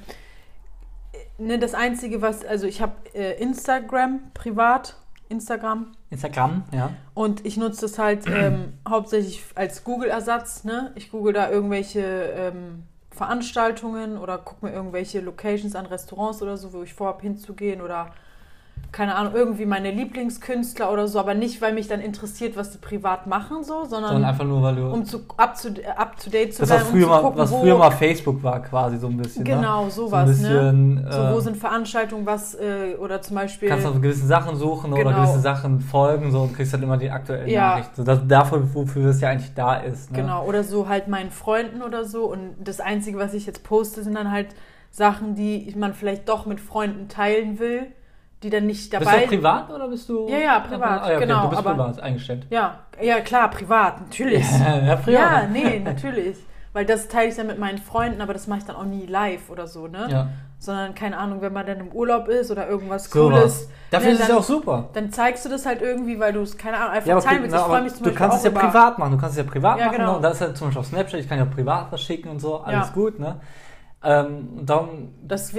ne, 1.38 1.60
das 1.60 1.74
Einzige, 1.74 2.22
was, 2.22 2.46
also 2.46 2.66
ich 2.66 2.82
habe 2.82 2.94
äh, 3.14 3.42
Instagram 3.42 4.20
privat 4.34 4.96
Instagram. 5.30 5.92
Instagram, 6.10 6.64
ja. 6.72 6.92
Und 7.14 7.46
ich 7.46 7.58
nutze 7.58 7.82
das 7.82 8.00
halt 8.00 8.26
ähm, 8.28 8.74
hauptsächlich 8.88 9.44
als 9.56 9.84
Google-Ersatz. 9.84 10.64
Ne? 10.64 10.92
Ich 10.96 11.12
google 11.12 11.34
da 11.34 11.50
irgendwelche 11.50 12.02
ähm, 12.02 12.84
Veranstaltungen 13.12 14.18
oder 14.18 14.38
gucke 14.38 14.66
mir 14.66 14.72
irgendwelche 14.72 15.22
Locations 15.22 15.76
an 15.76 15.88
Restaurants 15.88 16.42
oder 16.42 16.58
so, 16.58 16.74
wo 16.74 16.84
ich 16.84 16.94
vorhabe 16.94 17.22
hinzugehen 17.24 17.82
oder 17.82 18.12
keine 18.92 19.16
Ahnung, 19.16 19.34
irgendwie 19.36 19.66
meine 19.66 19.92
Lieblingskünstler 19.92 20.92
oder 20.92 21.08
so, 21.08 21.20
aber 21.20 21.34
nicht, 21.36 21.62
weil 21.62 21.74
mich 21.74 21.88
dann 21.88 22.00
interessiert, 22.00 22.56
was 22.56 22.72
die 22.72 22.78
privat 22.78 23.28
machen, 23.28 23.64
so, 23.64 23.86
sondern, 23.86 24.14
sondern 24.14 24.26
einfach 24.26 24.46
nur, 24.46 24.64
weil 24.64 24.76
du. 24.76 24.92
Um 24.92 25.06
zu, 25.06 25.20
up, 25.38 25.56
to, 25.62 25.70
up 25.96 26.18
to 26.18 26.30
date 26.30 26.56
zu 26.56 26.62
das 26.62 26.70
sein. 26.70 26.82
Was, 26.82 26.90
früher, 26.90 27.12
um 27.12 27.22
gucken, 27.22 27.40
was 27.40 27.52
früher 27.52 27.78
mal 27.78 27.92
Facebook 27.92 28.42
war, 28.42 28.62
quasi 28.62 28.98
so 28.98 29.08
ein 29.08 29.18
bisschen. 29.18 29.44
Ne? 29.44 29.50
Genau, 29.52 29.86
ne? 29.86 29.92
sowas. 29.92 30.12
So, 30.12 30.18
ein 30.18 30.26
bisschen, 30.26 30.96
ne? 30.96 31.12
so 31.12 31.20
wo 31.36 31.38
äh, 31.38 31.42
sind 31.42 31.58
Veranstaltungen, 31.58 32.26
was, 32.26 32.56
äh, 32.56 32.96
oder 33.00 33.22
zum 33.22 33.36
Beispiel. 33.36 33.70
Kannst 33.70 33.86
du 33.86 34.00
gewisse 34.00 34.26
Sachen 34.26 34.56
suchen 34.56 34.92
genau. 34.92 35.10
oder 35.10 35.18
gewisse 35.18 35.42
Sachen 35.42 35.80
folgen 35.80 36.32
so, 36.32 36.42
und 36.42 36.56
kriegst 36.56 36.74
dann 36.74 36.82
immer 36.82 36.98
die 36.98 37.12
aktuellen 37.12 37.50
ja. 37.50 37.70
Nachrichten. 37.72 37.96
So, 37.98 38.04
das, 38.04 38.20
dafür, 38.28 38.74
wofür 38.74 39.10
es 39.10 39.22
ja 39.22 39.30
eigentlich 39.30 39.54
da 39.54 39.76
ist. 39.76 40.12
Ne? 40.12 40.22
Genau, 40.22 40.46
oder 40.46 40.64
so 40.64 40.88
halt 40.88 41.08
meinen 41.08 41.30
Freunden 41.30 41.82
oder 41.82 42.06
so. 42.06 42.32
Und 42.32 42.56
das 42.64 42.80
Einzige, 42.80 43.20
was 43.20 43.34
ich 43.34 43.46
jetzt 43.46 43.64
poste, 43.64 44.02
sind 44.02 44.16
dann 44.16 44.32
halt 44.32 44.48
Sachen, 44.90 45.36
die 45.36 45.72
man 45.78 45.94
vielleicht 45.94 46.28
doch 46.30 46.46
mit 46.48 46.60
Freunden 46.60 47.10
teilen 47.10 47.60
will 47.60 47.92
die 48.44 48.50
dann 48.50 48.68
nicht 48.68 48.94
dabei. 48.94 49.06
Bist 49.06 49.24
du 49.24 49.28
privat 49.28 49.70
oder 49.72 49.88
bist 49.88 50.10
du? 50.10 50.28
Ja, 50.30 50.38
ja, 50.38 50.60
privat. 50.60 51.02
Ah, 51.02 51.10
ja, 51.10 51.18
okay. 51.18 51.26
genau. 51.26 51.44
Du 51.44 51.50
bist 51.50 51.60
aber, 51.60 51.72
privat 51.72 52.00
eingestellt. 52.02 52.46
Ja, 52.50 52.80
ja, 53.02 53.20
klar, 53.22 53.50
privat, 53.50 54.02
natürlich. 54.02 54.46
Ja, 54.52 54.78
ja, 54.78 54.96
privat. 54.96 55.14
Ja, 55.14 55.48
nee, 55.52 55.80
natürlich. 55.80 56.38
Weil 56.74 56.86
das 56.86 57.08
teile 57.08 57.30
ich 57.30 57.36
dann 57.36 57.48
mit 57.48 57.58
meinen 57.58 57.80
Freunden, 57.80 58.22
aber 58.22 58.34
das 58.34 58.46
mache 58.46 58.60
ich 58.60 58.66
dann 58.66 58.76
auch 58.76 58.84
nie 58.84 59.08
live 59.08 59.50
oder 59.50 59.66
so, 59.66 59.88
ne? 59.88 60.08
Ja. 60.10 60.28
Sondern, 60.60 60.94
keine 60.94 61.18
Ahnung, 61.18 61.42
wenn 61.42 61.54
man 61.54 61.66
dann 61.66 61.80
im 61.80 61.92
Urlaub 61.92 62.28
ist 62.28 62.52
oder 62.52 62.68
irgendwas 62.68 63.06
so 63.06 63.20
Cooles. 63.20 63.44
Was. 63.44 63.70
Dafür 63.90 64.10
ne, 64.10 64.14
ist 64.14 64.22
es 64.22 64.28
ja 64.28 64.38
auch 64.38 64.44
super. 64.44 64.90
Dann 64.94 65.12
zeigst 65.12 65.46
du 65.46 65.50
das 65.50 65.66
halt 65.66 65.82
irgendwie, 65.82 66.20
weil 66.20 66.34
du 66.34 66.42
es, 66.42 66.58
keine 66.58 66.78
Ahnung, 66.78 66.92
einfach 66.92 67.08
ja, 67.08 67.20
teilen 67.20 67.44
willst. 67.44 67.56
Ich 67.56 67.62
freue 67.62 67.82
mich 67.82 67.94
zum 67.94 68.04
Du 68.04 68.10
Beispiel 68.10 68.18
kannst 68.20 68.38
es 68.38 68.44
ja 68.44 68.52
privat 68.52 69.00
machen. 69.00 69.12
Du 69.12 69.18
kannst 69.18 69.38
es 69.38 69.44
ja 69.44 69.50
privat 69.50 69.80
ja, 69.80 69.86
machen. 69.86 69.98
Genau. 69.98 70.12
Ne? 70.12 70.16
Und 70.18 70.22
das 70.24 70.34
ist 70.36 70.42
halt 70.42 70.58
zum 70.58 70.68
Beispiel 70.68 70.80
auf 70.82 70.88
Snapchat, 70.88 71.20
ich 71.20 71.30
kann 71.30 71.38
ja 71.40 71.46
privat 71.46 71.92
was 71.92 72.02
schicken 72.02 72.30
und 72.30 72.40
so, 72.40 72.60
alles 72.60 72.94
gut, 72.94 73.20
ne? 73.20 73.40
Ähm, 74.10 74.66
darum 74.66 75.10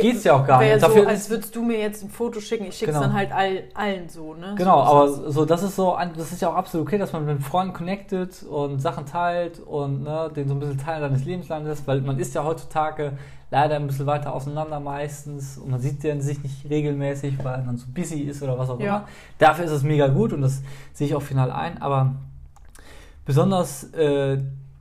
geht 0.00 0.16
es 0.16 0.24
ja 0.24 0.32
auch 0.32 0.46
gar 0.46 0.62
nicht. 0.62 0.80
So, 0.80 0.86
Dafür 0.86 1.06
als 1.06 1.28
würdest 1.28 1.54
du 1.54 1.62
mir 1.62 1.78
jetzt 1.78 2.02
ein 2.02 2.08
Foto 2.08 2.40
schicken, 2.40 2.64
ich 2.64 2.76
schicke 2.76 2.92
es 2.92 2.96
genau. 2.96 3.08
dann 3.08 3.14
halt 3.14 3.30
all, 3.30 3.64
allen 3.74 4.08
so, 4.08 4.32
ne? 4.32 4.54
Genau, 4.56 4.86
so 4.86 4.90
aber 4.90 5.32
so, 5.32 5.44
das 5.44 5.62
ist 5.62 5.76
so, 5.76 5.98
das 6.16 6.32
ist 6.32 6.40
ja 6.40 6.48
auch 6.48 6.54
absolut 6.54 6.86
okay, 6.86 6.96
dass 6.96 7.12
man 7.12 7.26
mit 7.26 7.42
Freunden 7.42 7.74
connectet 7.74 8.42
und 8.44 8.80
Sachen 8.80 9.04
teilt 9.04 9.60
und 9.60 10.02
ne, 10.02 10.30
den 10.34 10.48
so 10.48 10.54
ein 10.54 10.60
bisschen 10.60 10.78
Teil 10.78 11.02
seines 11.02 11.26
Lebens 11.26 11.50
lässt, 11.50 11.86
weil 11.86 12.00
man 12.00 12.18
ist 12.18 12.34
ja 12.34 12.42
heutzutage 12.42 13.18
leider 13.50 13.76
ein 13.76 13.86
bisschen 13.86 14.06
weiter 14.06 14.32
auseinander 14.32 14.80
meistens 14.80 15.58
und 15.58 15.70
man 15.70 15.80
sieht 15.80 16.02
ja 16.02 16.18
sich 16.18 16.42
nicht 16.42 16.70
regelmäßig, 16.70 17.44
weil 17.44 17.62
man 17.64 17.76
so 17.76 17.84
busy 17.92 18.22
ist 18.22 18.42
oder 18.42 18.58
was 18.58 18.70
auch 18.70 18.80
ja. 18.80 18.86
immer. 18.86 19.08
Dafür 19.36 19.66
ist 19.66 19.72
es 19.72 19.82
mega 19.82 20.08
gut 20.08 20.32
und 20.32 20.40
das 20.40 20.62
sehe 20.94 21.06
ich 21.06 21.14
auch 21.14 21.22
final 21.22 21.52
ein, 21.52 21.82
aber 21.82 22.14
besonders 23.26 23.92
äh, 23.92 24.38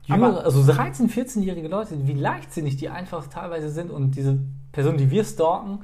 Jüngere, 0.08 0.44
also 0.44 0.60
13-, 0.60 1.10
14-jährige 1.10 1.68
Leute, 1.68 2.06
wie 2.06 2.14
leichtsinnig 2.14 2.76
die 2.76 2.88
einfach 2.88 3.26
teilweise 3.26 3.68
sind 3.68 3.90
und 3.90 4.12
diese 4.12 4.38
Person, 4.72 4.96
die 4.96 5.10
wir 5.10 5.24
stalken, 5.24 5.80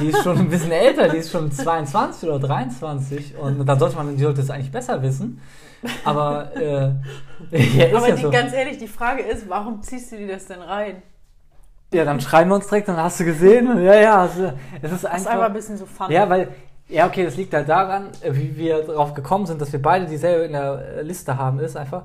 die 0.00 0.08
ist 0.08 0.22
schon 0.22 0.38
ein 0.38 0.48
bisschen 0.48 0.72
älter, 0.72 1.08
die 1.08 1.18
ist 1.18 1.30
schon 1.30 1.50
22 1.50 2.28
oder 2.28 2.38
23 2.40 3.36
und 3.36 3.64
da 3.64 3.78
sollte 3.78 3.96
man, 3.96 4.16
die 4.16 4.22
sollte 4.22 4.40
es 4.40 4.50
eigentlich 4.50 4.72
besser 4.72 5.02
wissen. 5.02 5.40
Aber, 6.04 6.54
äh, 6.56 6.90
ja, 7.78 7.96
Aber 7.96 8.08
ja 8.08 8.14
die, 8.14 8.22
so. 8.22 8.30
ganz 8.30 8.52
ehrlich, 8.52 8.78
die 8.78 8.88
Frage 8.88 9.22
ist, 9.22 9.48
warum 9.48 9.82
ziehst 9.82 10.12
du 10.12 10.16
dir 10.18 10.28
das 10.28 10.46
denn 10.46 10.60
rein? 10.60 11.02
Ja, 11.92 12.04
dann 12.04 12.20
schreiben 12.20 12.50
wir 12.50 12.56
uns 12.56 12.66
direkt, 12.66 12.88
dann 12.88 12.98
hast 12.98 13.18
du 13.18 13.24
gesehen. 13.24 13.66
Ja, 13.82 13.94
ja, 13.94 14.20
also, 14.20 14.52
es 14.82 14.92
ist 14.92 15.06
einfach. 15.06 15.10
Das 15.12 15.20
ist 15.20 15.26
einfach 15.26 15.46
ein 15.46 15.52
bisschen 15.52 15.76
so 15.76 15.86
fun. 15.86 16.10
Ja, 16.10 16.28
weil, 16.28 16.48
ja, 16.88 17.06
okay, 17.06 17.24
das 17.24 17.36
liegt 17.36 17.54
halt 17.54 17.68
daran, 17.68 18.08
wie 18.22 18.56
wir 18.56 18.82
darauf 18.82 19.14
gekommen 19.14 19.46
sind, 19.46 19.60
dass 19.60 19.72
wir 19.72 19.80
beide 19.80 20.06
dieselbe 20.06 20.44
in 20.44 20.52
der 20.52 21.02
Liste 21.02 21.36
haben, 21.36 21.58
ist 21.58 21.76
einfach, 21.76 22.04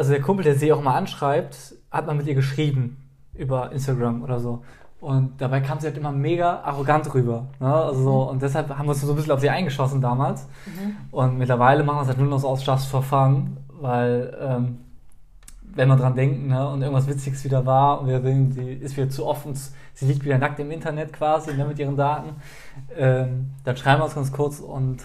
also 0.00 0.12
der 0.12 0.22
Kumpel, 0.22 0.44
der 0.44 0.54
sie 0.54 0.72
auch 0.72 0.80
mal 0.80 0.94
anschreibt, 0.94 1.74
hat 1.90 2.06
mal 2.06 2.14
mit 2.14 2.26
ihr 2.26 2.34
geschrieben 2.34 2.96
über 3.34 3.70
Instagram 3.70 4.22
oder 4.22 4.40
so. 4.40 4.64
Und 4.98 5.42
dabei 5.42 5.60
kam 5.60 5.78
sie 5.78 5.88
halt 5.88 5.98
immer 5.98 6.10
mega 6.10 6.60
arrogant 6.60 7.12
rüber. 7.12 7.48
Ne? 7.60 7.70
Also 7.70 8.02
so, 8.02 8.22
mhm. 8.22 8.28
Und 8.30 8.42
deshalb 8.42 8.70
haben 8.70 8.86
wir 8.86 8.92
uns 8.92 9.02
so 9.02 9.12
ein 9.12 9.16
bisschen 9.16 9.32
auf 9.32 9.40
sie 9.40 9.50
eingeschossen 9.50 10.00
damals. 10.00 10.46
Mhm. 10.64 10.96
Und 11.10 11.36
mittlerweile 11.36 11.84
machen 11.84 11.98
wir 11.98 12.02
es 12.02 12.08
halt 12.08 12.16
nur 12.16 12.28
noch 12.28 12.38
so 12.38 12.48
aus 12.48 12.64
Just 12.64 12.86
for 12.86 13.02
Fun, 13.02 13.58
weil 13.78 14.34
ähm, 14.40 14.78
wenn 15.74 15.88
wir 15.88 15.96
dran 15.96 16.14
denken 16.14 16.48
ne, 16.48 16.66
und 16.66 16.80
irgendwas 16.80 17.06
Witziges 17.06 17.44
wieder 17.44 17.66
war 17.66 18.00
und 18.00 18.08
wir 18.08 18.22
sehen, 18.22 18.52
sie 18.52 18.72
ist 18.72 18.96
wieder 18.96 19.10
zu 19.10 19.26
offen, 19.26 19.52
sie 19.54 20.06
liegt 20.06 20.24
wieder 20.24 20.38
nackt 20.38 20.58
im 20.60 20.70
Internet 20.70 21.12
quasi 21.12 21.52
ne, 21.52 21.66
mit 21.66 21.78
ihren 21.78 21.98
Daten, 21.98 22.36
ähm, 22.96 23.50
dann 23.64 23.76
schreiben 23.76 24.00
wir 24.00 24.04
uns 24.06 24.14
ganz 24.14 24.32
kurz 24.32 24.60
und 24.60 25.02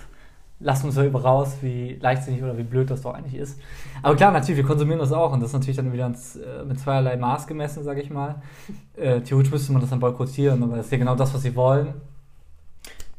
lassen 0.59 0.87
uns 0.87 0.95
darüber 0.95 1.21
raus, 1.21 1.57
wie 1.61 1.97
leichtsinnig 2.01 2.41
oder 2.41 2.57
wie 2.57 2.63
blöd 2.63 2.89
das 2.89 3.01
doch 3.01 3.13
eigentlich 3.13 3.35
ist. 3.35 3.59
Aber 4.01 4.15
klar, 4.15 4.31
natürlich, 4.31 4.57
wir 4.57 4.65
konsumieren 4.65 4.99
das 4.99 5.11
auch 5.11 5.33
und 5.33 5.41
das 5.41 5.49
ist 5.49 5.53
natürlich 5.53 5.75
dann 5.75 5.91
wieder 5.91 6.07
äh, 6.07 6.63
mit 6.65 6.79
zweierlei 6.79 7.17
Maß 7.17 7.47
gemessen, 7.47 7.83
sage 7.83 8.01
ich 8.01 8.09
mal. 8.09 8.41
Äh, 8.95 9.21
theoretisch 9.21 9.51
müsste 9.51 9.73
man 9.73 9.81
das 9.81 9.89
dann 9.89 9.99
boykottieren, 9.99 10.63
aber 10.63 10.77
das 10.77 10.85
ist 10.85 10.91
ja 10.91 10.97
genau 10.97 11.15
das, 11.15 11.33
was 11.33 11.41
sie 11.41 11.55
wollen. 11.55 11.93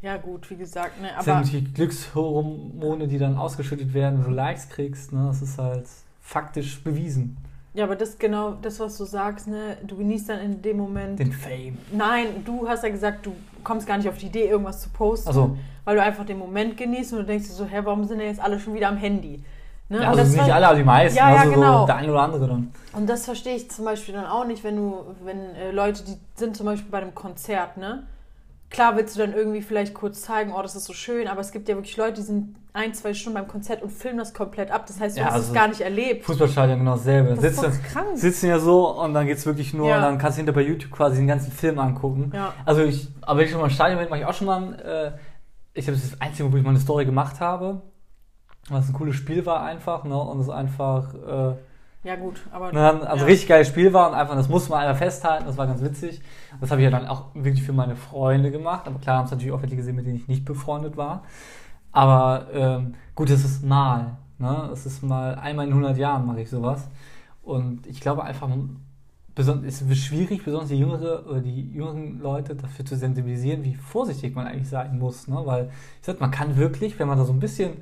Ja, 0.03 0.17
gut, 0.19 0.49
wie 0.51 0.57
gesagt, 0.57 1.01
ne, 1.01 1.09
aber. 1.09 1.17
Das 1.17 1.25
sind 1.25 1.35
natürlich 1.35 1.75
Glückshormone, 1.75 3.09
die 3.09 3.19
dann 3.19 3.37
ausgeschüttet 3.37 3.93
werden, 3.93 4.21
wenn 4.21 4.31
du 4.31 4.37
Likes 4.37 4.69
kriegst, 4.69 5.13
ne? 5.13 5.25
Das 5.27 5.43
ist 5.43 5.59
halt 5.59 5.87
faktisch 6.21 6.83
bewiesen. 6.83 7.37
Ja, 7.77 7.85
aber 7.85 7.95
das 7.95 8.11
ist 8.11 8.21
genau 8.21 8.57
das, 8.63 8.81
was 8.81 8.97
du 8.97 9.05
sagst, 9.05 9.49
ne? 9.49 9.77
Du 9.83 9.99
genießt 9.99 10.31
dann 10.31 10.41
in 10.41 10.63
dem 10.63 10.79
Moment. 10.79 11.19
Den 11.19 11.31
Fame. 11.31 11.77
Nein, 11.93 12.43
du 12.43 12.67
hast 12.67 12.83
ja 12.83 12.89
gesagt, 12.89 13.27
du 13.27 13.33
kommst 13.63 13.87
gar 13.87 13.99
nicht 13.99 14.09
auf 14.09 14.17
die 14.17 14.27
Idee, 14.27 14.49
irgendwas 14.49 14.81
zu 14.81 14.89
posten, 14.89 15.29
also. 15.29 15.59
weil 15.85 15.97
du 15.97 16.03
einfach 16.03 16.25
den 16.25 16.39
Moment 16.39 16.79
genießt 16.79 17.13
und 17.13 17.19
du 17.19 17.25
denkst 17.27 17.49
dir 17.49 17.53
so, 17.53 17.67
hä, 17.67 17.81
warum 17.85 18.05
sind 18.05 18.19
denn 18.19 18.29
jetzt 18.29 18.41
alle 18.41 18.59
schon 18.59 18.73
wieder 18.73 18.89
am 18.89 18.97
Handy? 18.97 19.45
Ne? 19.91 20.01
Ja, 20.01 20.09
also 20.09 20.23
nicht 20.23 20.39
war, 20.39 20.55
alle, 20.55 20.69
aber 20.69 20.79
die 20.79 20.85
meisten. 20.85 21.19
Ja, 21.19 21.31
ja, 21.31 21.41
also 21.41 21.53
genau. 21.53 21.81
So 21.81 21.87
der 21.87 21.97
eine 21.97 22.11
oder 22.11 22.23
andere 22.23 22.49
dann. 22.49 22.73
Und 22.95 23.07
das 23.07 23.27
verstehe 23.27 23.57
ich 23.57 23.71
zum 23.71 23.85
Beispiel 23.85 24.15
dann 24.15 24.25
auch 24.25 24.47
nicht, 24.47 24.65
wenn 24.65 24.77
du, 24.77 24.97
wenn 25.23 25.55
äh, 25.55 25.71
Leute, 25.71 26.03
die 26.03 26.17
sind 26.35 26.57
zum 26.57 26.65
Beispiel 26.65 26.91
bei 26.91 27.03
einem 27.03 27.15
Konzert, 27.15 27.77
ne? 27.77 28.05
Klar 28.71 28.97
willst 28.97 29.17
du 29.17 29.21
dann 29.21 29.33
irgendwie 29.35 29.63
vielleicht 29.63 29.95
kurz 29.95 30.23
zeigen, 30.23 30.53
oh, 30.57 30.63
das 30.63 30.75
ist 30.77 30.85
so 30.87 30.93
schön, 30.93 31.29
aber 31.29 31.41
es 31.41 31.53
gibt 31.53 31.69
ja 31.69 31.75
wirklich 31.77 31.97
Leute, 31.97 32.15
die 32.15 32.23
sind 32.23 32.57
ein, 32.73 32.93
zwei 32.93 33.15
Stunden 33.15 33.39
beim 33.39 33.49
Konzert 33.49 33.83
und 33.83 33.91
filmen 33.91 34.19
das 34.19 34.35
komplett 34.35 34.71
ab. 34.71 34.87
Das 34.87 35.01
heißt, 35.01 35.17
du 35.17 35.21
Ja, 35.21 35.27
hast 35.29 35.35
also 35.35 35.49
es 35.49 35.55
gar 35.55 35.69
nicht 35.69 35.81
erlebt. 35.81 36.25
Fußballstadion 36.25 36.79
genau 36.81 36.93
dasselbe. 36.97 37.31
Das 37.35 37.45
ist 37.45 37.57
sitzen, 37.61 37.73
doch 37.83 37.91
krank. 37.93 38.09
sitzen 38.19 38.47
ja 38.49 38.59
so 38.59 38.91
und 39.01 39.15
dann 39.15 39.27
geht's 39.27 39.47
wirklich 39.47 39.73
nur 39.73 39.89
Ja. 39.89 39.97
und 39.97 40.03
dann 40.03 40.19
kannst 40.19 40.37
du 40.37 40.41
hinter 40.41 40.53
bei 40.53 40.63
YouTube 40.63 40.91
quasi 40.91 41.17
den 41.17 41.27
ganzen 41.27 41.53
Film 41.53 41.79
angucken. 41.79 42.33
Ja. 42.35 42.53
Also 42.67 42.83
ich, 42.83 43.09
aber 43.23 43.39
wenn 43.39 43.47
ich 43.47 43.53
schon 43.53 43.61
mal 43.61 43.69
im 43.69 43.73
Stadion 43.73 43.99
bin, 43.99 44.09
mache 44.11 44.21
ich 44.21 44.27
auch 44.27 44.35
schon 44.35 44.47
mal 44.47 44.75
äh, 45.15 45.19
ich 45.79 45.87
habe 45.87 45.97
das 45.97 46.05
ist 46.05 46.13
das 46.15 46.21
einzige, 46.21 46.53
wo 46.53 46.57
ich 46.57 46.63
mal 46.63 46.71
eine 46.71 46.79
Story 46.81 47.05
gemacht 47.07 47.41
habe. 47.41 47.83
Was 48.69 48.89
ein 48.89 48.95
cooles 48.95 49.15
Spiel 49.15 49.47
war 49.47 49.63
einfach, 49.63 50.05
ne? 50.05 50.19
Und 50.19 50.41
es 50.41 50.49
einfach, 50.49 51.15
äh, 51.15 51.55
Ja, 52.07 52.15
gut, 52.15 52.41
aber. 52.53 52.73
ne, 52.73 53.09
also 53.09 53.25
ja. 53.25 53.25
richtig 53.25 53.49
geiles 53.49 53.67
Spiel 53.67 53.93
war 53.93 54.09
und 54.09 54.15
einfach, 54.15 54.37
das 54.37 54.49
musste 54.49 54.71
man 54.71 54.87
einfach 54.87 54.99
festhalten, 54.99 55.45
das 55.45 55.57
war 55.57 55.67
ganz 55.67 55.83
witzig. 55.83 56.21
Das 56.61 56.71
habe 56.71 56.81
ich 56.81 56.85
ja 56.85 56.91
dann 56.97 57.09
auch 57.09 57.35
wirklich 57.35 57.65
für 57.65 57.73
meine 57.73 57.97
Freunde 57.97 58.53
gemacht, 58.53 58.87
aber 58.87 59.01
klar 59.01 59.19
haben 59.19 59.25
es 59.25 59.33
natürlich 59.33 59.53
auch 59.53 59.61
welche 59.61 59.75
gesehen, 59.75 59.97
mit 59.97 60.07
denen 60.07 60.15
ich 60.15 60.29
nicht 60.29 60.45
befreundet 60.45 60.97
war. 60.97 61.25
Aber 61.91 62.47
ähm, 62.53 62.95
gut, 63.17 63.29
es 63.31 63.45
ist 63.45 63.65
mal, 63.65 64.19
ne? 64.39 64.71
Es 64.73 64.87
ist 64.87 65.03
mal 65.03 65.35
einmal 65.35 65.67
in 65.67 65.73
100 65.73 65.99
Jahren 65.99 66.27
mache 66.27 66.43
ich 66.43 66.49
sowas. 66.49 66.89
Und 67.43 67.89
ich 67.89 68.01
glaube 68.01 68.23
einfach, 68.23 68.49
es 69.35 69.89
wird 69.89 69.99
schwierig, 69.99 70.45
besonders 70.45 70.69
die 70.69 70.79
jüngere 70.79 71.27
oder 71.27 71.41
die 71.41 71.73
jüngeren 71.73 72.21
Leute 72.21 72.55
dafür 72.55 72.85
zu 72.85 72.97
sensibilisieren, 72.97 73.65
wie 73.65 73.75
vorsichtig 73.75 74.37
man 74.37 74.47
eigentlich 74.47 74.69
sein 74.69 74.97
muss. 74.97 75.27
Ne? 75.27 75.43
Weil 75.45 75.71
ich 76.01 76.07
sag, 76.07 76.21
man 76.21 76.31
kann 76.31 76.57
wirklich, 76.57 77.01
wenn 77.01 77.09
man 77.09 77.19
da 77.19 77.25
so 77.25 77.33
ein 77.33 77.41
bisschen 77.41 77.79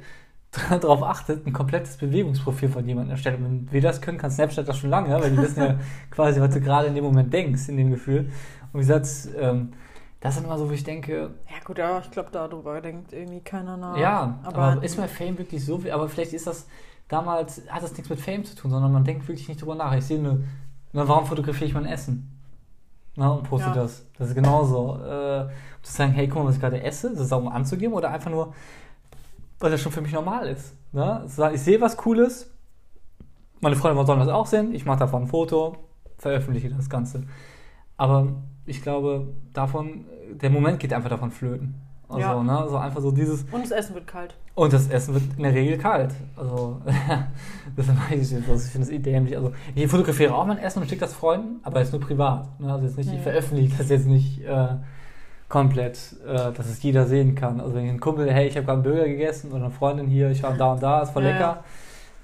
darauf 0.81 1.03
achtet, 1.03 1.47
ein 1.47 1.53
komplettes 1.53 1.97
Bewegungsprofil 1.97 2.69
von 2.69 2.87
jemandem 2.87 3.13
erstellen. 3.13 3.45
Und 3.45 3.67
wenn 3.67 3.73
wir 3.73 3.81
das 3.83 4.01
können, 4.01 4.19
kann 4.19 4.31
Snapchat 4.31 4.69
das 4.69 4.79
schon 4.79 4.91
lange, 4.91 5.11
weil 5.21 5.31
die 5.31 5.39
wissen 5.39 5.63
ja 5.63 5.79
quasi, 6.11 6.41
was 6.41 6.55
du 6.55 6.61
gerade 6.61 6.89
in 6.89 6.95
dem 6.95 7.05
Moment 7.05 7.33
denkst, 7.33 7.69
in 7.69 7.77
dem 7.77 7.91
Gefühl. 7.91 8.31
Und 8.73 8.75
wie 8.75 8.79
gesagt, 8.79 9.09
ähm, 9.39 9.73
das 10.21 10.37
ist 10.37 10.45
immer 10.45 10.57
so, 10.57 10.69
wo 10.69 10.73
ich 10.73 10.85
denke, 10.85 11.31
Ja, 11.49 11.65
gut, 11.65 11.79
aber 11.81 12.01
ich 12.01 12.11
glaube, 12.11 12.31
darüber 12.33 12.81
denkt 12.81 13.13
irgendwie 13.13 13.41
keiner 13.41 13.77
nach. 13.77 13.97
ja, 13.99 14.39
aber, 14.43 14.59
aber, 14.59 14.83
ist 14.83 14.99
mir 14.99 15.09
Fame 15.09 15.37
wirklich 15.39 15.65
so 15.65 15.79
viel? 15.79 15.91
Aber 15.93 16.09
vielleicht 16.09 16.33
ist 16.33 16.47
das 16.47 16.67
damals, 17.09 17.63
hat 17.69 17.83
das 17.83 17.93
nichts 17.93 18.09
mit 18.09 18.21
Fame 18.21 18.45
zu 18.45 18.57
tun, 18.57 18.71
sondern 18.71 18.91
man 18.93 19.05
denkt 19.05 19.29
wirklich 19.29 19.49
nicht 19.49 19.61
drüber 19.61 19.75
nach. 19.75 19.95
Ich 19.95 20.05
sehe 20.05 20.19
nur, 20.19 20.41
na, 20.93 21.07
warum 21.07 21.27
fotografiere 21.27 21.67
ich 21.67 21.75
mein 21.75 21.87
Essen? 21.87 22.31
Na, 23.17 23.29
und 23.31 23.45
poste 23.45 23.69
Ja. 23.69 23.75
das. 23.75 24.07
Das 24.19 24.29
ist 24.31 24.35
genauso. 24.35 24.99
Äh, 25.05 25.43
um 25.43 25.83
zu 25.83 25.93
sagen, 25.93 26.13
hey, 26.13 26.27
guck 26.27 26.43
mal, 26.43 26.49
was 26.49 26.55
ich 26.57 26.61
gerade 26.61 26.83
esse, 26.83 27.11
das 27.11 27.21
ist 27.21 27.33
auch 27.33 27.43
um 27.43 27.49
anzugeben 27.49 27.95
oder 27.95 28.11
einfach 28.11 28.31
nur, 28.31 28.55
weil 29.61 29.71
das 29.71 29.81
schon 29.81 29.93
für 29.93 30.01
mich 30.01 30.13
normal 30.13 30.49
ist. 30.49 30.75
Ne? 30.93 31.25
Ich 31.55 31.61
sehe 31.63 31.81
was 31.81 31.97
Cooles, 31.97 32.51
meine 33.61 33.77
Freunde 33.77 34.05
sollen 34.07 34.21
das 34.21 34.29
auch 34.29 34.47
sehen, 34.47 34.75
ich 34.75 34.85
mache 34.85 34.99
davon 35.01 35.23
ein 35.23 35.29
Foto, 35.29 35.77
veröffentliche 36.19 36.69
das 36.71 36.89
Ganze. 36.91 37.25
Aber 37.97 38.29
ich 38.67 38.83
glaube, 38.83 39.29
davon, 39.53 40.05
der 40.31 40.51
Moment 40.51 40.79
geht 40.81 40.93
einfach 40.93 41.11
davon 41.11 41.31
flöten. 41.31 41.75
Also, 42.09 42.21
Ja. 42.21 42.43
ne, 42.43 42.67
so 42.69 42.77
einfach 42.77 43.01
so 43.01 43.11
dieses, 43.11 43.45
Und 43.51 43.63
das 43.65 43.71
Essen 43.71 43.95
wird 43.95 44.07
kalt. 44.07 44.37
und 44.55 44.73
das 44.73 44.89
Essen 44.89 45.15
wird 45.15 45.25
in 45.37 45.43
der 45.43 45.55
Regel 45.55 45.79
kalt. 45.79 46.13
Also, 46.37 46.81
das 47.77 47.87
mache 47.89 48.15
ich 48.15 48.31
jetzt. 48.31 48.33
Ich 48.33 48.71
finde 48.73 48.87
es 48.87 48.91
eh 48.91 48.99
dämlich. 48.99 49.37
Also, 49.37 49.53
ich 49.75 49.89
fotografiere 49.89 50.35
auch 50.35 50.47
mein 50.47 50.59
Essen 50.59 50.83
und 50.83 50.89
schicke 50.89 51.01
das 51.01 51.15
Freunden, 51.15 51.61
aber 51.63 51.81
jetzt 51.81 51.93
nur 51.93 52.01
privat. 52.03 52.61
Ne? 52.61 52.71
Also 52.73 52.85
jetzt 52.87 52.99
nicht, 52.99 53.13
ich 53.13 53.21
veröffentliche 53.21 53.77
das 53.79 53.89
jetzt 53.89 54.07
nicht 54.07 54.43
äh, 54.45 54.69
komplett, 55.49 55.99
äh, 56.27 56.53
dass 56.53 56.67
es 56.67 56.83
jeder 56.83 57.07
sehen 57.07 57.35
kann. 57.35 57.61
Also 57.61 57.75
wenn 57.75 57.85
ich 57.87 57.91
ein 57.91 58.01
Kumpel, 58.01 58.31
hey, 58.33 58.49
ich 58.49 58.57
habe 58.57 58.67
gerade 58.67 58.79
einen 58.83 58.85
Burger 58.85 59.09
gegessen 59.09 59.53
oder 59.53 59.65
eine 59.67 59.71
Freundin 59.71 60.09
hier, 60.09 60.31
ich 60.31 60.43
war 60.43 60.55
da 60.57 60.73
und 60.73 60.83
da, 60.83 61.03
ist 61.03 61.11
voll 61.13 61.25
Ja, 61.25 61.31
lecker. 61.31 61.41
ja. 61.41 61.65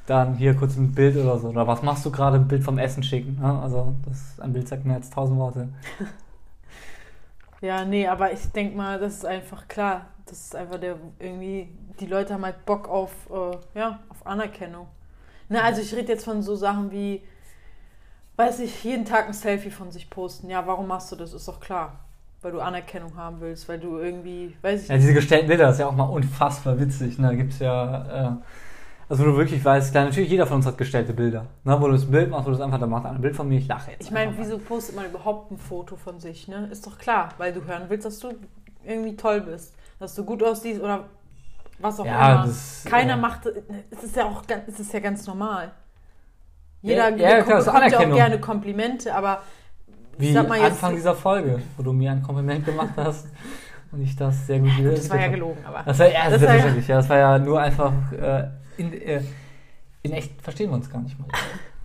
Dann 0.06 0.34
hier 0.36 0.54
kurz 0.56 0.76
ein 0.76 0.94
Bild 0.94 1.16
oder 1.16 1.38
so. 1.38 1.48
Oder 1.50 1.66
was 1.66 1.82
machst 1.82 2.04
du 2.06 2.10
gerade? 2.10 2.36
Ein 2.38 2.48
Bild 2.48 2.64
vom 2.64 2.78
Essen 2.78 3.02
schicken. 3.02 3.38
Ne? 3.40 3.60
Also 3.62 3.94
das, 4.08 4.40
ein 4.40 4.52
Bild 4.52 4.68
sagt 4.68 4.84
mehr 4.84 4.96
als 4.96 5.10
tausend 5.10 5.38
Worte. 5.38 5.68
Ja, 7.60 7.84
nee, 7.84 8.06
aber 8.06 8.32
ich 8.32 8.50
denke 8.52 8.76
mal, 8.76 8.98
das 8.98 9.16
ist 9.16 9.26
einfach 9.26 9.68
klar. 9.68 10.06
Das 10.26 10.40
ist 10.40 10.56
einfach 10.56 10.78
der 10.80 10.96
irgendwie, 11.18 11.68
die 12.00 12.06
Leute 12.06 12.34
haben 12.34 12.44
halt 12.44 12.64
Bock 12.64 12.88
auf, 12.88 13.12
äh, 13.30 13.78
ja, 13.78 14.00
auf 14.08 14.26
Anerkennung. 14.26 14.86
Ne, 15.48 15.62
also 15.62 15.82
ich 15.82 15.94
rede 15.94 16.12
jetzt 16.12 16.24
von 16.24 16.42
so 16.42 16.54
Sachen 16.56 16.90
wie, 16.90 17.22
weiß 18.36 18.60
ich, 18.60 18.82
jeden 18.84 19.04
Tag 19.04 19.26
ein 19.26 19.32
Selfie 19.34 19.70
von 19.70 19.90
sich 19.90 20.08
posten. 20.10 20.48
Ja, 20.50 20.66
warum 20.66 20.86
machst 20.88 21.12
du 21.12 21.16
das? 21.16 21.34
Ist 21.34 21.48
doch 21.48 21.60
klar. 21.60 22.00
Weil 22.42 22.52
du 22.52 22.60
Anerkennung 22.60 23.16
haben 23.16 23.40
willst, 23.40 23.68
weil 23.68 23.78
du 23.78 23.98
irgendwie, 23.98 24.56
weiß 24.62 24.82
ich 24.84 24.88
Ja, 24.88 24.94
nicht. 24.94 25.02
diese 25.04 25.14
gestellten 25.14 25.48
Bilder, 25.48 25.64
das 25.66 25.74
ist 25.74 25.80
ja 25.80 25.86
auch 25.86 25.94
mal 25.94 26.04
unfassbar 26.04 26.78
witzig. 26.80 27.18
Ne? 27.18 27.28
Da 27.28 27.34
gibt 27.34 27.52
es 27.52 27.58
ja, 27.58 28.30
äh, 28.30 28.32
also 29.08 29.24
wo 29.24 29.28
du 29.30 29.36
wirklich 29.36 29.62
weißt, 29.64 29.92
klar, 29.92 30.04
natürlich 30.04 30.30
jeder 30.30 30.46
von 30.46 30.56
uns 30.56 30.66
hat 30.66 30.78
gestellte 30.78 31.12
Bilder. 31.12 31.46
Ne? 31.64 31.76
Wo 31.80 31.86
du 31.86 31.92
das 31.92 32.10
Bild 32.10 32.30
machst, 32.30 32.46
wo 32.46 32.50
du 32.50 32.56
das 32.56 32.64
einfach, 32.64 32.78
da 32.80 32.86
macht 32.86 33.04
einer 33.04 33.16
ein 33.16 33.20
Bild 33.20 33.36
von 33.36 33.48
mir, 33.48 33.58
ich 33.58 33.68
lache 33.68 33.90
jetzt. 33.90 34.04
Ich 34.04 34.10
meine, 34.10 34.32
wieso 34.38 34.58
postet 34.58 34.96
man 34.96 35.06
überhaupt 35.06 35.50
ein 35.50 35.58
Foto 35.58 35.96
von 35.96 36.18
sich, 36.20 36.48
ne? 36.48 36.68
Ist 36.70 36.86
doch 36.86 36.96
klar, 36.98 37.30
weil 37.38 37.52
du 37.52 37.64
hören 37.64 37.84
willst, 37.88 38.06
dass 38.06 38.18
du 38.20 38.30
irgendwie 38.84 39.16
toll 39.16 39.42
bist, 39.42 39.74
dass 39.98 40.14
du 40.14 40.24
gut 40.24 40.42
aussiehst 40.42 40.80
oder 40.80 41.04
was 41.78 42.00
auch 42.00 42.06
Ja, 42.06 42.34
immer. 42.34 42.46
das, 42.46 42.84
Keiner 42.86 43.14
äh, 43.14 43.16
macht, 43.16 43.46
es 43.90 44.02
ist 44.04 44.16
ja 44.16 44.24
auch, 44.26 44.46
ganz- 44.46 44.62
es 44.68 44.80
ist 44.80 44.92
ja 44.92 45.00
ganz 45.00 45.26
normal. 45.26 45.72
Jeder 46.82 47.10
Ja, 47.16 47.28
ja, 47.28 47.42
klar, 47.42 47.62
bekommt 47.62 47.92
ja 47.92 47.98
auch 48.00 48.14
gerne 48.14 48.40
Komplimente, 48.40 49.14
aber 49.14 49.42
Wie 50.20 50.32
mal 50.32 50.60
Anfang 50.60 50.94
dieser 50.94 51.14
Folge, 51.14 51.60
wo 51.76 51.82
du 51.82 51.92
mir 51.92 52.10
ein 52.12 52.22
Kompliment 52.22 52.64
gemacht 52.64 52.94
hast 52.96 53.26
und 53.92 54.02
ich 54.02 54.14
das 54.16 54.46
sehr 54.46 54.58
gut 54.60 54.70
das 54.84 55.10
war 55.10 55.20
ja 55.20 55.28
gelogen, 55.28 55.58
aber 55.64 55.82
Das 55.84 55.98
war 55.98 56.10
ja, 56.10 56.30
Das 56.30 56.42
war 56.42 56.56
ja- 56.56 56.66
ja. 56.66 56.96
Das 56.96 57.08
war 57.08 57.18
ja 57.18 57.38
nur 57.38 57.60
einfach, 57.60 57.92
äh, 58.12 58.48
in, 58.76 58.92
äh, 58.92 59.20
in 60.02 60.12
echt 60.12 60.40
verstehen 60.42 60.70
wir 60.70 60.74
uns 60.76 60.88
gar 60.90 61.00
nicht 61.02 61.18
mal. 61.18 61.26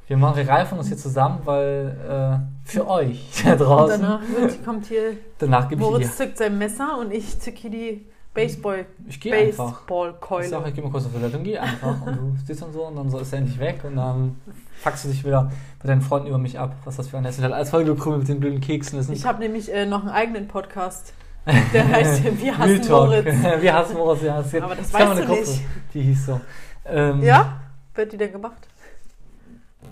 Wir 0.08 0.18
machen, 0.18 0.38
wir 0.38 0.48
reifen 0.48 0.78
uns 0.78 0.88
hier 0.88 0.98
zusammen, 0.98 1.40
weil 1.46 2.44
äh, 2.64 2.68
für 2.70 2.88
euch 2.88 3.28
da 3.44 3.54
und 3.54 3.58
draußen, 3.62 4.02
danach 4.02 4.22
wird, 4.22 4.64
kommt 4.64 4.86
hier, 4.86 5.18
danach 5.40 5.68
gebe 5.68 5.82
ich 5.82 5.88
Moritz 5.90 6.18
zückt 6.18 6.38
sein 6.38 6.58
Messer 6.58 6.98
und 7.00 7.12
ich 7.12 7.40
zücke 7.40 7.58
hier 7.58 7.72
die 7.72 8.06
Baseball, 8.36 8.86
Ich 9.08 9.20
gehe 9.20 9.34
einfach. 9.34 9.70
Ich 9.82 9.88
Baseballkeule. 9.88 10.48
sag, 10.50 10.68
ich 10.68 10.74
geh 10.76 10.82
mal 10.82 10.92
kurz 10.92 11.06
auf 11.06 11.14
Toilette 11.14 11.38
und 11.38 11.44
geh 11.44 11.58
einfach. 11.58 12.02
Und 12.06 12.16
du 12.18 12.46
sitzt 12.46 12.62
dann 12.62 12.72
so 12.74 12.86
und 12.86 12.96
dann 12.96 13.10
so 13.10 13.18
ist 13.20 13.32
er 13.34 13.40
endlich 13.40 13.58
weg 13.60 13.80
und 13.84 13.96
dann 13.96 14.40
fuckst 14.82 15.06
du 15.06 15.10
dich 15.10 15.24
wieder 15.26 15.52
bei 15.82 15.88
deinen 15.88 16.02
Freunden 16.02 16.28
über 16.28 16.38
mich 16.38 16.60
ab. 16.60 16.76
Was 16.86 16.98
das 16.98 17.08
für 17.08 17.18
ein 17.18 17.26
Essen 17.26 17.44
hat. 17.44 17.52
Als 17.54 17.70
vollgekrümelt 17.72 18.20
mit 18.20 18.28
den 18.30 18.40
blöden 18.40 18.62
Keksen. 18.62 18.98
Das 19.00 19.10
ist 19.10 19.18
Ich 19.18 19.26
habe 19.26 19.40
nämlich 19.40 19.74
äh, 19.74 19.86
noch 19.86 20.02
einen 20.02 20.10
eigenen 20.12 20.48
Podcast, 20.48 21.14
der 21.74 21.88
heißt 21.88 22.24
Wir 22.42 22.58
hassen. 22.58 22.88
Moritz. 22.90 23.26
Wir 23.62 23.74
hassen 23.74 23.94
Moritz, 23.98 24.22
ja. 24.22 24.42
Gibt- 24.42 24.64
Aber 24.64 24.76
das 24.76 24.92
gab 24.92 25.02
weißt 25.10 25.22
du 25.22 25.26
Gruppe, 25.26 25.40
nicht. 25.42 25.62
Die 25.94 26.02
hieß 26.02 26.26
so. 26.28 26.42
Ähm, 26.86 27.24
Ja? 27.24 27.60
Wird 27.96 28.12
die 28.12 28.18
denn 28.18 28.32
gemacht? 28.34 28.68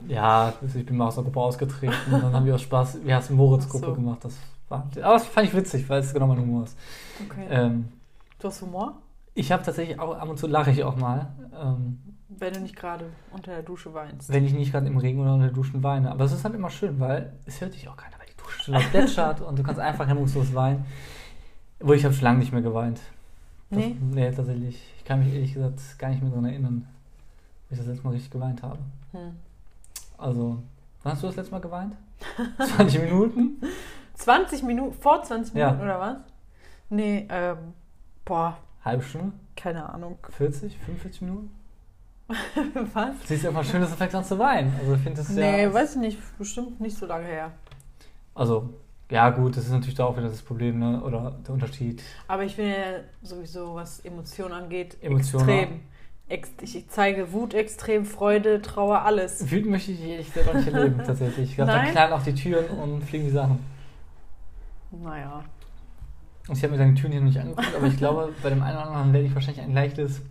Ja, 0.08 0.52
ich 0.76 0.86
bin 0.86 0.98
mal 0.98 1.08
aus 1.08 1.16
der 1.16 1.24
Gruppe 1.24 1.40
ausgetreten 1.40 1.94
und 2.12 2.22
dann 2.24 2.34
haben 2.34 2.46
wir 2.46 2.56
aus 2.56 2.62
Spaß, 2.64 2.98
wir 3.06 3.16
hassen 3.16 3.38
Moritz 3.38 3.64
Ach 3.68 3.72
Gruppe 3.72 3.86
so. 3.88 3.94
gemacht. 3.94 4.20
Das 4.26 4.34
war, 4.68 4.86
aber 5.02 5.14
das 5.14 5.26
fand 5.28 5.48
ich 5.48 5.56
witzig, 5.56 5.88
weil 5.88 6.02
es 6.02 6.14
genau 6.14 6.28
mein 6.28 6.40
Humor 6.40 6.66
ist. 6.66 6.78
Okay. 7.30 7.46
Ähm, 7.50 7.88
du 8.44 8.48
hast 8.50 8.62
Humor? 8.62 9.00
ich 9.36 9.52
habe 9.52 9.64
tatsächlich 9.64 10.00
auch, 10.00 10.16
ab 10.16 10.30
und 10.30 10.38
zu 10.38 10.46
lache 10.48 10.70
ich 10.72 10.84
auch 10.84 10.96
mal, 10.96 11.32
ähm, 11.60 12.00
Wenn 12.30 12.54
du 12.54 12.60
nicht 12.60 12.76
gerade 12.76 13.06
unter 13.32 13.52
der 13.52 13.64
Dusche 13.64 13.94
weinst. 13.94 14.32
wenn 14.32 14.46
ich 14.46 14.54
nicht 14.54 14.72
gerade 14.72 14.86
im 14.88 14.98
Regen 14.98 15.20
oder 15.22 15.34
unter 15.34 15.46
der 15.48 15.56
Duschen 15.56 15.82
weine. 15.82 16.12
Aber 16.12 16.26
es 16.26 16.32
ist 16.34 16.44
halt 16.44 16.54
immer 16.54 16.70
schön, 16.70 17.00
weil 17.00 17.34
es 17.46 17.60
hört 17.62 17.74
dich 17.74 17.88
auch 17.88 17.98
keiner, 17.98 18.18
weil 18.20 18.28
die 18.28 18.38
Dusche 18.38 18.60
schon 18.64 18.74
laut 18.76 18.90
plätschert 18.92 19.42
und 19.42 19.58
du 19.58 19.64
kannst 19.64 19.80
einfach 19.80 20.08
hemmungslos 20.08 20.54
weinen. 20.54 20.86
Wo 21.80 21.94
ich 21.94 22.04
habe 22.06 22.14
schon 22.14 22.24
lange 22.26 22.40
nicht 22.40 22.52
mehr 22.54 22.62
geweint. 22.62 23.00
Das, 23.70 23.80
Nee? 23.80 23.98
Nee, 24.12 24.32
tatsächlich. 24.32 24.80
Ich 24.98 25.04
kann 25.04 25.20
mich 25.20 25.34
ehrlich 25.34 25.54
gesagt 25.54 25.80
gar 25.98 26.10
nicht 26.10 26.22
mehr 26.22 26.30
daran 26.30 26.46
erinnern, 26.46 26.88
wie 27.70 27.74
ich 27.74 27.80
das 27.80 27.88
letzte 27.88 28.04
Mal 28.06 28.12
richtig 28.12 28.30
geweint 28.32 28.62
habe. 28.62 28.78
Hm. 29.14 29.36
Also, 30.18 30.62
wann 31.02 31.14
hast 31.14 31.24
du 31.24 31.28
das 31.28 31.36
letzte 31.38 31.52
Mal 31.54 31.60
geweint? 31.62 31.96
20 32.78 33.02
Minuten? 33.02 33.62
20 34.14 34.62
Minuten, 34.64 34.94
vor 34.94 35.24
20 35.24 35.56
Ja. 35.56 35.72
Minuten 35.72 35.84
oder 35.86 36.00
was? 36.00 36.18
Nee, 36.90 37.28
ähm, 37.32 37.58
boah, 38.26 38.58
Halbe 38.84 39.04
Stunde? 39.04 39.32
keine 39.56 39.88
Ahnung. 39.90 40.18
40? 40.30 40.78
45 40.78 41.22
Minuten? 41.22 41.52
was? 42.94 43.16
Siehst 43.26 43.44
du 43.44 43.50
immer 43.50 43.64
schön, 43.64 43.82
dass 43.82 43.92
du 43.92 43.98
fängst 43.98 44.16
an 44.16 44.24
zu 44.24 44.40
weinen. 44.40 44.74
Also, 44.80 44.94
ich 44.96 45.02
finde 45.02 45.18
das 45.18 45.30
Nee, 45.30 45.64
ja. 45.64 45.74
weiß 45.74 45.96
ich 45.96 46.02
nicht, 46.02 46.38
bestimmt 46.38 46.80
nicht 46.82 46.98
so 46.98 47.06
lange 47.06 47.26
her. 47.26 47.52
Also, 48.34 48.70
ja, 49.12 49.30
gut, 49.30 49.56
das 49.58 49.66
ist 49.66 49.72
natürlich 49.72 49.96
da 49.96 50.06
auch 50.06 50.18
wieder 50.18 50.30
das 50.30 50.42
Problem, 50.42 50.80
ne? 50.80 51.02
Oder 51.04 51.38
der 51.46 51.54
Unterschied. 51.54 52.02
Aber 52.28 52.44
ich 52.44 52.56
bin 52.56 52.68
ja 52.68 53.02
sowieso, 53.22 53.76
was 53.76 54.00
Emotionen 54.00 54.54
angeht, 54.54 54.98
Emotionen. 55.02 55.50
extrem. 55.50 55.80
Ex 56.30 56.50
ich 56.62 56.90
zeige 56.90 57.32
Wut 57.34 57.54
extrem, 57.54 58.06
Freude, 58.06 58.62
Trauer, 58.62 59.02
alles. 59.02 59.52
Wütend 59.52 59.72
möchte 59.72 59.92
ich 59.92 60.02
ehrlich 60.02 60.34
gesagt 60.34 60.56
nicht 60.56 60.74
erleben, 60.74 61.02
tatsächlich. 61.06 61.50
Ich 61.50 61.56
glaube, 61.56 61.74
dann 61.74 61.88
knallen 61.92 62.14
auch 62.14 62.24
die 62.24 62.34
Türen 62.34 62.66
und 62.80 63.04
fliegen 63.04 63.26
die 63.26 63.32
Sachen. 63.32 63.60
Naja. 64.92 65.44
Und 66.48 66.58
ich 66.58 66.64
habe 66.64 66.72
mir 66.74 66.78
seine 66.78 66.94
Türen 66.96 67.12
hier 67.14 67.22
noch 67.22 67.28
nicht 67.28 67.40
angeguckt, 67.40 67.76
aber 67.76 67.88
ich 67.88 67.98
glaube, 67.98 68.34
bei 68.44 68.50
dem 68.50 68.62
einen 68.62 68.78
oder 68.78 68.88
anderen 68.88 69.14
werde 69.14 69.28
ich 69.28 69.34
wahrscheinlich 69.36 69.64
ein 69.64 69.74
leichtes, 69.74 70.22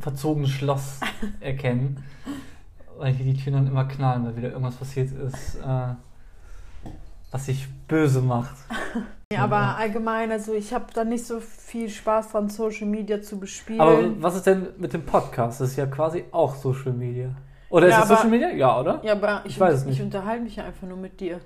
verzogenes 0.00 0.50
Schloss 0.50 1.00
erkennen. 1.40 2.02
Weil 2.98 3.12
hier 3.12 3.26
die 3.32 3.38
Türen 3.42 3.54
dann 3.56 3.66
immer 3.66 3.84
knallen, 3.84 4.24
weil 4.24 4.36
wieder 4.36 4.48
irgendwas 4.50 4.76
passiert 4.76 5.12
ist, 5.12 5.56
äh, 5.56 5.94
was 7.30 7.46
sich 7.46 7.66
böse 7.88 8.20
macht. 8.22 8.54
Ja, 9.32 9.42
aber 9.42 9.76
allgemein, 9.76 10.30
also 10.30 10.54
ich 10.54 10.72
habe 10.72 10.84
da 10.94 11.02
nicht 11.02 11.26
so 11.26 11.40
viel 11.40 11.90
Spaß 11.90 12.28
von 12.28 12.48
Social 12.48 12.86
Media 12.86 13.20
zu 13.20 13.40
bespielen. 13.40 13.80
Aber 13.80 14.22
was 14.22 14.36
ist 14.36 14.46
denn 14.46 14.68
mit 14.78 14.92
dem 14.92 15.04
Podcast? 15.04 15.60
Das 15.60 15.70
ist 15.70 15.76
ja 15.76 15.86
quasi 15.86 16.22
auch 16.30 16.54
Social 16.54 16.92
Media. 16.92 17.30
Oder 17.68 17.88
ist 17.88 17.94
Ja, 17.94 17.98
es 17.98 18.04
aber- 18.04 18.14
Social 18.18 18.30
Media? 18.30 18.50
Ja, 18.52 18.78
oder? 18.80 19.00
ja, 19.04 19.14
aber 19.14 19.40
ich, 19.44 19.54
Ich 19.54 19.60
weiß 19.60 19.74
es 19.74 19.80
ich 19.82 19.88
nicht. 19.88 20.02
unterhalte 20.02 20.44
mich 20.44 20.54
ja 20.54 20.64
einfach 20.64 20.86
nur 20.86 20.96
mit 20.96 21.18
dir. 21.18 21.40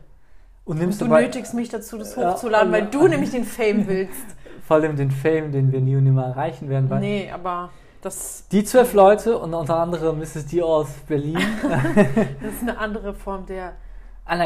Und 0.64 0.78
nimmst 0.78 1.00
Du 1.00 1.06
dabei 1.06 1.22
nötigst 1.22 1.54
mich 1.54 1.68
dazu, 1.68 1.98
das 1.98 2.14
Ja, 2.16 2.32
hochzuladen, 2.32 2.72
weil 2.72 2.84
ja. 2.84 2.90
du 2.90 3.08
nämlich 3.08 3.30
den 3.30 3.44
Fame 3.44 3.86
willst. 3.88 4.24
vor 4.66 4.76
allem 4.76 4.96
den 4.96 5.10
Fame, 5.10 5.50
den 5.52 5.72
wir 5.72 5.80
nie 5.80 5.96
und 5.96 6.04
nimmer 6.04 6.26
erreichen 6.26 6.68
werden. 6.68 6.88
Weil 6.90 7.00
Nee, 7.00 7.30
aber 7.32 7.70
das, 8.02 8.44
Die 8.52 8.64
zwölf 8.64 8.92
Leute 8.94 9.36
und 9.38 9.52
unter 9.52 9.76
anderem 9.76 10.18
Mrs. 10.18 10.46
D 10.46 10.62
aus 10.62 10.88
Berlin. 11.08 11.38
das 11.62 12.52
ist 12.54 12.62
eine 12.62 12.78
andere 12.78 13.14
Form 13.14 13.46
der. 13.46 13.72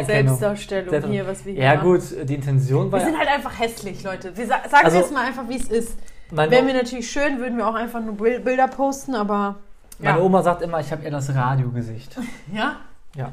Selbstdarstellung 0.06 0.88
Selbst- 0.88 1.08
hier, 1.10 1.26
was 1.26 1.44
wir 1.44 1.52
hier 1.52 1.62
Ja 1.64 1.74
machen. 1.74 1.88
gut, 1.92 2.02
die 2.28 2.34
Intention 2.36 2.90
war 2.90 3.00
Wir 3.00 3.04
sind 3.06 3.18
halt 3.18 3.28
einfach 3.28 3.58
hässlich, 3.58 4.02
Leute. 4.02 4.34
Wir 4.34 4.46
sa 4.46 4.54
sagen 4.70 4.84
Also- 4.86 4.96
jetzt 4.96 5.12
mal 5.12 5.26
einfach, 5.26 5.46
wie 5.48 5.56
es 5.56 5.68
ist. 5.68 5.98
Wären 6.30 6.66
wir 6.66 6.72
natürlich 6.72 7.10
schön, 7.10 7.38
würden 7.38 7.58
wir 7.58 7.68
auch 7.68 7.74
einfach 7.74 8.00
nur 8.00 8.14
Bil- 8.16 8.40
Bilder 8.40 8.66
posten, 8.66 9.14
aber 9.14 9.56
meine 9.98 10.18
ja. 10.18 10.24
Oma 10.24 10.42
sagt 10.42 10.62
immer, 10.62 10.80
ich 10.80 10.90
habe 10.90 11.02
eher 11.04 11.10
das 11.10 11.34
Radiogesicht. 11.34 12.16
ja. 12.54 12.76
Ja, 13.14 13.32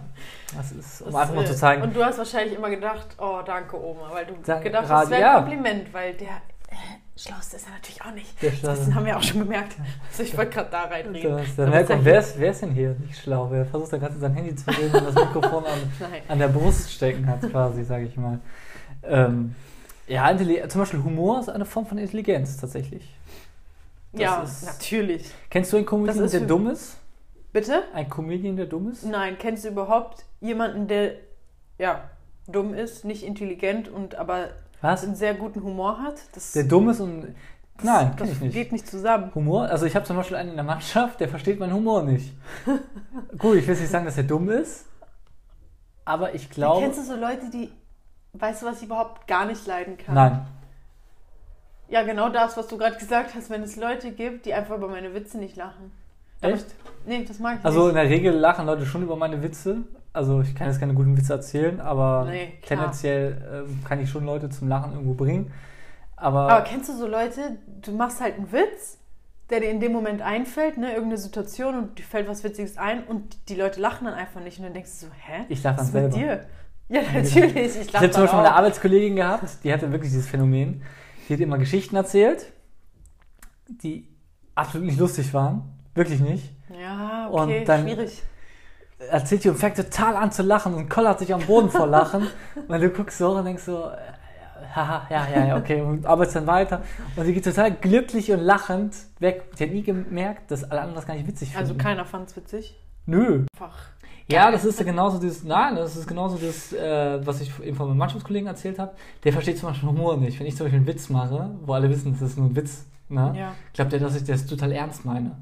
das 0.56 0.72
ist, 0.72 1.02
um 1.02 1.08
Das, 1.12 1.15
einfach 1.22 1.36
mal 1.36 1.46
zu 1.48 1.56
zeigen. 1.56 1.82
Und 1.82 1.96
du 1.96 2.04
hast 2.06 2.17
wahrscheinlich 2.17 2.56
immer 2.56 2.70
gedacht, 2.70 3.08
oh, 3.17 3.39
danke 3.46 3.82
Oma, 3.84 4.10
weil 4.12 4.26
du 4.28 4.34
Danke, 4.46 4.65
gedacht 4.65 4.84
hast, 4.89 5.04
das 5.04 5.10
wäre 5.10 5.22
ja. 5.22 5.38
ein 5.38 5.46
Kompliment, 5.46 5.94
weil 5.94 6.13
der 6.13 6.28
äh, 6.70 6.76
Schlauste 7.17 7.56
ist 7.56 7.65
er 7.67 7.74
natürlich 7.74 8.02
auch 8.04 8.12
nicht. 8.13 8.41
Der 8.41 8.52
Das 8.62 8.94
haben 8.94 9.06
wir 9.06 9.17
auch 9.17 9.24
schon 9.24 9.39
gemerkt. 9.39 9.74
Also 10.12 10.24
ich 10.24 10.38
wollte 10.38 10.52
gerade 10.52 10.70
da 10.70 10.84
reinreden. 10.84 11.38
Das, 11.38 11.56
da 11.56 11.65
merkt 11.67 11.89
man, 11.89 12.06
wer 12.06 12.20
ist, 12.20 12.39
wer 12.39 12.52
ist 12.52 12.62
denn 12.62 12.72
hier 12.72 12.96
nicht 13.00 13.20
schlau? 13.20 13.48
Wer 13.50 13.65
versucht 13.65 13.94
da 13.94 13.98
gerade 13.98 14.17
sein 14.20 14.34
Handy 14.34 14.56
zu 14.56 14.70
reden 14.70 14.94
und 14.96 15.08
das 15.08 15.15
Mikrofon 15.15 15.65
an, 15.65 15.80
an 16.28 16.39
der 16.39 16.48
Brust 16.48 16.91
stecken 16.91 17.26
hat, 17.28 17.41
quasi, 17.50 17.84
sage 17.84 18.06
ich 18.06 18.15
mal. 18.17 18.39
Ähm, 19.04 19.56
ja, 20.08 20.36
zum 20.67 20.82
Beispiel 20.82 21.04
Humor 21.04 21.39
ist 21.39 21.50
eine 21.50 21.65
Form 21.65 21.86
von 21.88 21.98
Intelligenz 21.98 22.58
tatsächlich. 22.58 23.15
Das 24.13 24.22
Ja, 24.22 24.41
ist- 24.44 24.65
natürlich. 24.65 25.32
Kennst 25.50 25.74
du 25.74 25.78
einen 25.78 25.86
Comedian, 25.86 26.17
Das 26.17 26.26
ist 26.26 26.39
der 26.39 26.48
dumm 26.48 26.67
ist? 26.70 26.98
Bitte? 27.54 27.84
Ein 27.94 28.10
Comedian, 28.10 28.56
der 28.56 28.66
dumm 28.66 28.90
ist? 28.92 29.04
Nein, 29.06 29.38
kennst 29.38 29.66
du 29.66 29.70
überhaupt 29.70 30.26
jemanden, 30.40 30.88
der 30.88 31.16
ja 31.78 32.10
dumm 32.48 32.74
ist, 32.74 33.04
nicht 33.06 33.24
intelligent 33.24 33.90
und 33.90 34.16
aber 34.16 34.50
Was? 34.82 35.04
einen 35.04 35.16
sehr 35.16 35.34
guten 35.34 35.62
Humor 35.64 36.00
hat? 36.02 36.16
Das, 36.34 36.54
Der 36.54 36.64
dumm 36.64 36.90
ist 36.90 37.00
und. 37.02 37.36
das, 37.78 37.84
Nein, 37.84 38.14
das 38.18 38.30
ich 38.32 38.40
nicht. 38.42 38.54
geht 38.54 38.72
nicht 38.72 38.88
zusammen. 38.88 39.32
Humor? 39.36 39.64
Also 39.70 39.86
ich 39.86 39.96
habe 39.96 40.06
zum 40.06 40.16
Beispiel 40.18 40.38
einen 40.38 40.52
in 40.52 40.56
der 40.56 40.64
Mannschaft, 40.64 41.20
der 41.20 41.28
versteht 41.30 41.60
meinen 41.60 41.74
Humor 41.74 42.04
nicht. 42.04 42.34
Gut, 43.38 43.58
ich 43.58 43.68
will 43.68 43.74
jetzt 43.74 43.82
nicht 43.82 43.92
sagen, 43.92 44.06
dass 44.06 44.18
er 44.18 44.24
dumm 44.24 44.50
ist, 44.50 44.86
aber 46.06 46.34
ich 46.34 46.50
glaube. 46.50 46.82
Kennst 46.82 47.00
du 47.00 47.04
so 47.04 47.16
Leute, 47.16 47.50
die, 47.52 47.70
weißt 48.34 48.62
du, 48.62 48.66
was 48.68 48.78
ich 48.78 48.86
überhaupt 48.86 49.28
gar 49.28 49.46
nicht 49.46 49.66
leiden 49.68 49.98
kann? 49.98 50.16
Nein. 50.16 50.46
Ja, 51.90 52.04
genau 52.04 52.30
das, 52.30 52.56
was 52.56 52.68
du 52.68 52.78
gerade 52.78 52.96
gesagt 52.98 53.36
hast, 53.36 53.50
wenn 53.50 53.64
es 53.64 53.76
Leute 53.76 54.12
gibt, 54.14 54.46
die 54.46 54.54
einfach 54.54 54.78
über 54.78 54.88
meine 54.88 55.14
Witze 55.14 55.38
nicht 55.38 55.58
lachen. 55.58 55.92
Echt? 56.42 56.66
Nee, 57.06 57.24
das 57.28 57.40
mag 57.40 57.60
ich 57.60 57.66
Also 57.66 57.90
in 57.90 57.96
nicht. 57.96 58.04
der 58.04 58.10
Regel 58.10 58.34
lachen 58.34 58.66
Leute 58.66 58.86
schon 58.86 59.04
über 59.04 59.16
meine 59.16 59.42
Witze. 59.42 59.78
Also 60.14 60.42
ich 60.42 60.54
kann 60.56 60.68
jetzt 60.68 60.80
keine 60.80 60.94
guten 60.94 61.16
Witze 61.18 61.34
erzählen, 61.34 61.80
aber 61.80 62.26
Nee, 62.30 62.54
tendenziell 62.66 63.66
ähm, 63.68 63.80
kann 63.86 64.00
ich 64.02 64.10
schon 64.10 64.26
Leute 64.26 64.50
zum 64.50 64.68
Lachen 64.68 64.92
irgendwo 64.94 65.14
bringen. 65.14 65.52
Aber, 66.18 66.42
Aber 66.52 66.62
kennst 66.64 66.90
du 66.90 66.94
so 66.98 67.08
Leute, 67.08 67.58
du 67.82 67.94
machst 67.94 68.20
halt 68.22 68.36
einen 68.36 68.52
Witz, 68.52 68.98
der 69.50 69.62
dir 69.62 69.70
in 69.70 69.80
dem 69.80 69.92
Moment 69.94 70.22
einfällt, 70.22 70.78
ne, 70.78 70.90
irgendeine 70.90 71.18
Situation 71.18 71.76
und 71.78 71.98
dir 71.98 72.04
fällt 72.04 72.28
was 72.28 72.44
Witziges 72.44 72.78
ein 72.78 73.04
und 73.06 73.50
die 73.50 73.56
Leute 73.56 73.80
lachen 73.82 74.06
dann 74.06 74.14
einfach 74.14 74.42
nicht 74.42 74.58
und 74.60 74.66
dann 74.66 74.74
denkst 74.74 74.92
du 75.00 75.06
so, 75.08 75.12
hä? 75.26 75.46
ich 75.50 75.64
lache 75.64 75.78
dann 75.78 75.86
ist 75.86 75.94
mit 75.94 76.14
selber. 76.14 76.18
dir? 76.18 76.46
Ja, 76.90 77.02
natürlich. 77.14 77.56
Ich 77.56 77.78
Ich 77.82 77.94
lache 77.94 78.04
habe 78.04 78.12
zum 78.12 78.24
Beispiel 78.24 78.40
eine 78.40 78.52
auch. 78.52 78.58
Arbeitskollegin 78.58 79.16
gehabt, 79.16 79.46
die 79.64 79.72
hatte 79.74 79.90
wirklich 79.92 80.12
dieses 80.12 80.28
Phänomen. 80.28 80.84
Die 81.30 81.34
hat 81.34 81.40
immer 81.40 81.58
Geschichten 81.58 81.96
erzählt, 81.96 82.52
die 83.70 84.08
absolut 84.56 84.86
nicht 84.88 85.00
lustig 85.00 85.34
waren. 85.34 85.64
Wirklich 85.94 86.20
nicht. 86.20 86.54
Ja, 86.80 87.28
Und 87.28 87.44
okay, 87.44 87.64
dann- 87.66 87.84
schwierig. 87.84 88.24
Erzählt 89.10 89.44
die 89.44 89.50
und 89.50 89.56
fängt 89.58 89.78
total 89.78 90.16
an 90.16 90.32
zu 90.32 90.44
lachen 90.44 90.76
und 90.76 90.88
kollert 90.88 91.18
sich 91.20 91.34
am 91.34 91.42
Boden 91.42 91.70
vor 91.72 91.88
Lachen. 91.88 92.28
und 92.68 92.82
du 92.82 92.90
guckst 92.92 93.18
so 93.18 93.32
und 93.32 93.46
denkst 93.46 93.64
so, 93.64 93.86
äh, 93.90 93.96
haha, 94.76 95.08
ja, 95.10 95.28
ja, 95.28 95.46
ja, 95.48 95.58
okay. 95.58 95.82
Und 95.82 96.06
arbeitest 96.06 96.36
dann 96.36 96.46
weiter. 96.48 96.84
Und 97.16 97.26
sie 97.26 97.34
geht 97.34 97.44
total 97.44 97.72
glücklich 97.72 98.32
und 98.32 98.40
lachend 98.42 98.96
weg. 99.20 99.46
Sie 99.56 99.64
hat 99.64 99.72
nie 99.72 99.82
gemerkt, 99.82 100.52
dass 100.52 100.64
alle 100.64 100.82
anderen 100.82 100.96
das 100.96 101.08
gar 101.08 101.16
nicht 101.16 101.28
witzig 101.28 101.50
finden. 101.50 101.62
Also 101.64 101.74
keiner 101.76 102.06
fand 102.06 102.30
es 102.30 102.36
witzig. 102.36 102.80
Nö. 103.08 103.46
Einfach. 103.56 103.76
Ja, 104.30 104.52
das 104.52 104.64
ist 104.66 104.80
ja 104.80 104.86
genauso 104.86 105.20
dieses, 105.20 105.44
nein, 105.44 105.76
das 105.76 105.96
ist 105.98 106.08
genauso 106.08 106.38
das, 106.38 106.72
äh, 106.72 107.26
was 107.26 107.42
ich 107.42 107.52
eben 107.64 107.76
von 107.76 107.88
meinem 107.88 107.98
Mannschaftskollegen 107.98 108.48
erzählt 108.48 108.78
habe. 108.80 108.94
Der 109.24 109.34
versteht 109.34 109.58
zum 109.58 109.70
Beispiel 109.70 109.90
Humor 109.90 110.16
nicht. 110.18 110.40
Wenn 110.40 110.46
ich 110.46 110.56
zum 110.56 110.66
Beispiel 110.68 110.78
einen 110.78 110.88
Witz 110.88 111.10
mache, 111.10 111.50
wo 111.64 111.74
alle 111.74 111.90
wissen, 111.90 112.14
das 112.14 112.22
ist 112.22 112.38
nur 112.38 112.48
ein 112.48 112.56
Witz, 112.56 112.86
ne? 113.10 113.34
Ja, 113.36 113.54
glaubt 113.74 113.92
der, 113.92 114.00
dass 114.00 114.16
ich 114.16 114.24
das 114.24 114.46
total 114.46 114.72
ernst 114.72 115.04
meine. 115.06 115.36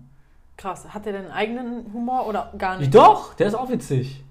Krass. 0.59 0.87
Hat 0.93 1.05
der 1.05 1.13
denn 1.13 1.31
eigenen 1.31 1.91
Humor 1.93 2.27
oder 2.27 2.51
gar 2.57 2.77
nicht? 2.77 2.93
Doch, 2.93 3.33
der 3.33 3.47
ist 3.47 3.55
auch 3.55 3.69
witzig. 3.69 4.23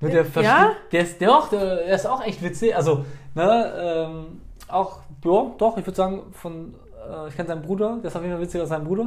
Nur 0.00 0.10
der 0.10 0.26
Ja? 0.42 0.72
der 0.92 1.00
ist, 1.00 1.20
der, 1.20 1.28
doch, 1.28 1.48
der, 1.48 1.76
der 1.76 1.94
ist 1.94 2.06
auch 2.06 2.22
echt 2.22 2.42
witzig. 2.42 2.76
Also, 2.76 3.04
ne, 3.34 3.72
ähm, 3.76 4.40
auch, 4.68 4.98
ja, 5.24 5.50
doch, 5.56 5.78
ich 5.78 5.86
würde 5.86 5.96
sagen, 5.96 6.22
von, 6.32 6.74
äh, 7.08 7.28
ich 7.28 7.36
kenne 7.36 7.48
seinen 7.48 7.62
Bruder, 7.62 7.98
der 8.02 8.10
ist 8.10 8.16
auf 8.16 8.22
jeden 8.22 8.34
Fall 8.34 8.42
witziger 8.42 8.62
als 8.62 8.70
sein 8.70 8.84
Bruder. 8.84 9.06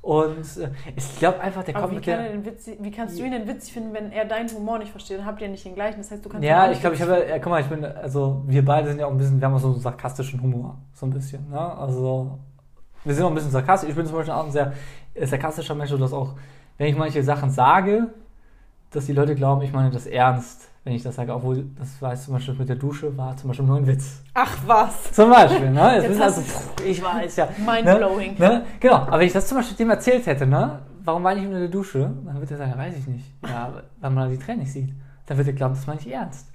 Und 0.00 0.56
äh, 0.56 0.70
ich 0.96 1.18
glaube 1.18 1.40
einfach, 1.40 1.64
der 1.64 1.74
kommt 1.74 1.90
wie, 1.90 1.96
kann 1.96 2.22
der. 2.22 2.30
er 2.30 2.44
witzig, 2.44 2.78
wie 2.80 2.90
kannst 2.90 3.18
du 3.18 3.24
ihn 3.24 3.32
denn 3.32 3.48
witzig 3.48 3.72
finden, 3.72 3.92
wenn 3.92 4.12
er 4.12 4.24
deinen 4.24 4.48
Humor 4.54 4.78
nicht 4.78 4.92
versteht? 4.92 5.18
Dann 5.18 5.26
habt 5.26 5.42
ihr 5.42 5.48
nicht 5.48 5.64
den 5.64 5.74
gleichen. 5.74 5.98
Das 5.98 6.10
heißt, 6.10 6.24
du 6.24 6.28
kannst 6.28 6.46
Ja, 6.46 6.70
ich 6.70 6.80
glaube, 6.80 6.94
ich 6.94 7.02
habe, 7.02 7.26
ja, 7.28 7.38
guck 7.38 7.50
mal, 7.50 7.60
ich 7.60 7.66
bin, 7.66 7.84
also 7.84 8.42
wir 8.46 8.64
beide 8.64 8.88
sind 8.88 9.00
ja 9.00 9.06
auch 9.06 9.10
ein 9.10 9.18
bisschen, 9.18 9.40
wir 9.40 9.46
haben 9.46 9.54
auch 9.54 9.58
so 9.58 9.72
einen 9.72 9.80
sarkastischen 9.80 10.40
Humor, 10.40 10.78
so 10.94 11.04
ein 11.04 11.10
bisschen, 11.10 11.50
ne? 11.50 11.58
Also 11.58 12.38
wir 13.08 13.14
sind 13.14 13.24
auch 13.24 13.30
ein 13.30 13.34
bisschen 13.34 13.50
sarkastisch. 13.50 13.88
Ich 13.88 13.96
bin 13.96 14.06
zum 14.06 14.16
Beispiel 14.16 14.34
auch 14.34 14.44
ein 14.44 14.52
sehr 14.52 14.74
äh, 15.14 15.26
sarkastischer 15.26 15.74
Mensch, 15.74 15.90
dass 15.90 16.12
auch, 16.12 16.34
wenn 16.76 16.88
ich 16.88 16.96
manche 16.96 17.22
Sachen 17.22 17.50
sage, 17.50 18.08
dass 18.90 19.06
die 19.06 19.12
Leute 19.14 19.34
glauben, 19.34 19.62
ich 19.62 19.72
meine 19.72 19.90
das 19.90 20.06
ernst, 20.06 20.68
wenn 20.84 20.92
ich 20.92 21.02
das 21.02 21.16
sage, 21.16 21.34
obwohl 21.34 21.64
das 21.78 22.00
war 22.00 22.12
jetzt 22.12 22.24
zum 22.24 22.34
Beispiel 22.34 22.54
mit 22.54 22.68
der 22.68 22.76
Dusche, 22.76 23.16
war 23.16 23.36
zum 23.36 23.48
Beispiel 23.48 23.66
nur 23.66 23.78
ein 23.78 23.86
Witz. 23.86 24.22
Ach 24.34 24.56
was, 24.66 25.12
Zum 25.12 25.30
Beispiel, 25.30 25.70
ne? 25.70 25.96
Jetzt 25.96 26.08
Jetzt 26.08 26.20
also, 26.20 26.40
pff, 26.42 26.84
ich 26.84 27.02
weiß 27.02 27.36
ja. 27.36 27.48
mindblowing. 27.58 28.38
Ne? 28.38 28.64
Genau, 28.78 28.96
aber 28.96 29.18
wenn 29.18 29.26
ich 29.26 29.32
das 29.32 29.46
zum 29.46 29.58
Beispiel 29.58 29.76
dem 29.76 29.90
erzählt 29.90 30.26
hätte, 30.26 30.46
ne? 30.46 30.80
Warum 31.04 31.24
war 31.24 31.34
ich 31.34 31.44
unter 31.44 31.60
der 31.60 31.68
Dusche? 31.68 32.10
Dann 32.26 32.38
wird 32.38 32.50
er 32.50 32.58
sagen, 32.58 32.76
weiß 32.76 32.94
ich 32.94 33.06
nicht. 33.06 33.24
Ja, 33.42 33.72
weil 34.00 34.10
man 34.10 34.30
die 34.30 34.38
Tränen 34.38 34.60
nicht 34.60 34.72
sieht. 34.72 34.90
Dann 35.24 35.38
wird 35.38 35.46
er 35.46 35.54
glauben, 35.54 35.74
das 35.74 35.86
meine 35.86 36.00
ich 36.00 36.10
ernst. 36.10 36.46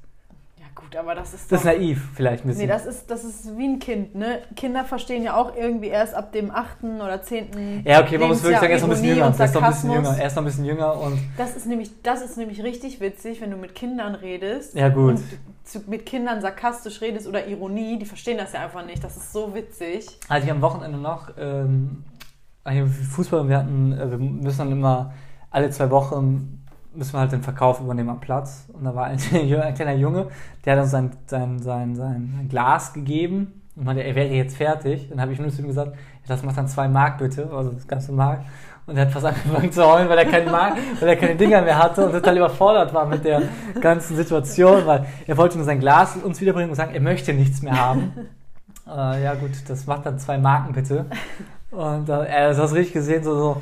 Gut, 0.75 0.95
aber 0.95 1.13
das 1.15 1.33
ist 1.33 1.51
Das 1.51 1.59
ist 1.59 1.65
doch- 1.67 1.73
naiv, 1.73 2.09
vielleicht 2.15 2.43
ein 2.43 2.47
bisschen. 2.47 2.63
Nee, 2.63 2.67
das 2.67 2.85
ist, 2.85 3.09
das 3.09 3.23
ist 3.23 3.57
wie 3.57 3.67
ein 3.67 3.79
Kind, 3.79 4.15
ne? 4.15 4.39
Kinder 4.55 4.83
verstehen 4.85 5.23
ja 5.23 5.35
auch 5.35 5.55
irgendwie 5.55 5.87
erst 5.87 6.13
ab 6.15 6.31
dem 6.31 6.51
8. 6.51 6.83
oder 7.01 7.21
10. 7.21 7.83
Ja, 7.85 8.01
okay, 8.01 8.17
man 8.17 8.29
muss 8.29 8.41
wirklich 8.43 8.59
sagen, 8.59 8.71
er 8.71 8.75
ist 8.77 8.81
noch 8.81 8.89
ein 8.89 8.95
bisschen 8.95 9.09
jünger. 9.09 9.35
Er 9.37 9.45
ist 9.45 9.53
noch 9.55 9.63
ein 9.63 9.71
bisschen 9.71 9.91
jünger. 9.91 10.17
Er 10.17 10.27
ist 10.27 10.35
noch 10.35 10.41
ein 10.41 10.45
bisschen 10.45 10.65
jünger 10.65 10.99
und 11.01 11.19
Das 11.37 11.55
ist 11.55 11.65
nämlich, 11.67 11.91
das 12.01 12.21
ist 12.23 12.37
nämlich 12.37 12.63
richtig 12.63 12.99
witzig, 13.01 13.41
wenn 13.41 13.51
du 13.51 13.57
mit 13.57 13.75
Kindern 13.75 14.15
redest. 14.15 14.75
Ja, 14.75 14.89
gut. 14.89 15.19
Und 15.75 15.87
mit 15.87 16.05
Kindern 16.05 16.41
sarkastisch 16.41 17.01
redest 17.01 17.27
oder 17.27 17.47
Ironie, 17.47 17.97
die 17.99 18.05
verstehen 18.05 18.37
das 18.37 18.53
ja 18.53 18.61
einfach 18.63 18.85
nicht. 18.85 19.03
Das 19.03 19.15
ist 19.15 19.31
so 19.31 19.53
witzig. 19.55 20.07
hatte 20.29 20.45
ich 20.45 20.51
am 20.51 20.61
Wochenende 20.61 20.97
noch 20.97 21.29
ähm, 21.37 22.03
Fußball 22.65 23.47
wir 23.47 23.57
hatten, 23.57 23.91
äh, 23.93 24.09
wir 24.11 24.17
müssen 24.17 24.59
dann 24.59 24.71
immer 24.71 25.13
alle 25.51 25.69
zwei 25.69 25.89
Wochen 25.91 26.62
müssen 26.95 27.13
wir 27.13 27.19
halt 27.19 27.31
den 27.31 27.43
Verkauf 27.43 27.79
übernehmen 27.79 28.09
am 28.09 28.19
Platz. 28.19 28.67
Und 28.73 28.83
da 28.83 28.95
war 28.95 29.05
ein, 29.05 29.19
ein 29.33 29.73
kleiner 29.73 29.93
Junge, 29.93 30.27
der 30.65 30.73
hat 30.73 30.83
uns 30.83 30.91
sein, 30.91 31.11
sein, 31.27 31.59
sein, 31.59 31.95
sein 31.95 32.47
Glas 32.49 32.93
gegeben 32.93 33.61
und 33.75 33.85
meinte, 33.85 34.03
er 34.03 34.15
wäre 34.15 34.29
jetzt 34.29 34.57
fertig. 34.57 35.09
Dann 35.09 35.19
habe 35.19 35.33
ich 35.33 35.39
nur 35.39 35.49
zu 35.49 35.61
ihm 35.61 35.67
gesagt, 35.67 35.95
das 36.27 36.43
macht 36.43 36.57
dann 36.57 36.67
zwei 36.67 36.87
Mark 36.87 37.17
bitte, 37.17 37.49
also 37.51 37.71
das 37.71 37.87
ganze 37.87 38.11
Mark. 38.11 38.41
Und 38.85 38.97
er 38.97 39.05
hat 39.05 39.11
fast 39.11 39.25
angefangen 39.25 39.71
zu 39.71 39.85
heulen, 39.85 40.09
weil 40.09 40.17
er 40.17 40.25
keinen 40.25 40.51
Mark, 40.51 40.75
weil 40.99 41.09
er 41.09 41.15
keine 41.15 41.35
Dinger 41.35 41.61
mehr 41.61 41.77
hatte 41.77 42.05
und 42.05 42.11
total 42.11 42.37
überfordert 42.37 42.93
war 42.93 43.05
mit 43.05 43.23
der 43.23 43.43
ganzen 43.79 44.15
Situation, 44.17 44.85
weil 44.85 45.05
er 45.25 45.37
wollte 45.37 45.57
nur 45.57 45.65
sein 45.65 45.79
Glas 45.79 46.17
uns 46.17 46.41
wiederbringen 46.41 46.69
und 46.69 46.75
sagen, 46.75 46.93
er 46.93 47.01
möchte 47.01 47.33
nichts 47.33 47.61
mehr 47.61 47.79
haben. 47.79 48.11
Äh, 48.85 49.23
ja 49.23 49.35
gut, 49.35 49.51
das 49.67 49.87
macht 49.87 50.05
dann 50.05 50.19
zwei 50.19 50.37
Marken 50.37 50.73
bitte. 50.73 51.05
Und 51.71 52.09
äh, 52.09 52.25
er 52.25 52.49
hat 52.49 52.57
das 52.57 52.73
richtig 52.73 52.93
gesehen, 52.93 53.23
so, 53.23 53.35
so 53.35 53.61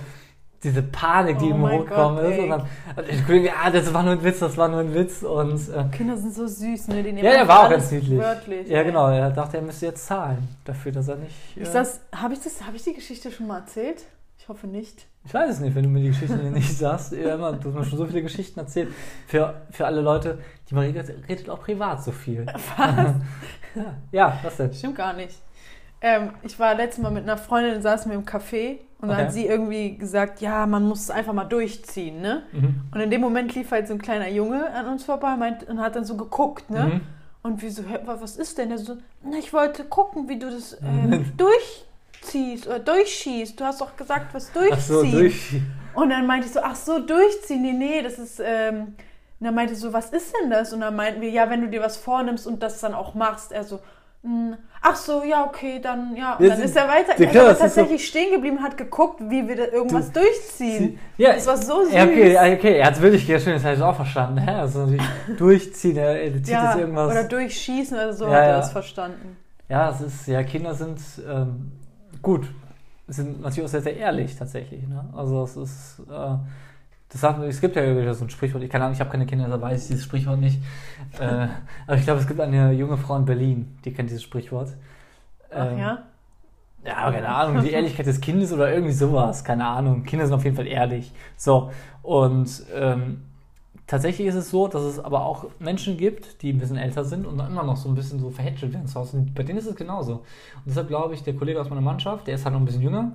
diese 0.64 0.84
Panik, 0.84 1.40
die 1.40 1.46
Oh 1.46 1.56
ihm 1.56 1.70
hochgekommen 1.70 2.24
Gott, 2.24 2.32
ist. 2.34 2.40
Und 2.40 2.50
dann, 2.50 2.62
und 2.96 3.10
ich 3.10 3.26
denke, 3.26 3.48
ja, 3.48 3.70
das 3.72 3.94
war 3.94 4.04
nur 4.04 4.14
ein 4.14 4.24
Witz, 4.24 4.40
das 4.40 4.58
war 4.58 4.68
nur 4.68 4.82
ein 4.82 4.94
Witz. 4.94 5.24
Und 5.24 5.70
äh, 5.70 5.84
Kinder 5.96 6.18
sind 6.18 6.34
so 6.34 6.46
süß, 6.46 6.90
ne? 6.90 7.04
Die 7.04 7.12
nehmen 7.12 7.18
ja, 7.26 7.32
der 7.32 7.42
einfach 7.42 7.56
war 7.56 7.66
auch 7.66 7.70
ganz 7.72 7.92
niedlich. 7.92 8.20
Wörtlich, 8.20 8.68
ja, 8.68 8.80
ey. 8.80 8.86
genau, 8.86 9.08
er 9.10 9.32
dachte, 9.32 9.58
er 9.58 9.64
müsste 9.64 9.88
jetzt 9.88 10.06
zahlen 10.06 10.48
dafür, 10.66 10.92
dass 10.92 11.08
er 11.08 11.16
nicht. 11.18 11.36
Äh, 11.58 11.62
Ist 11.62 11.74
das, 11.74 12.02
habe 12.16 12.34
ich, 12.34 12.42
das, 12.42 12.66
hab 12.66 12.76
ich 12.76 12.84
die 12.84 12.94
Geschichte 12.94 13.32
schon 13.32 13.48
mal 13.48 13.60
erzählt? 13.60 14.04
Ich 14.38 14.50
hoffe 14.50 14.68
nicht. 14.68 15.06
Ich 15.24 15.34
weiß 15.34 15.52
es 15.52 15.60
nicht, 15.60 15.76
wenn 15.76 15.84
du 15.84 15.90
mir 15.90 16.02
die 16.02 16.08
Geschichten 16.10 16.40
hier 16.40 16.50
nicht 16.52 16.76
sagst. 16.76 17.12
Ja, 17.12 17.36
immer, 17.36 17.54
du 17.54 17.70
hast 17.70 17.76
mir 17.76 17.86
schon 17.86 17.98
so 18.00 18.06
viele 18.08 18.24
Geschichten 18.24 18.60
erzählt. 18.60 18.90
Für, 19.28 19.62
für 19.70 19.86
alle 19.86 20.02
Leute, 20.02 20.40
die 20.70 20.76
man 20.76 20.86
redet, 20.86 21.10
redet 21.30 21.50
auch 21.50 21.62
privat 21.62 22.04
so 22.04 22.12
viel. 22.12 22.46
Was? 22.78 23.16
Ja, 24.12 24.38
was 24.44 24.58
denn? 24.58 24.74
Stimmt 24.74 24.98
gar 24.98 25.14
nicht. 25.14 25.34
Ähm, 26.02 26.32
ich 26.44 26.58
war 26.60 26.74
letztes 26.76 27.02
Mal 27.04 27.12
mit 27.12 27.24
einer 27.24 27.38
Freundin, 27.38 27.82
saßen 27.82 28.10
wir 28.12 28.18
im 28.18 28.26
Café 28.26 28.80
und 29.00 29.08
dann 29.10 29.12
Okay. 29.18 29.24
hat 29.26 29.34
sie 29.34 29.46
irgendwie 29.46 29.98
gesagt, 29.98 30.42
ja, 30.42 30.66
man 30.66 30.88
muss 30.88 31.02
es 31.02 31.12
einfach 31.12 31.34
mal 31.34 31.46
durchziehen, 31.46 32.22
ne? 32.22 32.44
Mhm. 32.52 32.82
Und 32.94 33.00
in 33.02 33.12
dem 33.12 33.22
Moment 33.22 33.54
lief 33.56 33.72
halt 33.72 33.88
so 33.88 33.94
ein 33.94 34.02
kleiner 34.02 34.28
Junge 34.30 34.70
an 34.72 34.88
uns 34.88 35.04
vorbei 35.04 35.36
meint, 35.38 35.64
und 35.70 35.80
hat 35.80 35.96
dann 35.96 36.06
so 36.06 36.16
geguckt, 36.18 36.70
ne? 36.70 36.86
Mhm. 36.86 37.02
Und 37.44 37.62
wir 37.62 37.72
so, 37.72 37.84
was 38.06 38.38
ist 38.38 38.58
denn? 38.58 38.70
Der 38.70 38.78
so, 38.78 38.98
na, 39.24 39.38
ich 39.38 39.52
wollte 39.54 39.84
gucken, 39.84 40.28
wie 40.30 40.38
du 40.38 40.50
das 40.50 40.78
ähm, 40.84 41.32
durchziehst 41.38 42.68
oder 42.68 42.80
durchschießt. 42.80 43.60
Du 43.60 43.64
hast 43.66 43.82
doch 43.82 43.96
gesagt, 43.96 44.34
was 44.34 44.52
durchziehen. 44.52 44.78
Ach 44.78 44.82
so, 44.82 45.04
durch. 45.04 45.62
Und 45.96 46.10
dann 46.10 46.26
meinte 46.28 46.48
ich 46.48 46.54
so, 46.54 46.60
ach 46.62 46.76
so, 46.76 47.00
durchziehen. 47.00 47.62
Nee, 47.64 47.74
nee, 47.74 48.02
das 48.02 48.18
ist, 48.20 48.40
ähm, 48.44 48.94
Und 49.40 49.46
er 49.46 49.52
meinte 49.52 49.76
so, 49.76 49.92
was 49.92 50.12
ist 50.12 50.34
denn 50.42 50.50
das? 50.52 50.72
Und 50.72 50.82
dann 50.82 50.96
meinten 50.96 51.20
wir, 51.22 51.30
ja, 51.32 51.50
wenn 51.50 51.62
du 51.62 51.68
dir 51.70 51.82
was 51.82 51.98
vornimmst 51.98 52.46
und 52.46 52.62
das 52.62 52.80
dann 52.80 52.94
auch 52.94 53.16
machst. 53.16 53.52
Er 53.52 53.64
so, 53.64 53.78
"Hm, 53.78 53.82
ach 54.82 54.96
so, 54.96 55.24
ja, 55.24 55.46
okay, 55.46 55.80
dann, 55.82 56.16
ja. 56.16 56.36
Und 56.36 56.44
Ja, 56.44 56.50
dann 56.50 56.58
sie- 56.60 56.66
ist 56.66 56.76
er 56.76 56.88
weiter. 56.88 57.20
Ja, 57.20 57.26
er 57.26 57.32
klar, 57.32 57.52
ist 57.52 57.60
das 57.62 57.68
ist 57.70 57.76
tatsächlich 57.76 58.08
stehen 58.08 58.32
geblieben, 58.34 58.62
hat 58.62 58.78
geguckt, 58.78 59.20
wie 59.30 59.48
wir 59.48 59.56
da 59.56 59.66
irgendwas 59.66 60.12
durchziehen. 60.12 61.00
Ja, 61.18 61.34
Das 61.34 61.48
war 61.48 61.58
so 61.58 61.84
süß. 61.86 61.94
Ja, 61.94 62.04
okay, 62.04 62.34
ja, 62.34 62.44
okay, 62.54 62.78
er 62.78 62.88
hat 62.88 62.96
es 62.96 63.02
wirklich, 63.02 63.28
ja 63.28 63.40
schön, 63.40 63.54
das 63.54 63.64
habe 63.64 63.76
ich 63.76 63.82
auch 63.82 63.96
verstanden. 63.96 64.38
Hä? 64.40 64.52
Also 64.52 64.88
durchziehen, 65.38 65.98
er, 65.98 66.22
er 66.22 66.34
zieht 66.34 66.48
Ja, 66.50 66.72
jetzt 66.72 66.80
irgendwas. 66.82 67.12
oder 67.12 67.24
durchschießen, 67.24 67.98
also 67.98 68.26
so 68.26 68.32
Ja, 68.32 68.32
hat 68.38 68.42
er 68.44 68.48
ja. 68.50 68.58
das 68.58 68.72
verstanden. 68.72 69.38
Ja, 69.70 69.90
es 69.90 70.02
ist, 70.02 70.28
ja, 70.28 70.44
Kinder 70.44 70.74
sind 70.76 71.00
ähm, 71.28 71.72
gut, 72.22 72.48
sind 73.08 73.42
natürlich 73.42 73.66
auch 73.66 73.72
sehr, 73.72 73.82
sehr 73.82 73.98
ehrlich 73.98 74.36
tatsächlich. 74.38 74.88
Ne? 74.88 75.04
Also 75.16 75.44
es 75.44 75.58
ist, 75.58 76.00
äh, 76.12 76.36
das 77.12 77.22
sagt, 77.22 77.44
es 77.44 77.60
gibt 77.60 77.76
ja 77.76 78.14
so 78.14 78.24
ein 78.24 78.30
Sprichwort, 78.30 78.64
ich 78.64 78.70
keine 78.70 78.86
Ahnung, 78.86 78.94
ich 78.94 79.02
habe 79.02 79.10
keine 79.10 79.26
Kinder, 79.26 79.48
da 79.50 79.62
weiß 79.62 79.82
ich 79.82 79.88
dieses 79.90 80.04
Sprichwort 80.06 80.40
nicht. 80.40 80.62
äh, 81.20 81.48
aber 81.88 81.98
ich 81.98 82.04
glaube, 82.04 82.22
es 82.22 82.28
gibt 82.28 82.40
eine 82.40 82.72
junge 82.72 82.98
Frau 82.98 83.18
in 83.18 83.26
Berlin, 83.26 83.78
die 83.84 83.94
kennt 83.94 84.10
dieses 84.10 84.24
Sprichwort. 84.24 84.70
Ach 85.50 85.72
Ähm, 85.72 85.78
ja? 85.78 86.04
Ja, 86.86 86.98
aber 86.98 87.12
keine 87.14 87.28
Ahnung, 87.28 87.64
die 87.64 87.72
Ehrlichkeit 87.72 88.08
des 88.08 88.22
Kindes 88.22 88.54
oder 88.54 88.74
irgendwie 88.74 88.94
sowas, 88.94 89.44
keine 89.44 89.68
Ahnung. 89.68 90.04
Kinder 90.04 90.26
sind 90.26 90.34
auf 90.34 90.44
jeden 90.44 90.56
Fall 90.56 90.68
ehrlich. 90.68 91.12
So, 91.38 91.72
und 92.02 92.64
ähm, 92.74 93.22
tatsächlich 93.88 94.28
ist 94.28 94.36
es 94.36 94.50
so, 94.50 94.70
dass 94.70 94.82
es 94.84 94.98
aber 94.98 95.26
auch 95.26 95.46
Menschen 95.60 95.98
gibt, 95.98 96.42
die 96.42 96.54
ein 96.54 96.60
bisschen 96.60 96.78
älter 96.78 97.04
sind 97.04 97.28
und 97.28 97.40
immer 97.40 97.64
noch 97.64 97.76
so 97.76 97.90
ein 97.90 97.96
bisschen 97.96 98.20
so 98.20 98.30
verhätschelt 98.30 98.74
werden 98.74 98.88
zu 98.88 99.00
Hause. 99.00 99.18
Und 99.18 99.36
bei 99.36 99.44
denen 99.44 99.60
ist 99.60 99.68
es 99.68 99.76
genauso. 99.76 100.14
Und 100.14 100.68
deshalb 100.68 100.88
glaube 100.88 101.14
ich, 101.14 101.24
der 101.24 101.36
Kollege 101.36 101.60
aus 101.60 101.70
meiner 101.70 101.82
Mannschaft, 101.82 102.26
der 102.28 102.36
ist 102.36 102.46
halt 102.46 102.54
noch 102.54 102.62
ein 102.62 102.66
bisschen 102.66 102.82
jünger. 102.82 103.12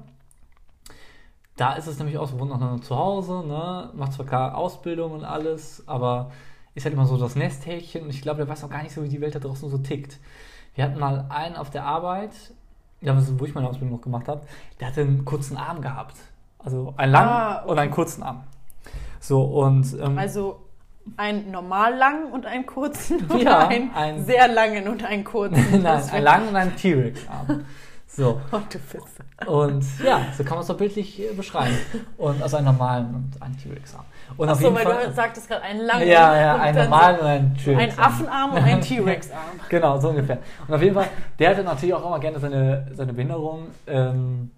Da 1.56 1.72
ist 1.74 1.86
es 1.86 1.98
nämlich 1.98 2.18
auch 2.18 2.28
so, 2.28 2.38
wohnt 2.38 2.50
noch 2.50 2.80
zu 2.80 2.96
Hause, 2.96 3.42
ne? 3.46 3.90
macht 3.94 4.12
zwar 4.12 4.26
keine 4.26 4.54
Ausbildung 4.54 5.12
und 5.12 5.24
alles, 5.24 5.82
aber 5.86 6.30
ist 6.74 6.84
halt 6.84 6.94
immer 6.94 7.06
so 7.06 7.16
das 7.16 7.34
Nesthäkchen 7.34 8.02
und 8.02 8.10
ich 8.10 8.20
glaube, 8.20 8.38
der 8.38 8.48
weiß 8.48 8.62
auch 8.64 8.68
gar 8.70 8.82
nicht 8.82 8.94
so, 8.94 9.02
wie 9.02 9.08
die 9.08 9.20
Welt 9.22 9.34
da 9.34 9.38
draußen 9.38 9.68
so 9.70 9.78
tickt. 9.78 10.18
Wir 10.74 10.84
hatten 10.84 10.98
mal 10.98 11.24
einen 11.30 11.56
auf 11.56 11.70
der 11.70 11.84
Arbeit, 11.84 12.32
wo 13.00 13.44
ich 13.46 13.54
meine 13.54 13.68
Ausbildung 13.68 13.96
noch 13.96 14.02
gemacht 14.02 14.28
habe, 14.28 14.42
der 14.80 14.88
hatte 14.88 15.00
einen 15.00 15.24
kurzen 15.24 15.56
Arm 15.56 15.80
gehabt. 15.80 16.16
Also 16.58 16.92
einen 16.98 17.12
langen 17.12 17.28
Ah, 17.30 17.60
okay. 17.62 17.70
und 17.70 17.78
einen 17.78 17.90
kurzen 17.92 18.22
Arm. 18.22 18.44
So, 19.20 19.42
und 19.42 19.96
ähm, 19.98 20.18
Also 20.18 20.58
einen 21.16 21.50
normal 21.52 21.94
langen 21.94 22.32
und 22.32 22.44
einen 22.44 22.66
kurzen 22.66 23.24
oder 23.30 23.42
Ja, 23.42 23.68
einen 23.68 23.94
ein- 23.94 24.24
sehr 24.26 24.48
langen 24.48 24.88
und 24.88 25.02
einen 25.04 25.24
kurzen. 25.24 25.64
nein, 25.82 26.02
einen 26.10 26.24
langen 26.24 26.48
und 26.48 26.56
einen 26.56 26.76
T-Rex-Arm. 26.76 27.64
So, 28.08 28.40
Oh, 29.46 29.62
und 29.62 29.84
ja, 30.02 30.26
so 30.36 30.42
kann 30.42 30.54
man 30.54 30.60
es 30.60 30.68
doch 30.68 30.76
bildlich 30.76 31.20
äh, 31.20 31.34
beschreiben. 31.34 31.76
Und 32.16 32.42
also 32.42 32.56
einen 32.56 32.66
normalen 32.66 33.14
und 33.14 33.42
einen 33.42 33.58
T-Rex-Arm. 33.58 34.04
Und 34.36 34.48
auf 34.48 34.56
Achso, 34.56 34.64
jeden 34.64 34.76
weil 34.76 34.84
Fall. 34.84 35.06
du 35.08 35.12
sagtest 35.12 35.48
gerade 35.48 35.62
einen 35.62 35.80
langen. 35.80 36.08
ja, 36.08 36.36
ja, 36.36 36.54
und 36.54 36.60
einen 36.60 36.78
normalen 36.78 37.16
so 37.16 37.22
und 37.22 37.28
einen 37.28 37.56
T-Rex-Arm. 37.56 38.06
Ein 38.06 38.12
Affenarm 38.12 38.52
und 38.52 38.62
ein 38.62 38.80
T-Rex-Arm. 38.80 39.40
Genau, 39.68 39.98
so 40.00 40.08
ungefähr. 40.10 40.38
Und 40.66 40.74
auf 40.74 40.80
jeden 40.82 40.94
Fall, 40.94 41.08
der 41.38 41.50
hatte 41.50 41.62
natürlich 41.62 41.94
auch 41.94 42.06
immer 42.06 42.18
gerne 42.18 42.38
seine, 42.38 42.86
seine 42.94 43.12
Behinderung 43.12 43.66
ähm, 43.86 44.50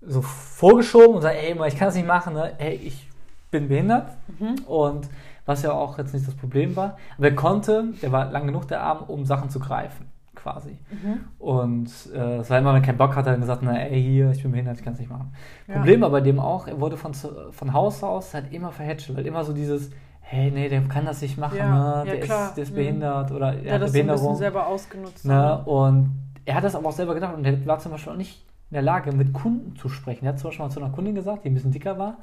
so 0.00 0.22
vorgeschoben 0.22 1.16
und 1.16 1.22
sagt, 1.22 1.36
ey, 1.36 1.56
ich 1.68 1.76
kann 1.76 1.88
das 1.88 1.94
nicht 1.94 2.06
machen, 2.06 2.34
ne? 2.34 2.52
ey, 2.58 2.74
ich 2.74 3.06
bin 3.50 3.68
behindert. 3.68 4.08
Mhm. 4.38 4.64
Und 4.66 5.08
was 5.44 5.62
ja 5.62 5.72
auch 5.72 5.96
jetzt 5.98 6.12
nicht 6.12 6.26
das 6.26 6.34
Problem 6.34 6.74
war, 6.76 6.96
aber 7.16 7.28
er 7.28 7.34
konnte, 7.36 7.84
der 8.02 8.10
war 8.12 8.30
lang 8.30 8.46
genug 8.46 8.66
der 8.68 8.80
Arm, 8.82 9.04
um 9.06 9.24
Sachen 9.24 9.48
zu 9.50 9.60
greifen, 9.60 10.10
quasi. 10.36 10.78
Mhm. 10.90 11.20
Und 11.38 11.90
äh, 12.14 12.36
es 12.38 12.50
war 12.50 12.58
immer, 12.58 12.70
wenn 12.74 12.82
er 12.82 12.86
keinen 12.86 12.98
Bock 12.98 13.16
hatte, 13.16 13.30
hat 13.30 13.36
er 13.36 13.40
gesagt, 13.40 13.62
na, 13.64 13.76
ey, 13.78 14.00
hier, 14.02 14.30
ich 14.30 14.42
bin 14.42 14.52
behindert, 14.52 14.78
ich 14.78 14.84
kann 14.84 14.92
es 14.92 14.98
nicht 15.00 15.10
machen. 15.10 15.32
Ja. 15.66 15.74
Problem 15.74 16.00
war 16.02 16.10
bei 16.10 16.20
dem 16.20 16.38
auch, 16.38 16.68
er 16.68 16.80
wurde 16.80 16.96
von, 16.96 17.12
von 17.14 17.72
Haus 17.72 18.02
aus 18.04 18.32
halt 18.34 18.52
immer 18.52 18.70
verhätschelt, 18.72 19.18
weil 19.18 19.26
immer 19.26 19.42
so 19.44 19.52
dieses, 19.52 19.90
hey, 20.20 20.50
nee, 20.50 20.68
der 20.68 20.82
kann 20.82 21.04
das 21.04 21.22
nicht 21.22 21.38
machen, 21.38 21.58
Ja, 21.58 21.70
ne? 21.70 22.08
ja, 22.08 22.14
der, 22.16 22.20
klar. 22.20 22.48
ist, 22.48 22.54
der 22.56 22.62
ist 22.64 22.70
Mhm. 22.70 22.76
behindert 22.76 23.32
oder 23.32 23.46
er 23.48 23.52
Der 23.54 23.60
hat 23.62 23.68
eine 23.76 23.84
das 23.84 23.92
Behinderung. 23.92 24.36
selber 24.36 24.66
ausgenutzt. 24.66 25.24
Ne? 25.24 25.62
Und 25.64 26.12
er 26.44 26.54
hat 26.56 26.64
das 26.64 26.74
aber 26.76 26.88
auch 26.88 26.92
selber 26.92 27.14
gedacht 27.14 27.34
und 27.36 27.44
er 27.44 27.66
war 27.66 27.78
zum 27.78 27.92
Beispiel 27.92 28.12
auch 28.12 28.16
nicht 28.16 28.44
in 28.70 28.74
der 28.74 28.82
Lage, 28.82 29.12
mit 29.12 29.32
Kunden 29.32 29.76
zu 29.76 29.88
sprechen. 29.88 30.24
Er 30.26 30.32
hat 30.32 30.38
zum 30.40 30.48
Beispiel 30.50 30.64
mal 30.66 30.70
zu 30.70 30.80
einer 30.80 30.90
Kundin 30.92 31.14
gesagt, 31.14 31.44
die 31.44 31.48
ein 31.50 31.54
bisschen 31.54 31.70
dicker 31.70 31.98
war, 31.98 32.18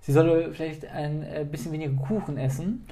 sie 0.00 0.12
solle 0.12 0.52
vielleicht 0.52 0.86
ein 0.86 1.22
äh, 1.22 1.46
bisschen 1.50 1.72
weniger 1.72 1.92
Kuchen 2.02 2.38
essen. 2.38 2.86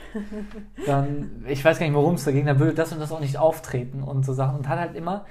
Dann, 0.87 1.45
ich 1.49 1.64
weiß 1.64 1.79
gar 1.79 1.87
nicht, 1.87 1.95
worum 1.95 2.14
es 2.14 2.25
da 2.25 2.33
ging, 2.33 2.47
dann 2.47 2.59
würde 2.59 2.75
das 2.75 2.92
und 2.92 3.01
das 3.01 3.12
auch 3.12 3.21
nicht 3.21 3.38
auftreten 3.38 4.03
und 4.03 4.25
so 4.25 4.33
Sachen. 4.33 4.57
Und 4.57 4.69
hat 4.69 4.79
halt 4.79 4.95
immer 4.95 5.25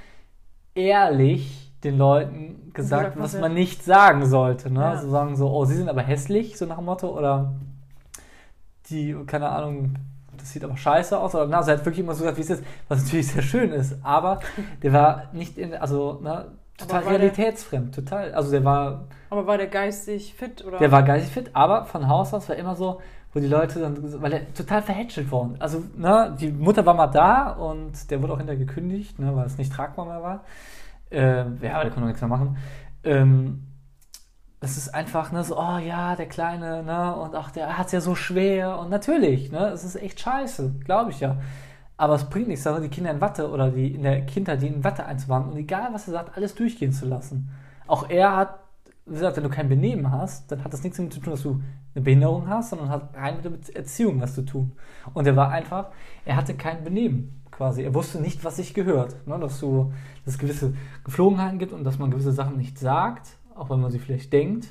ehrlich 0.74 1.72
den 1.84 1.98
Leuten 1.98 2.72
gesagt, 2.74 3.14
Gesagt, 3.14 3.20
was 3.20 3.40
man 3.40 3.54
nicht 3.54 3.84
sagen 3.84 4.26
sollte. 4.26 4.72
Ne? 4.72 4.82
Ja. 4.82 4.98
So 4.98 5.10
sagen 5.10 5.36
so, 5.36 5.50
oh, 5.50 5.66
sie 5.66 5.76
sind 5.76 5.90
aber 5.90 6.02
hässlich, 6.02 6.58
so 6.58 6.66
nach 6.66 6.78
dem 6.78 6.86
Motto, 6.86 7.16
oder 7.16 7.54
die, 8.90 9.16
keine 9.26 9.50
Ahnung, 9.50 9.96
das 10.38 10.52
sieht 10.52 10.64
aber 10.64 10.78
scheiße 10.78 11.18
aus. 11.18 11.36
Oder 11.36 11.48
na, 11.48 11.64
sie 11.64 11.72
hat 11.72 11.86
wirklich 11.86 12.00
immer 12.04 12.14
so 12.14 12.24
gesagt, 12.24 12.38
wie 12.38 12.42
es 12.42 12.50
ist, 12.50 12.64
was 12.88 13.04
natürlich 13.04 13.28
sehr 13.28 13.42
schön 13.42 13.72
ist. 13.72 13.96
Aber 14.04 14.40
der 14.82 14.94
war 14.94 15.30
nicht 15.34 15.58
in, 15.58 15.74
also, 15.74 16.20
ne, 16.22 16.52
total 16.78 17.06
war 17.06 17.12
der- 17.12 17.20
realitätsfremd, 17.22 17.96
total. 17.96 18.34
Also 18.34 18.52
der 18.52 18.64
war, 18.64 19.06
Aber 19.30 19.48
war 19.48 19.58
der 19.58 19.68
geistig 19.68 20.34
fit 20.36 20.64
oder? 20.66 20.78
der 20.80 20.92
war 20.92 21.04
geistig 21.04 21.32
fit, 21.34 21.52
aber 21.54 21.86
von 21.86 22.08
Haus 22.08 22.34
aus 22.34 22.48
war 22.50 22.56
immer 22.56 22.76
so, 22.76 23.02
wo 23.34 23.40
die 23.40 23.48
Leute 23.48 23.80
dann, 23.80 24.22
weil 24.22 24.34
er 24.34 24.54
total 24.54 24.82
verhätschelt 24.82 25.30
worden. 25.32 25.56
Also, 25.60 25.84
ne, 25.98 26.36
die 26.40 26.52
Mutter 26.52 26.86
war 26.86 26.94
mal 26.94 27.08
da 27.08 27.50
und 27.52 28.10
der 28.10 28.22
wurde 28.22 28.34
auch 28.34 28.38
hinterher 28.38 28.60
gekündigt, 28.66 29.20
ne, 29.20 29.36
weil 29.36 29.46
es 29.46 29.58
nicht 29.58 29.74
tragbar 29.74 30.06
mehr 30.06 30.24
war. 30.24 30.44
Ähm, 31.12 31.58
ja, 31.62 31.74
aber 31.76 31.84
der 31.84 31.92
konnte 31.92 32.02
auch 32.04 32.08
nichts 32.08 32.22
mehr 32.22 32.30
machen. 32.30 32.58
Ähm, 33.04 33.68
das 34.62 34.78
ist 34.78 34.96
einfach, 34.96 35.32
ne, 35.32 35.44
so, 35.44 35.60
oh 35.60 35.78
ja, 35.78 36.16
der 36.16 36.28
Kleine, 36.28 36.82
ne, 36.84 37.16
und 37.16 37.36
ach, 37.36 37.52
der 37.52 37.78
hat 37.78 37.88
es 37.88 37.92
ja 37.92 38.02
so 38.02 38.16
schwer. 38.16 38.80
Und 38.80 38.90
natürlich, 38.90 39.52
ne, 39.52 39.68
es 39.68 39.84
ist 39.84 39.96
echt 39.98 40.20
scheiße, 40.20 40.76
glaube 40.86 41.12
ich 41.12 41.20
ja. 41.20 41.38
Aber 41.98 42.16
es 42.16 42.26
bringt 42.30 42.48
nichts, 42.50 42.64
sondern 42.64 42.84
die 42.84 42.90
Kinder 42.90 43.12
in 43.12 43.22
Watte 43.22 43.50
oder 43.50 43.72
die 43.72 43.94
in 43.94 44.04
der 44.04 44.26
Kindheit, 44.26 44.62
die 44.62 44.68
in 44.68 44.84
Watte 44.84 45.06
einzubauen 45.06 45.46
und 45.50 45.56
egal 45.58 45.90
was 45.94 46.08
er 46.08 46.12
sagt, 46.14 46.36
alles 46.36 46.54
durchgehen 46.56 46.92
zu 46.92 47.06
lassen. 47.06 47.50
Auch 47.88 48.10
er 48.10 48.36
hat, 48.36 48.60
wie 49.06 49.14
gesagt, 49.14 49.38
wenn 49.38 49.44
du 49.44 49.50
kein 49.50 49.70
Benehmen 49.70 50.12
hast, 50.12 50.52
dann 50.52 50.64
hat 50.64 50.74
das 50.74 50.84
nichts 50.84 50.98
damit 50.98 51.14
zu 51.14 51.20
tun, 51.22 51.32
dass 51.32 51.44
du 51.44 51.62
eine 51.94 52.04
Behinderung 52.04 52.50
hast, 52.50 52.72
sondern 52.72 52.90
hat 52.90 53.16
rein 53.16 53.38
mit 53.42 53.46
der 53.70 53.76
Erziehung 53.78 54.20
was 54.20 54.36
zu 54.36 54.42
tun. 54.44 54.74
Und 55.14 55.26
er 55.26 55.36
war 55.38 55.50
einfach, 55.52 55.92
er 56.26 56.36
hatte 56.36 56.56
kein 56.56 56.84
Benehmen 56.84 57.42
quasi. 57.52 57.84
Er 57.84 57.94
wusste 57.94 58.20
nicht, 58.20 58.44
was 58.44 58.58
sich 58.58 58.74
gehört. 58.74 59.16
Ne? 59.26 59.40
Dass, 59.40 59.62
du, 59.62 59.94
dass 60.26 60.34
es 60.34 60.40
gewisse 60.40 60.74
Geflogenheiten 61.06 61.60
gibt 61.60 61.72
und 61.72 61.86
dass 61.86 61.98
man 61.98 62.12
gewisse 62.12 62.34
Sachen 62.34 62.58
nicht 62.58 62.78
sagt, 62.78 63.38
auch 63.56 63.70
wenn 63.70 63.80
man 63.80 63.92
sie 63.92 64.00
vielleicht 64.00 64.34
denkt. 64.34 64.68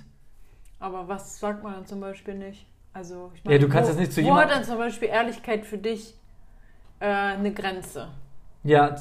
Aber 0.78 1.08
was 1.08 1.38
sagt 1.40 1.62
man 1.62 1.72
dann 1.72 1.86
zum 1.86 2.00
Beispiel 2.00 2.34
nicht? 2.34 2.66
Also, 2.92 3.30
ich 3.34 3.50
Ja, 3.50 3.56
du 3.56 3.68
kannst 3.68 3.88
wo, 3.88 3.92
jetzt 3.92 4.00
nicht 4.00 4.12
zu 4.12 4.20
Wo 4.20 4.26
jemand- 4.26 4.50
hat 4.50 4.56
dann 4.58 4.64
zum 4.64 4.76
Beispiel 4.76 5.08
Ehrlichkeit 5.08 5.64
für 5.64 5.78
dich 5.78 6.14
äh, 7.00 7.06
eine 7.06 7.52
Grenze? 7.52 8.08
Ja, 8.62 8.94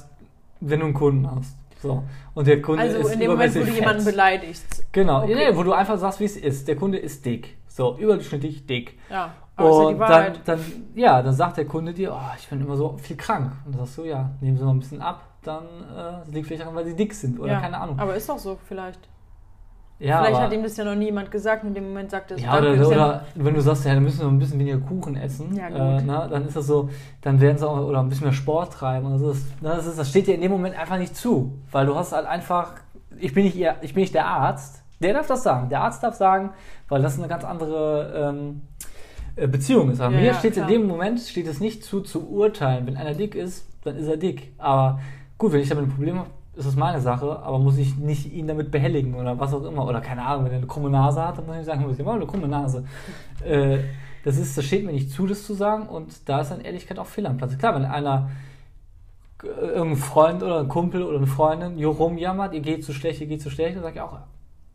wenn 0.59 0.79
du 0.79 0.85
einen 0.87 0.93
Kunden 0.93 1.29
hast. 1.29 1.55
So. 1.81 2.03
Und 2.33 2.47
der 2.47 2.61
Kunde 2.61 2.81
Also 2.81 2.97
ist 2.99 3.13
in 3.13 3.19
dem 3.19 3.31
Moment, 3.31 3.53
wo 3.55 3.59
du 3.59 3.71
jemanden 3.71 4.01
fett. 4.03 4.13
beleidigst. 4.13 4.85
Genau, 4.93 5.23
Okay. 5.23 5.35
nee, 5.35 5.55
wo 5.55 5.63
du 5.63 5.73
einfach 5.73 5.97
sagst, 5.97 6.19
wie 6.21 6.25
es 6.25 6.37
ist. 6.37 6.67
Der 6.67 6.75
Kunde 6.77 6.97
ist 6.97 7.25
dick. 7.25 7.57
So, 7.67 7.97
überdurchschnittlich 7.97 8.65
dick. 8.65 8.97
Ja, 9.09 9.33
aber 9.55 9.69
ist 9.69 9.75
ja 9.75 9.85
Und 9.87 9.99
dann, 9.99 10.33
dann, 10.45 10.59
ja, 10.95 11.21
dann 11.21 11.33
sagt 11.33 11.57
der 11.57 11.65
Kunde 11.65 11.93
dir, 11.93 12.13
oh, 12.13 12.33
ich 12.37 12.47
bin 12.47 12.61
immer 12.61 12.77
so 12.77 12.97
viel 12.97 13.17
krank. 13.17 13.51
Und 13.65 13.73
dann 13.75 13.85
sagst 13.85 13.97
du, 13.97 14.05
ja, 14.05 14.29
nehmen 14.41 14.57
Sie 14.57 14.63
mal 14.63 14.71
ein 14.71 14.79
bisschen 14.79 15.01
ab, 15.01 15.23
dann 15.43 15.63
äh, 15.65 16.31
liegt 16.31 16.47
vielleicht 16.47 16.61
daran, 16.61 16.75
weil 16.75 16.85
sie 16.85 16.95
dick 16.95 17.13
sind 17.13 17.37
oder 17.39 17.51
ja. 17.53 17.59
keine 17.59 17.77
Ahnung. 17.79 17.99
Aber 17.99 18.15
ist 18.15 18.29
doch 18.29 18.39
so, 18.39 18.57
vielleicht. 18.67 18.99
Ja, 20.05 20.17
vielleicht 20.19 20.35
aber, 20.35 20.45
hat 20.45 20.53
ihm 20.53 20.63
das 20.63 20.77
ja 20.77 20.83
noch 20.85 20.95
niemand 20.95 21.31
gesagt 21.31 21.63
und 21.63 21.69
in 21.69 21.75
dem 21.75 21.87
Moment 21.89 22.11
sagt 22.11 22.31
er 22.31 22.37
so, 22.37 22.43
ja, 22.43 22.57
oder, 22.57 22.73
ja- 22.75 22.85
oder 22.87 23.21
wenn 23.35 23.53
du 23.53 23.61
sagst, 23.61 23.85
ja, 23.85 23.93
dann 23.93 24.03
müssen 24.03 24.19
wir 24.21 24.27
ein 24.27 24.39
bisschen 24.39 24.59
weniger 24.59 24.77
Kuchen 24.79 25.15
essen, 25.15 25.55
Ja, 25.55 25.69
gut. 25.69 25.77
äh, 25.77 26.03
na, 26.05 26.27
dann 26.27 26.45
ist 26.47 26.55
das 26.55 26.67
so, 26.67 26.89
dann 27.21 27.39
werden 27.41 27.57
sie 27.57 27.67
auch, 27.67 27.77
oder 27.85 27.99
ein 27.99 28.09
bisschen 28.09 28.25
mehr 28.25 28.33
Sport 28.33 28.73
treiben. 28.73 29.07
Oder 29.07 29.17
so. 29.19 29.29
das, 29.29 29.41
na, 29.61 29.75
das, 29.75 29.87
ist, 29.87 29.97
das 29.99 30.09
steht 30.09 30.27
dir 30.27 30.35
in 30.35 30.41
dem 30.41 30.51
Moment 30.51 30.77
einfach 30.77 30.97
nicht 30.97 31.15
zu, 31.15 31.53
weil 31.71 31.85
du 31.85 31.95
hast 31.95 32.11
halt 32.11 32.25
einfach, 32.27 32.73
ich 33.17 33.33
bin 33.33 33.45
nicht, 33.45 33.55
ihr, 33.55 33.75
ich 33.81 33.93
bin 33.93 34.01
nicht 34.01 34.13
der 34.13 34.25
Arzt, 34.27 34.83
der 35.01 35.13
darf 35.13 35.27
das 35.27 35.43
sagen, 35.43 35.69
der 35.69 35.81
Arzt 35.81 36.01
darf 36.03 36.15
sagen, 36.15 36.51
weil 36.89 37.01
das 37.01 37.17
eine 37.17 37.27
ganz 37.27 37.43
andere 37.43 38.31
ähm, 38.35 38.61
äh, 39.35 39.47
Beziehung 39.47 39.89
ist. 39.91 39.99
Aber 40.01 40.13
Ja, 40.15 40.21
mir 40.21 40.33
steht 40.35 40.51
in 40.57 40.63
klar. 40.63 40.67
dem 40.67 40.87
Moment 40.87 41.19
steht 41.19 41.47
es 41.47 41.59
nicht 41.59 41.83
zu, 41.83 42.01
zu 42.01 42.29
urteilen. 42.29 42.87
Wenn 42.87 42.95
einer 42.97 43.13
dick 43.13 43.35
ist, 43.35 43.67
dann 43.83 43.97
ist 43.97 44.07
er 44.07 44.17
dick. 44.17 44.53
Aber 44.57 44.99
gut, 45.37 45.51
wenn 45.51 45.59
ich 45.61 45.67
damit 45.69 45.85
ein 45.85 45.91
Problem 45.93 46.19
habe, 46.19 46.29
ist 46.55 46.67
das 46.67 46.75
meine 46.75 47.01
Sache, 47.01 47.39
aber 47.39 47.57
muss 47.57 47.77
ich 47.77 47.95
nicht 47.97 48.31
ihn 48.31 48.47
damit 48.47 48.69
behelligen 48.69 49.15
oder 49.15 49.39
was 49.39 49.53
auch 49.53 49.63
immer. 49.63 49.87
Oder 49.87 50.01
keine 50.01 50.23
Ahnung, 50.23 50.45
wenn 50.45 50.51
er 50.51 50.57
eine 50.57 50.67
krumme 50.67 50.89
Nase 50.89 51.25
hat, 51.25 51.37
dann 51.37 51.47
muss 51.47 51.57
ich 51.57 51.65
sagen, 51.65 51.81
muss 51.81 51.97
ich 51.97 52.05
mal 52.05 52.15
eine 52.15 52.27
krumme 52.27 52.47
Nase. 52.47 52.85
Äh, 53.43 53.79
das, 54.23 54.37
ist, 54.37 54.57
das 54.57 54.65
steht 54.65 54.85
mir 54.85 54.91
nicht 54.91 55.11
zu, 55.11 55.25
das 55.25 55.43
zu 55.45 55.53
sagen 55.53 55.87
und 55.87 56.29
da 56.29 56.41
ist 56.41 56.51
dann 56.51 56.61
Ehrlichkeit 56.61 56.99
auch 56.99 57.07
fehl 57.07 57.25
am 57.25 57.37
Platz. 57.37 57.57
Klar, 57.57 57.75
wenn 57.75 57.85
einer 57.85 58.29
äh, 59.43 59.47
irgendein 59.47 59.97
Freund 59.97 60.43
oder 60.43 60.59
ein 60.59 60.67
Kumpel 60.67 61.03
oder 61.03 61.17
eine 61.17 61.27
Freundin 61.27 61.79
jo 61.79 61.91
rumjammert, 61.91 62.53
ihr 62.53 62.61
geht 62.61 62.85
zu 62.85 62.93
schlecht, 62.93 63.19
ihr 63.21 63.27
geht 63.27 63.41
zu 63.41 63.49
schlecht, 63.49 63.75
dann 63.75 63.83
sage 63.83 63.95
ich 63.95 64.01
auch, 64.01 64.19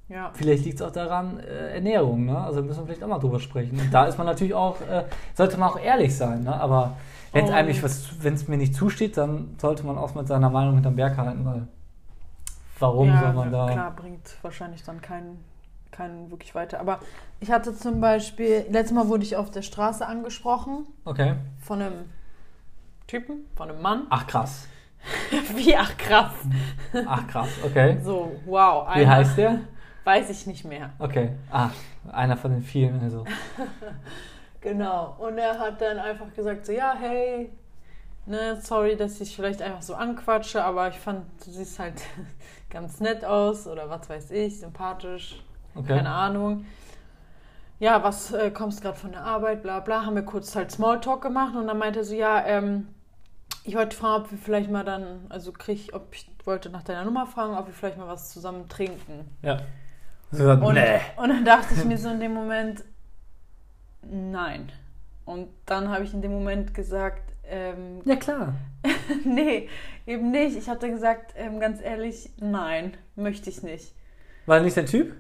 ja. 0.09 0.31
Vielleicht 0.33 0.64
liegt 0.64 0.81
es 0.81 0.83
auch 0.83 0.91
daran, 0.91 1.39
äh, 1.39 1.74
Ernährung, 1.74 2.24
ne? 2.24 2.39
Also 2.39 2.62
müssen 2.62 2.79
wir 2.81 2.87
vielleicht 2.87 3.05
auch 3.05 3.09
mal 3.09 3.18
drüber 3.18 3.39
sprechen. 3.41 3.79
Und 3.79 3.93
da 3.93 4.07
ist 4.07 4.16
man 4.16 4.26
natürlich 4.26 4.55
auch, 4.55 4.81
äh, 4.81 5.05
sollte 5.35 5.59
man 5.59 5.68
auch 5.68 5.79
ehrlich 5.79 6.16
sein, 6.16 6.45
ne? 6.45 6.59
Aber 6.59 6.97
wenn 7.33 7.45
es 7.45 7.51
einem 7.51 7.68
nicht 7.68 7.83
was, 7.83 8.22
wenn 8.22 8.35
es 8.35 8.49
mir 8.49 8.57
nicht 8.57 8.74
zusteht, 8.74 9.16
dann 9.16 9.57
sollte 9.59 9.85
man 9.85 9.99
auch 9.99 10.14
mit 10.14 10.29
seiner 10.29 10.51
Meinung 10.51 10.74
hinterm 10.74 10.97
Berg 10.97 11.16
halten, 11.16 11.45
weil 11.45 11.68
warum 12.79 13.09
ja, 13.09 13.20
soll 13.20 13.33
man 13.33 13.53
da. 13.53 13.70
Klar, 13.70 13.91
bringt 13.97 14.37
wahrscheinlich 14.43 14.83
dann 14.83 15.01
keinen 15.01 15.45
keinen 15.91 16.31
wirklich 16.31 16.55
weiter. 16.55 16.81
Aber 16.81 17.01
ich 17.41 17.51
hatte 17.51 17.74
zum 17.74 18.01
Beispiel, 18.01 18.66
letztes 18.70 18.95
Mal 18.95 19.09
wurde 19.09 19.24
ich 19.24 19.37
auf 19.37 19.51
der 19.51 19.62
Straße 19.62 20.07
angesprochen 20.07 20.87
Okay. 21.05 21.35
von 21.61 21.83
einem 21.83 22.11
Typen, 23.07 23.47
von 23.57 23.70
einem 23.70 23.83
Mann. 23.83 24.07
Ach 24.11 24.26
krass. 24.26 24.68
Wie, 25.57 25.76
ach 25.76 25.97
krass. 25.97 26.33
Ach 27.07 27.26
krass, 27.26 27.49
okay. 27.64 27.99
So, 28.03 28.33
wow. 28.47 28.89
Wie 28.95 29.07
heißt 29.07 29.39
der? 29.39 29.61
Weiß 30.05 30.31
ich 30.31 30.47
nicht 30.47 30.64
mehr. 30.64 30.91
Okay. 30.99 31.31
Ah, 31.51 31.70
einer 32.11 32.37
von 32.37 32.51
den 32.51 32.62
vielen. 32.62 33.01
Also. 33.01 33.24
Genau. 34.61 35.16
Und 35.18 35.38
er 35.38 35.59
hat 35.59 35.80
dann 35.80 35.98
einfach 35.98 36.32
gesagt, 36.34 36.66
so, 36.66 36.72
ja, 36.72 36.94
hey, 36.98 37.50
ne, 38.26 38.61
sorry, 38.61 38.96
dass 38.96 39.20
ich 39.20 39.34
vielleicht 39.36 39.62
einfach 39.62 39.82
so 39.82 39.94
anquatsche, 39.94 40.62
aber 40.64 40.88
ich 40.88 40.96
fand, 40.98 41.24
du 41.44 41.50
siehst 41.50 41.78
halt 41.78 42.02
ganz 42.70 43.00
nett 43.00 43.24
aus 43.24 43.66
oder 43.66 43.88
was 43.88 44.09
weiß 44.09 44.30
ich, 44.32 44.61
sympathisch, 44.61 45.42
Okay. 45.74 45.88
keine 45.96 46.11
Ahnung. 46.11 46.64
Ja, 47.78 48.02
was 48.02 48.32
äh, 48.32 48.50
kommst 48.50 48.82
gerade 48.82 48.96
von 48.98 49.12
der 49.12 49.22
Arbeit, 49.24 49.62
bla 49.62 49.78
bla, 49.78 50.04
haben 50.04 50.16
wir 50.16 50.24
kurz 50.24 50.56
halt 50.56 50.72
Smalltalk 50.72 51.22
gemacht 51.22 51.54
und 51.54 51.68
dann 51.68 51.78
meinte 51.78 52.00
er 52.00 52.04
so, 52.04 52.14
ja, 52.14 52.44
ähm, 52.44 52.88
ich 53.62 53.76
wollte 53.76 53.96
fragen, 53.96 54.24
ob 54.24 54.30
wir 54.32 54.38
vielleicht 54.38 54.70
mal 54.70 54.84
dann, 54.84 55.26
also 55.28 55.52
krieg, 55.52 55.90
ob 55.92 56.12
ich 56.12 56.28
wollte 56.44 56.70
nach 56.70 56.82
deiner 56.82 57.04
Nummer 57.04 57.26
fragen, 57.26 57.56
ob 57.56 57.66
wir 57.66 57.74
vielleicht 57.74 57.98
mal 57.98 58.09
was 58.09 58.30
zusammen 58.30 58.68
trinken. 58.68 59.28
Ja. 59.42 59.59
So 60.32 60.50
Und, 60.50 60.74
nee. 60.74 61.00
und 61.16 61.28
dann 61.28 61.44
dachte 61.44 61.74
ich 61.74 61.84
mir 61.84 61.98
so 61.98 62.09
in 62.09 62.18
dem 62.20 62.34
Moment, 62.34 62.82
nein. 64.11 64.72
Und 65.24 65.48
dann 65.66 65.88
habe 65.88 66.04
ich 66.04 66.14
in 66.14 66.22
dem 66.22 66.32
Moment 66.32 66.74
gesagt, 66.74 67.32
ähm, 67.44 68.00
Ja, 68.04 68.16
klar. 68.16 68.54
nee, 69.24 69.68
eben 70.06 70.30
nicht. 70.30 70.56
Ich 70.56 70.68
hatte 70.68 70.90
gesagt, 70.90 71.34
ähm, 71.36 71.61
ganz 71.61 71.80
ehrlich, 71.82 72.30
nein, 72.40 72.96
möchte 73.16 73.50
ich 73.50 73.62
nicht. 73.62 73.94
War 74.46 74.61
nicht 74.61 74.76
der 74.76 74.86
Typ? 74.86 75.14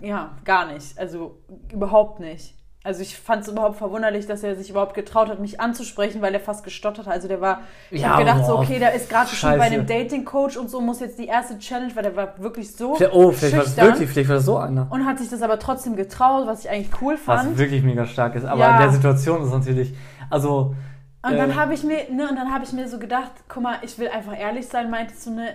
Ja, 0.00 0.36
gar 0.44 0.72
nicht. 0.72 0.98
Also 0.98 1.38
überhaupt 1.72 2.20
nicht. 2.20 2.54
Also 2.86 3.02
ich 3.02 3.18
fand 3.18 3.42
es 3.42 3.48
überhaupt 3.48 3.76
verwunderlich, 3.76 4.26
dass 4.26 4.42
er 4.42 4.56
sich 4.56 4.70
überhaupt 4.70 4.94
getraut 4.94 5.28
hat, 5.28 5.38
mich 5.40 5.60
anzusprechen, 5.60 6.22
weil 6.22 6.32
er 6.32 6.40
fast 6.40 6.64
gestottert 6.64 7.06
hat. 7.06 7.12
Also 7.12 7.28
der 7.28 7.40
war, 7.40 7.60
ich 7.90 8.00
Ja, 8.02 8.10
habe 8.10 8.24
gedacht, 8.24 8.46
so 8.46 8.54
boah, 8.54 8.62
okay, 8.62 8.78
der 8.78 8.94
ist 8.94 9.10
gerade 9.10 9.28
schon 9.28 9.58
bei 9.58 9.64
einem 9.64 9.86
Dating-Coach 9.86 10.56
und 10.56 10.70
so, 10.70 10.80
muss 10.80 11.00
jetzt 11.00 11.18
die 11.18 11.26
erste 11.26 11.58
Challenge, 11.58 11.94
weil 11.94 12.04
der 12.04 12.16
war 12.16 12.38
wirklich 12.38 12.74
so 12.74 12.96
Oh, 13.12 13.30
vielleicht 13.32 13.56
war 13.56 13.64
das 13.64 13.76
wirklich, 13.76 14.08
vielleicht 14.08 14.28
war 14.28 14.36
das 14.36 14.44
so 14.46 14.56
einer. 14.56 14.86
und 14.90 15.04
hat 15.04 15.18
sich 15.18 15.28
das 15.28 15.42
aber 15.42 15.58
trotzdem 15.58 15.96
getraut, 15.96 16.46
was 16.46 16.64
ich 16.64 16.70
eigentlich 16.70 16.90
cool 17.02 17.14
Was 17.26 17.42
fand. 17.42 17.58
wirklich 17.58 17.82
mega 17.82 18.06
stark 18.06 18.34
ist. 18.36 18.44
Aber 18.44 18.60
Ja. 18.60 18.70
in 18.72 18.78
der 18.78 18.90
Situation 18.90 19.42
ist 19.42 19.50
natürlich. 19.52 19.92
Also. 20.30 20.74
Und 21.22 21.36
dann 21.36 21.50
äh, 21.50 21.54
habe 21.54 21.74
ich 21.74 21.82
mir, 21.82 22.08
ne, 22.10 22.28
und 22.28 22.36
dann 22.36 22.52
habe 22.54 22.64
ich 22.64 22.72
mir 22.72 22.88
so 22.88 22.98
gedacht, 23.00 23.32
guck 23.48 23.62
mal, 23.62 23.78
ich 23.82 23.98
will 23.98 24.08
einfach 24.08 24.38
ehrlich 24.38 24.68
sein, 24.68 24.90
meintest 24.90 25.26
du 25.26 25.30
ne, 25.32 25.48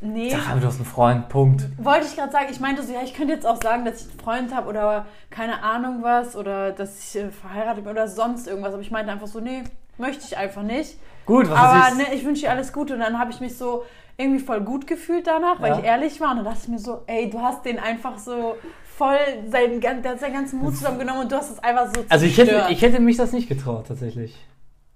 nee. 0.00 0.30
Sag 0.30 0.40
einfach, 0.48 0.60
du 0.60 0.66
hast 0.66 0.76
einen 0.76 0.84
Freund, 0.84 1.28
Punkt. 1.28 1.64
Wollte 1.78 2.06
ich 2.06 2.16
gerade 2.16 2.32
sagen, 2.32 2.46
ich 2.50 2.60
meinte 2.60 2.82
so, 2.82 2.92
ja, 2.92 3.00
ich 3.02 3.14
könnte 3.14 3.32
jetzt 3.34 3.46
auch 3.46 3.60
sagen, 3.62 3.84
dass 3.84 4.02
ich 4.02 4.10
einen 4.10 4.20
Freund 4.20 4.54
habe 4.54 4.68
oder 4.68 5.06
keine 5.30 5.62
Ahnung 5.62 5.98
was 6.02 6.36
oder 6.36 6.72
dass 6.72 6.98
ich 6.98 7.20
äh, 7.20 7.30
verheiratet 7.30 7.84
bin 7.84 7.92
oder 7.92 8.08
sonst 8.08 8.46
irgendwas. 8.46 8.72
Aber 8.72 8.82
ich 8.82 8.90
meinte 8.90 9.12
einfach 9.12 9.26
so, 9.26 9.40
nee, 9.40 9.64
möchte 9.96 10.24
ich 10.24 10.36
einfach 10.36 10.62
nicht. 10.62 10.96
Gut, 11.26 11.48
was 11.50 11.58
Aber 11.58 11.94
ne, 11.96 12.14
ich 12.14 12.24
wünsche 12.24 12.42
dir 12.42 12.50
alles 12.50 12.72
Gute. 12.72 12.94
Und 12.94 13.00
dann 13.00 13.18
habe 13.18 13.30
ich 13.30 13.40
mich 13.40 13.56
so 13.56 13.84
irgendwie 14.16 14.40
voll 14.40 14.60
gut 14.62 14.86
gefühlt 14.86 15.26
danach, 15.26 15.60
weil 15.60 15.72
Ja. 15.72 15.78
ich 15.78 15.84
ehrlich 15.84 16.20
war. 16.20 16.30
Und 16.30 16.38
dann 16.38 16.44
dachte 16.46 16.60
ich 16.62 16.68
mir 16.68 16.78
so, 16.78 17.02
ey, 17.06 17.30
du 17.30 17.40
hast 17.40 17.64
den 17.64 17.78
einfach 17.78 18.18
so 18.18 18.56
voll, 18.96 19.16
seinen, 19.46 19.80
der 19.80 19.94
hat 20.02 20.20
seinen 20.20 20.32
ganzen 20.34 20.58
Mut 20.58 20.76
zusammengenommen 20.76 21.22
und 21.22 21.32
du 21.32 21.36
hast 21.36 21.50
es 21.50 21.58
einfach 21.60 21.86
so 21.94 22.04
Also 22.08 22.26
ich 22.26 22.36
hätte, 22.36 22.66
ich 22.70 22.82
hätte 22.82 22.98
mich 23.00 23.16
das 23.16 23.32
nicht 23.32 23.48
getraut, 23.48 23.86
tatsächlich. 23.86 24.36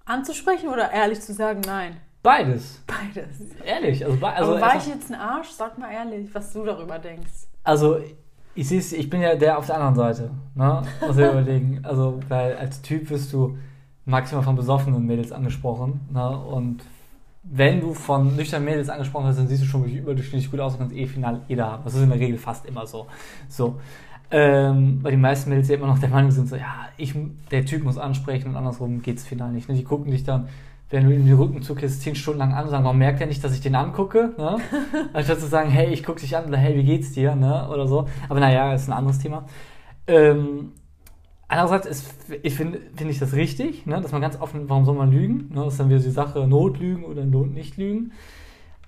Anzusprechen 0.05 0.67
oder 0.67 0.91
ehrlich 0.91 1.21
zu 1.21 1.33
sagen, 1.33 1.61
nein? 1.65 1.95
Beides. 2.23 2.81
Beides. 2.87 3.41
Ehrlich. 3.65 4.05
Also, 4.05 4.25
also, 4.25 4.51
Aber 4.53 4.61
war 4.61 4.77
ich 4.77 4.87
jetzt 4.87 5.11
ein 5.11 5.19
Arsch? 5.19 5.49
Sag 5.49 5.77
mal 5.77 5.91
ehrlich, 5.91 6.33
was 6.33 6.53
du 6.53 6.63
darüber 6.63 6.97
denkst. 6.97 7.47
also 7.63 7.99
ich 8.55 8.67
sehe 8.67 8.79
ich 8.79 9.09
bin 9.09 9.21
ja 9.21 9.35
der 9.35 9.57
auf 9.57 9.65
der 9.65 9.75
anderen 9.75 9.95
Seite. 9.95 10.31
Ne? 10.55 10.83
Muss 11.05 11.17
ich 11.17 11.25
überlegen. 11.25 11.79
Also, 11.83 12.19
weil 12.29 12.55
als 12.55 12.81
Typ 12.81 13.09
wirst 13.09 13.33
du 13.33 13.57
maximal 14.05 14.43
von 14.43 14.55
besoffenen 14.55 15.05
Mädels 15.05 15.31
angesprochen. 15.31 16.01
Ne? 16.11 16.37
Und 16.37 16.83
wenn 17.43 17.81
du 17.81 17.93
von 17.93 18.35
nüchternen 18.35 18.65
Mädels 18.65 18.89
angesprochen 18.89 19.27
wirst, 19.27 19.39
dann 19.39 19.47
siehst 19.47 19.63
du 19.63 19.65
schon 19.65 19.81
wirklich 19.81 19.99
überdurchschnittlich 19.99 20.49
gut 20.49 20.59
aus 20.59 20.73
und 20.73 20.79
kannst 20.79 20.95
eh 20.95 21.05
final 21.07 21.41
jeder 21.47 21.71
haben. 21.71 21.83
Das 21.83 21.93
ist 21.93 22.01
in 22.01 22.09
der 22.09 22.19
Regel 22.19 22.37
fast 22.37 22.65
immer 22.65 22.85
so. 22.85 23.07
So. 23.49 23.79
Ähm, 24.31 24.99
weil 25.01 25.11
die 25.11 25.17
meisten 25.17 25.49
Mädels 25.49 25.67
ja 25.67 25.75
immer 25.75 25.87
noch 25.87 25.99
der 25.99 26.09
Meinung 26.09 26.31
sind, 26.31 26.47
so, 26.47 26.55
ja, 26.55 26.87
ich, 26.97 27.13
der 27.51 27.65
Typ 27.65 27.83
muss 27.83 27.97
ansprechen 27.97 28.49
und 28.49 28.55
andersrum 28.55 29.01
geht's 29.01 29.25
final 29.25 29.51
nicht. 29.51 29.67
Ne? 29.67 29.75
Die 29.75 29.83
gucken 29.83 30.11
dich 30.11 30.23
dann, 30.23 30.47
wenn 30.93 31.05
du 31.09 31.15
in 31.15 31.25
die 31.25 31.31
Rücken 31.31 31.63
zuckst, 31.63 32.03
zehn 32.03 32.13
Stunden 32.15 32.37
lang 32.37 32.53
an 32.53 32.65
und 32.65 32.69
sagen, 32.69 32.83
warum 32.83 32.99
merkt 32.99 33.19
er 33.19 33.25
nicht, 33.25 33.43
dass 33.43 33.53
ich 33.55 33.61
den 33.61 33.73
angucke? 33.73 34.31
Ne? 34.37 34.57
Anstatt 35.13 35.39
zu 35.39 35.47
sagen, 35.47 35.71
hey, 35.71 35.91
ich 35.91 36.03
gucke 36.03 36.21
dich 36.21 36.37
an 36.37 36.45
oder 36.45 36.57
hey, 36.57 36.75
wie 36.77 36.83
geht's 36.83 37.11
dir? 37.13 37.35
Ne? 37.35 37.67
Oder 37.67 37.87
so. 37.87 38.07
Aber 38.29 38.39
naja, 38.39 38.73
ist 38.75 38.87
ein 38.87 38.93
anderes 38.93 39.17
Thema. 39.17 39.45
Ähm, 40.05 40.73
andererseits 41.47 41.87
ist, 41.87 42.13
ich 42.43 42.53
finde 42.53 42.79
find 42.95 43.09
ich 43.09 43.17
das 43.17 43.33
richtig, 43.33 43.87
ne? 43.87 44.01
dass 44.01 44.11
man 44.11 44.21
ganz 44.21 44.39
offen, 44.39 44.69
warum 44.69 44.85
soll 44.85 44.93
man 44.93 45.11
lügen? 45.11 45.49
Ne? 45.51 45.63
Das 45.65 45.73
ist 45.73 45.79
dann 45.79 45.89
wieder 45.89 45.99
die 45.99 46.11
Sache, 46.11 46.47
Notlügen 46.47 47.05
oder 47.05 47.25
Not 47.25 47.51
nicht 47.51 47.75
lügen. 47.77 48.11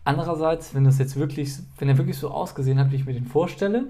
Andererseits, 0.04 0.76
wenn 0.76 0.84
das 0.84 1.00
jetzt 1.00 1.16
wirklich, 1.16 1.54
wenn 1.80 1.90
er 1.90 1.98
wirklich 1.98 2.20
so 2.20 2.30
ausgesehen 2.30 2.80
hat, 2.80 2.92
wie 2.92 2.98
ich 2.98 3.08
mir 3.08 3.14
den 3.14 3.26
vorstelle, 3.26 3.86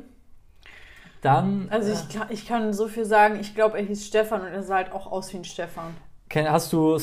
dann. 1.21 1.67
Also 1.69 1.89
äh, 1.91 1.95
ich, 1.95 2.17
kann- 2.17 2.27
ich 2.29 2.47
kann 2.47 2.71
so 2.71 2.87
viel 2.87 3.03
sagen, 3.03 3.37
ich 3.41 3.55
glaube, 3.55 3.77
er 3.77 3.83
hieß 3.83 4.07
Stefan 4.07 4.39
und 4.39 4.47
er 4.47 4.63
sah 4.63 4.75
halt 4.75 4.93
auch 4.93 5.11
aus 5.11 5.33
wie 5.33 5.37
ein 5.37 5.43
Stefan. 5.43 5.93
hast 6.33 6.71
du 6.71 6.97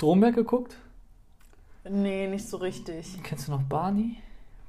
Stromberg 0.00 0.34
geguckt? 0.34 0.76
Nee, 1.86 2.26
nicht 2.26 2.48
so 2.48 2.56
richtig. 2.56 3.22
Kennst 3.22 3.48
du 3.48 3.52
noch 3.52 3.60
Barney? 3.64 4.16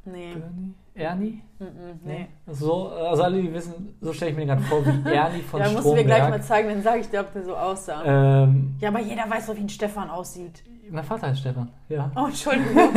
Nee. 0.03 0.33
Bernie? 0.33 0.73
Ernie? 0.93 1.41
Mm 1.59 1.63
-mm, 1.63 1.93
nee. 2.03 2.27
So, 2.47 2.89
also 2.89 3.23
alle, 3.23 3.41
die 3.41 3.53
wissen, 3.53 3.95
so 4.01 4.11
stelle 4.11 4.31
ich 4.31 4.37
mir 4.37 4.41
den 4.45 4.49
gerade 4.49 4.63
vor, 4.63 4.85
wie 4.85 4.89
Ernie 5.09 5.41
von 5.41 5.61
Ja, 5.61 5.67
musst 5.67 5.77
du 5.77 5.81
Stromberg. 5.83 6.05
mir 6.05 6.15
gleich 6.15 6.29
mal 6.29 6.41
zeigen, 6.41 6.67
dann 6.67 6.81
sage 6.83 6.99
ich 6.99 7.09
dir, 7.09 7.21
ob 7.21 7.31
der 7.31 7.45
so 7.45 7.55
aussah. 7.55 8.03
ähm, 8.43 8.75
Ja, 8.81 8.89
aber 8.89 8.99
jeder 8.99 9.23
weiß 9.29 9.45
doch, 9.47 9.55
wie 9.55 9.61
ein 9.61 9.69
Stefan 9.69 10.09
aussieht. 10.09 10.63
mein 10.89 11.03
Vater 11.05 11.27
heißt 11.27 11.39
Stefan, 11.39 11.69
ja. 11.87 12.11
Oh, 12.13 12.25
Entschuldigung. 12.25 12.75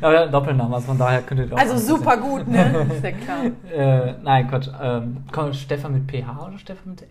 Aber 0.00 0.12
er 0.14 0.18
hat 0.20 0.22
einen 0.22 0.32
Doppelnamen, 0.32 0.72
also 0.72 0.86
von 0.86 0.96
daher 0.98 1.20
könntet 1.20 1.50
ihr 1.50 1.56
auch 1.56 1.60
Also 1.60 1.76
super 1.76 2.16
gut, 2.16 2.48
ne? 2.48 2.86
Ist 2.94 3.04
ja 3.04 3.12
klar. 3.12 3.44
Äh, 3.70 4.14
nein, 4.22 4.48
Quatsch. 4.48 4.68
Ähm, 4.82 5.18
komm, 5.30 5.52
Stefan 5.52 5.92
mit 5.92 6.10
PH 6.10 6.46
oder 6.46 6.58
Stefan 6.58 6.92
mit 6.92 7.02
F? 7.02 7.08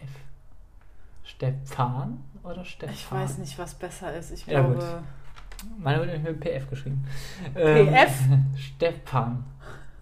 Stefan 1.36 2.24
oder 2.44 2.64
Stefan? 2.64 2.94
Ich 2.94 3.12
weiß 3.12 3.38
nicht, 3.40 3.58
was 3.60 3.74
besser 3.76 4.14
ist. 4.16 4.32
Ich 4.32 4.46
Ja, 4.48 4.62
glaube. 4.62 4.76
gut. 4.76 4.84
Meine 5.80 6.00
wird 6.00 6.12
nämlich 6.14 6.32
mit 6.36 6.40
PF 6.42 6.70
geschrieben. 6.70 7.06
Ähm, 7.56 7.88
PF? 7.88 8.14
Stefan. 8.58 9.44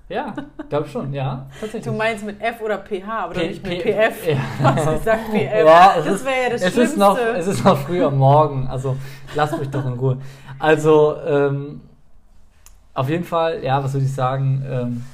Ja, 0.09 0.33
glaube 0.69 0.87
schon, 0.89 1.13
ja, 1.13 1.47
tatsächlich. 1.59 1.85
Du 1.85 1.93
meinst 1.93 2.25
mit 2.25 2.39
F 2.41 2.61
oder 2.61 2.77
PH, 2.77 3.07
aber 3.23 3.33
P- 3.33 3.47
nicht 3.47 3.65
mit 3.65 3.81
P- 3.81 3.93
PF. 3.93 4.27
Ja. 4.27 4.37
Was 4.75 4.99
gesagt 4.99 5.31
PF? 5.31 5.65
Ja, 5.65 5.95
es 5.97 6.05
das 6.05 6.25
wäre 6.25 6.43
ja 6.43 6.49
das 6.49 6.61
es 6.61 6.73
Schlimmste. 6.73 6.93
ist, 6.93 6.97
noch, 6.97 7.17
es 7.17 7.47
ist 7.47 7.63
noch 7.63 7.77
früh 7.77 8.03
am 8.03 8.17
Morgen, 8.17 8.67
also 8.67 8.97
lasst 9.33 9.57
mich 9.57 9.69
doch 9.69 9.85
in 9.85 9.93
Ruhe. 9.93 10.17
Also, 10.59 11.15
ähm, 11.25 11.81
auf 12.93 13.09
jeden 13.09 13.23
Fall, 13.23 13.63
ja, 13.63 13.83
was 13.83 13.93
würde 13.93 14.05
ich 14.05 14.13
sagen? 14.13 14.63
Ähm, 14.69 15.05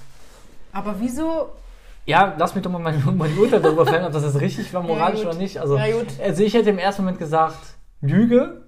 aber 0.74 0.96
wieso? 1.00 1.50
Ja, 2.10 2.34
lass 2.38 2.56
mich 2.56 2.64
doch 2.64 2.72
mal 2.72 2.80
meine, 2.80 2.98
meine 2.98 3.36
Urteil 3.36 3.62
darüber 3.62 3.86
fällen, 3.86 4.06
ob 4.06 4.12
das 4.12 4.24
jetzt 4.24 4.42
richtig 4.42 4.74
war, 4.74 4.82
moralisch 4.84 5.20
gut. 5.22 5.30
oder 5.30 5.38
nicht. 5.38 5.58
Also, 5.60 5.78
Ja, 5.78 5.84
also, 6.24 6.44
ich 6.44 6.54
hätte 6.54 6.70
im 6.72 6.80
ersten 6.80 7.04
Moment 7.04 7.20
gesagt, 7.20 7.58
Lüge. 8.02 8.62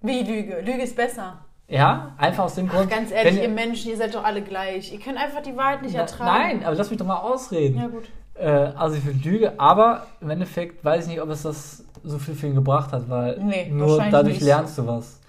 Wie 0.00 0.22
Lüge? 0.22 0.60
Lüge 0.60 0.82
ist 0.82 0.96
besser. 0.96 1.38
Ja, 1.68 2.14
einfach 2.18 2.44
aus 2.44 2.54
dem 2.54 2.68
Grund. 2.68 2.88
Ganz 2.90 3.10
ehrlich, 3.10 3.34
wenn 3.36 3.42
ihr 3.42 3.48
Menschen, 3.48 3.90
ihr 3.90 3.96
seid 3.96 4.14
doch 4.14 4.22
alle 4.24 4.40
gleich. 4.42 4.92
Ihr 4.92 5.00
könnt 5.00 5.18
einfach 5.18 5.42
die 5.42 5.56
Wahrheit 5.56 5.82
nicht 5.82 5.94
Na- 5.94 6.02
ertragen. 6.02 6.30
Nein, 6.58 6.64
aber 6.64 6.76
lass 6.76 6.90
mich 6.90 6.98
doch 6.98 7.06
mal 7.06 7.16
ausreden. 7.18 7.76
Ja, 7.78 7.88
gut. 7.88 8.04
Äh, 8.34 8.46
also 8.76 8.96
ich 8.96 9.02
finde 9.02 9.28
Lüge, 9.28 9.58
aber 9.58 10.06
im 10.20 10.30
Endeffekt 10.30 10.84
weiß 10.84 11.04
ich 11.04 11.10
nicht, 11.10 11.20
ob 11.22 11.28
es 11.30 11.42
das 11.42 11.84
so 12.04 12.18
viel 12.18 12.34
für 12.34 12.46
ihn 12.46 12.54
gebracht 12.54 12.92
hat, 12.92 13.08
weil 13.10 13.38
Nee, 13.42 13.68
nur 13.70 13.98
dadurch 14.10 14.34
nicht. 14.36 14.42
lernst 14.42 14.78
du 14.78 14.86
was. 14.86 15.20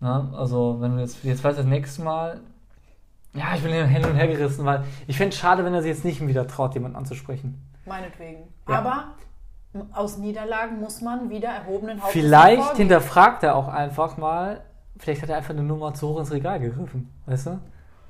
Na, 0.00 0.30
also 0.36 0.78
wenn 0.80 0.96
du 0.96 1.02
jetzt, 1.02 1.22
jetzt 1.22 1.44
weißt 1.44 1.58
das 1.58 1.66
nächste 1.66 2.02
Mal, 2.02 2.40
ja, 3.34 3.54
ich 3.54 3.62
bin 3.62 3.72
hin 3.72 4.04
und 4.04 4.16
her 4.16 4.26
gerissen, 4.26 4.64
weil 4.64 4.84
ich 5.06 5.16
fände 5.16 5.34
es 5.34 5.40
schade, 5.40 5.64
wenn 5.64 5.72
er 5.72 5.82
sich 5.82 5.90
jetzt 5.90 6.04
nicht 6.04 6.26
wieder 6.26 6.46
traut, 6.46 6.74
jemanden 6.74 6.96
anzusprechen. 6.96 7.70
Meinetwegen. 7.86 8.52
Ja. 8.68 8.78
Aber 8.78 9.14
aus 9.92 10.18
Niederlagen 10.18 10.80
muss 10.80 11.00
man 11.00 11.30
wieder 11.30 11.48
erhobenen 11.48 12.00
Hauptes 12.02 12.12
Vielleicht 12.12 12.76
hinterfragt 12.76 13.44
er 13.44 13.54
auch 13.54 13.68
einfach 13.68 14.16
mal, 14.16 14.62
vielleicht 14.98 15.22
hat 15.22 15.30
er 15.30 15.36
einfach 15.36 15.50
eine 15.50 15.62
Nummer 15.62 15.94
zu 15.94 16.08
hoch 16.08 16.18
ins 16.18 16.32
Regal 16.32 16.58
gegriffen, 16.58 17.08
weißt 17.26 17.46
du? 17.46 17.60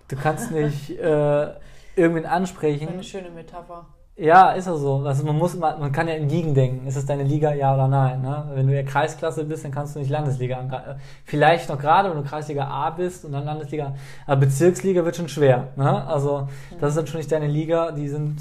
Du 0.09 0.17
kannst 0.17 0.51
nicht 0.53 0.91
äh, 0.91 1.55
irgendwen 1.97 2.25
ansprechen. 2.25 2.89
Eine 2.89 3.05
schöne 3.05 3.31
Metapher. 3.31 3.87
Ja, 4.21 4.53
ist 4.53 4.67
ja 4.67 4.77
so. 4.77 4.97
Also 4.99 5.25
man 5.25 5.39
muss 5.39 5.55
immer, 5.55 5.79
man 5.79 5.93
kann 5.93 6.07
ja 6.07 6.15
in 6.15 6.29
Ligen 6.29 6.55
denken. 6.55 6.87
Ist 6.87 6.97
es 6.97 7.07
deine 7.07 7.23
Liga, 7.23 7.55
ja 7.55 7.73
oder 7.73 7.89
nein? 7.89 8.21
Ne? 8.21 8.51
Wenn 8.55 8.67
du 8.67 8.75
ja 8.75 8.83
Kreisklasse 8.83 9.45
bist, 9.45 9.65
dann 9.65 9.73
kannst 9.73 9.95
du 9.95 9.99
nicht 9.99 10.11
Landesliga 10.11 10.59
angreifen. 10.59 11.01
Vielleicht 11.25 11.71
noch 11.71 11.79
gerade, 11.79 12.11
wenn 12.11 12.23
du 12.23 12.29
Kreisliga 12.29 12.67
A 12.69 12.91
bist 12.91 13.25
und 13.25 13.33
dann 13.33 13.47
Landesliga, 13.47 13.95
aber 14.27 14.41
Bezirksliga 14.43 15.05
wird 15.07 15.17
schon 15.17 15.29
schwer. 15.29 15.69
Ne? 15.77 16.07
Also 16.07 16.49
das 16.79 16.91
ist 16.91 16.97
dann 16.99 17.07
schon 17.07 17.17
nicht 17.19 17.33
deine 17.33 17.47
Liga. 17.47 17.93
Die 17.93 18.09
sind 18.09 18.37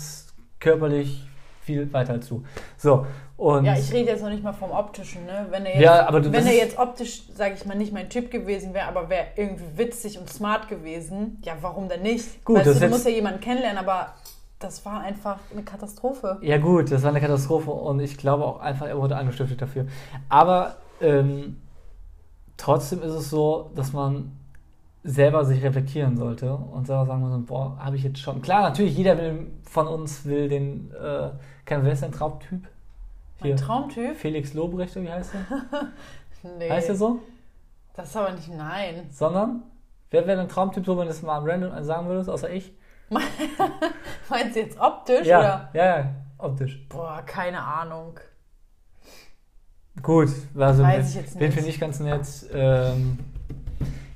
körperlich 0.60 1.26
viel 1.62 1.92
weiter 1.94 2.18
du. 2.18 2.44
So, 2.78 3.06
und. 3.38 3.64
Ja, 3.64 3.74
ich 3.78 3.94
rede 3.94 4.10
jetzt 4.10 4.22
noch 4.22 4.32
nicht 4.32 4.44
mal 4.44 4.52
vom 4.52 4.72
Optischen, 4.72 5.26
ne? 5.26 5.46
Wenn 5.50 5.66
er 5.66 5.74
jetzt, 5.76 5.82
Ja, 5.82 6.08
aber 6.08 6.20
du- 6.20 6.32
wenn 6.34 6.46
er 6.46 6.56
jetzt 6.56 6.78
optisch, 6.78 7.24
sage 7.34 7.54
ich 7.56 7.66
mal, 7.66 7.78
nicht 7.78 7.94
mein 7.94 8.10
Typ 8.10 8.32
gewesen 8.32 8.74
wäre, 8.74 8.88
aber 8.88 9.10
wäre 9.10 9.28
irgendwie 9.38 9.78
witzig 9.78 10.20
und 10.20 10.30
smart 10.30 10.68
gewesen, 10.68 11.42
ja, 11.46 11.54
warum 11.62 11.88
denn 11.88 12.02
nicht? 12.02 12.44
Gut, 12.44 12.58
weißt 12.58 12.68
das 12.68 12.80
du, 12.80 12.86
du 12.86 12.90
musst 12.90 13.06
ja 13.06 13.12
jemanden 13.12 13.40
kennenlernen, 13.40 13.78
aber 13.78 14.14
das 14.60 14.86
war 14.86 15.00
einfach 15.00 15.40
eine 15.52 15.64
Katastrophe. 15.64 16.38
Ja 16.42 16.58
gut, 16.58 16.92
das 16.92 17.04
war 17.04 17.10
eine 17.10 17.22
Katastrophe 17.22 17.72
und 17.72 18.00
ich 18.02 18.18
glaube 18.18 18.46
auch 18.46 18.60
einfach, 18.60 18.88
er 18.88 18.98
wurde 18.98 19.16
angestiftet 19.16 19.62
dafür. 19.62 19.88
Aber 20.28 20.76
ähm, 21.02 21.58
trotzdem 22.58 23.02
ist 23.02 23.14
es 23.14 23.30
so, 23.30 23.72
dass 23.76 23.94
man 23.94 24.34
selber 25.04 25.46
sich 25.46 25.64
reflektieren 25.64 26.18
sollte 26.18 26.54
und 26.54 26.88
selber 26.88 27.06
sagen 27.06 27.22
muss, 27.22 27.46
boah, 27.46 27.78
habe 27.80 27.96
ich 27.96 28.04
jetzt 28.04 28.20
schon. 28.20 28.42
Klar, 28.42 28.62
natürlich, 28.62 28.98
jeder 28.98 29.18
will, 29.18 29.48
von 29.64 29.88
uns 29.88 30.26
will 30.26 30.50
den, 30.50 30.92
äh, 30.92 31.30
kein, 31.64 31.86
wer 31.86 31.94
ist 31.94 32.04
dein 32.04 32.12
Traumtyp? 32.12 32.68
Mein 33.40 33.56
Traumtyp? 33.56 34.18
Felix 34.18 34.54
Lobrecht, 34.54 34.96
wie 34.98 35.10
heißt 35.10 35.34
der? 35.34 35.88
Nee. 36.58 36.70
Heißt 36.70 36.88
der 36.88 36.96
so? 36.96 37.20
Das 37.98 38.12
ist 38.12 38.16
aber 38.16 38.32
nicht 38.32 38.48
nein. 38.48 39.08
Sondern, 39.12 39.64
wer 40.10 40.26
wäre 40.26 40.38
dein 40.38 40.48
Traumtyp, 40.48 40.86
so 40.86 40.98
wenn 40.98 41.04
du 41.04 41.12
es 41.12 41.22
mal 41.22 41.40
random 41.40 41.84
sagen 41.84 42.08
würdest, 42.08 42.30
außer 42.30 42.50
ich? 42.50 42.72
Meinst 44.30 44.56
du 44.56 44.60
jetzt 44.60 44.80
optisch 44.80 45.26
Ja, 45.28 45.40
oder? 45.40 45.70
ja, 45.74 45.86
ja, 46.00 46.16
optisch. 46.38 46.86
Boah, 46.90 47.22
keine 47.26 47.60
Ahnung. 47.62 48.20
Gut, 50.02 50.30
also 50.58 50.84
Weiß 50.84 51.10
ich 51.10 51.16
jetzt 51.16 51.40
den 51.40 51.52
finde 51.52 51.70
ich 51.70 51.80
ganz 51.80 52.00
nett. 52.00 52.26
Ähm, 52.54 53.20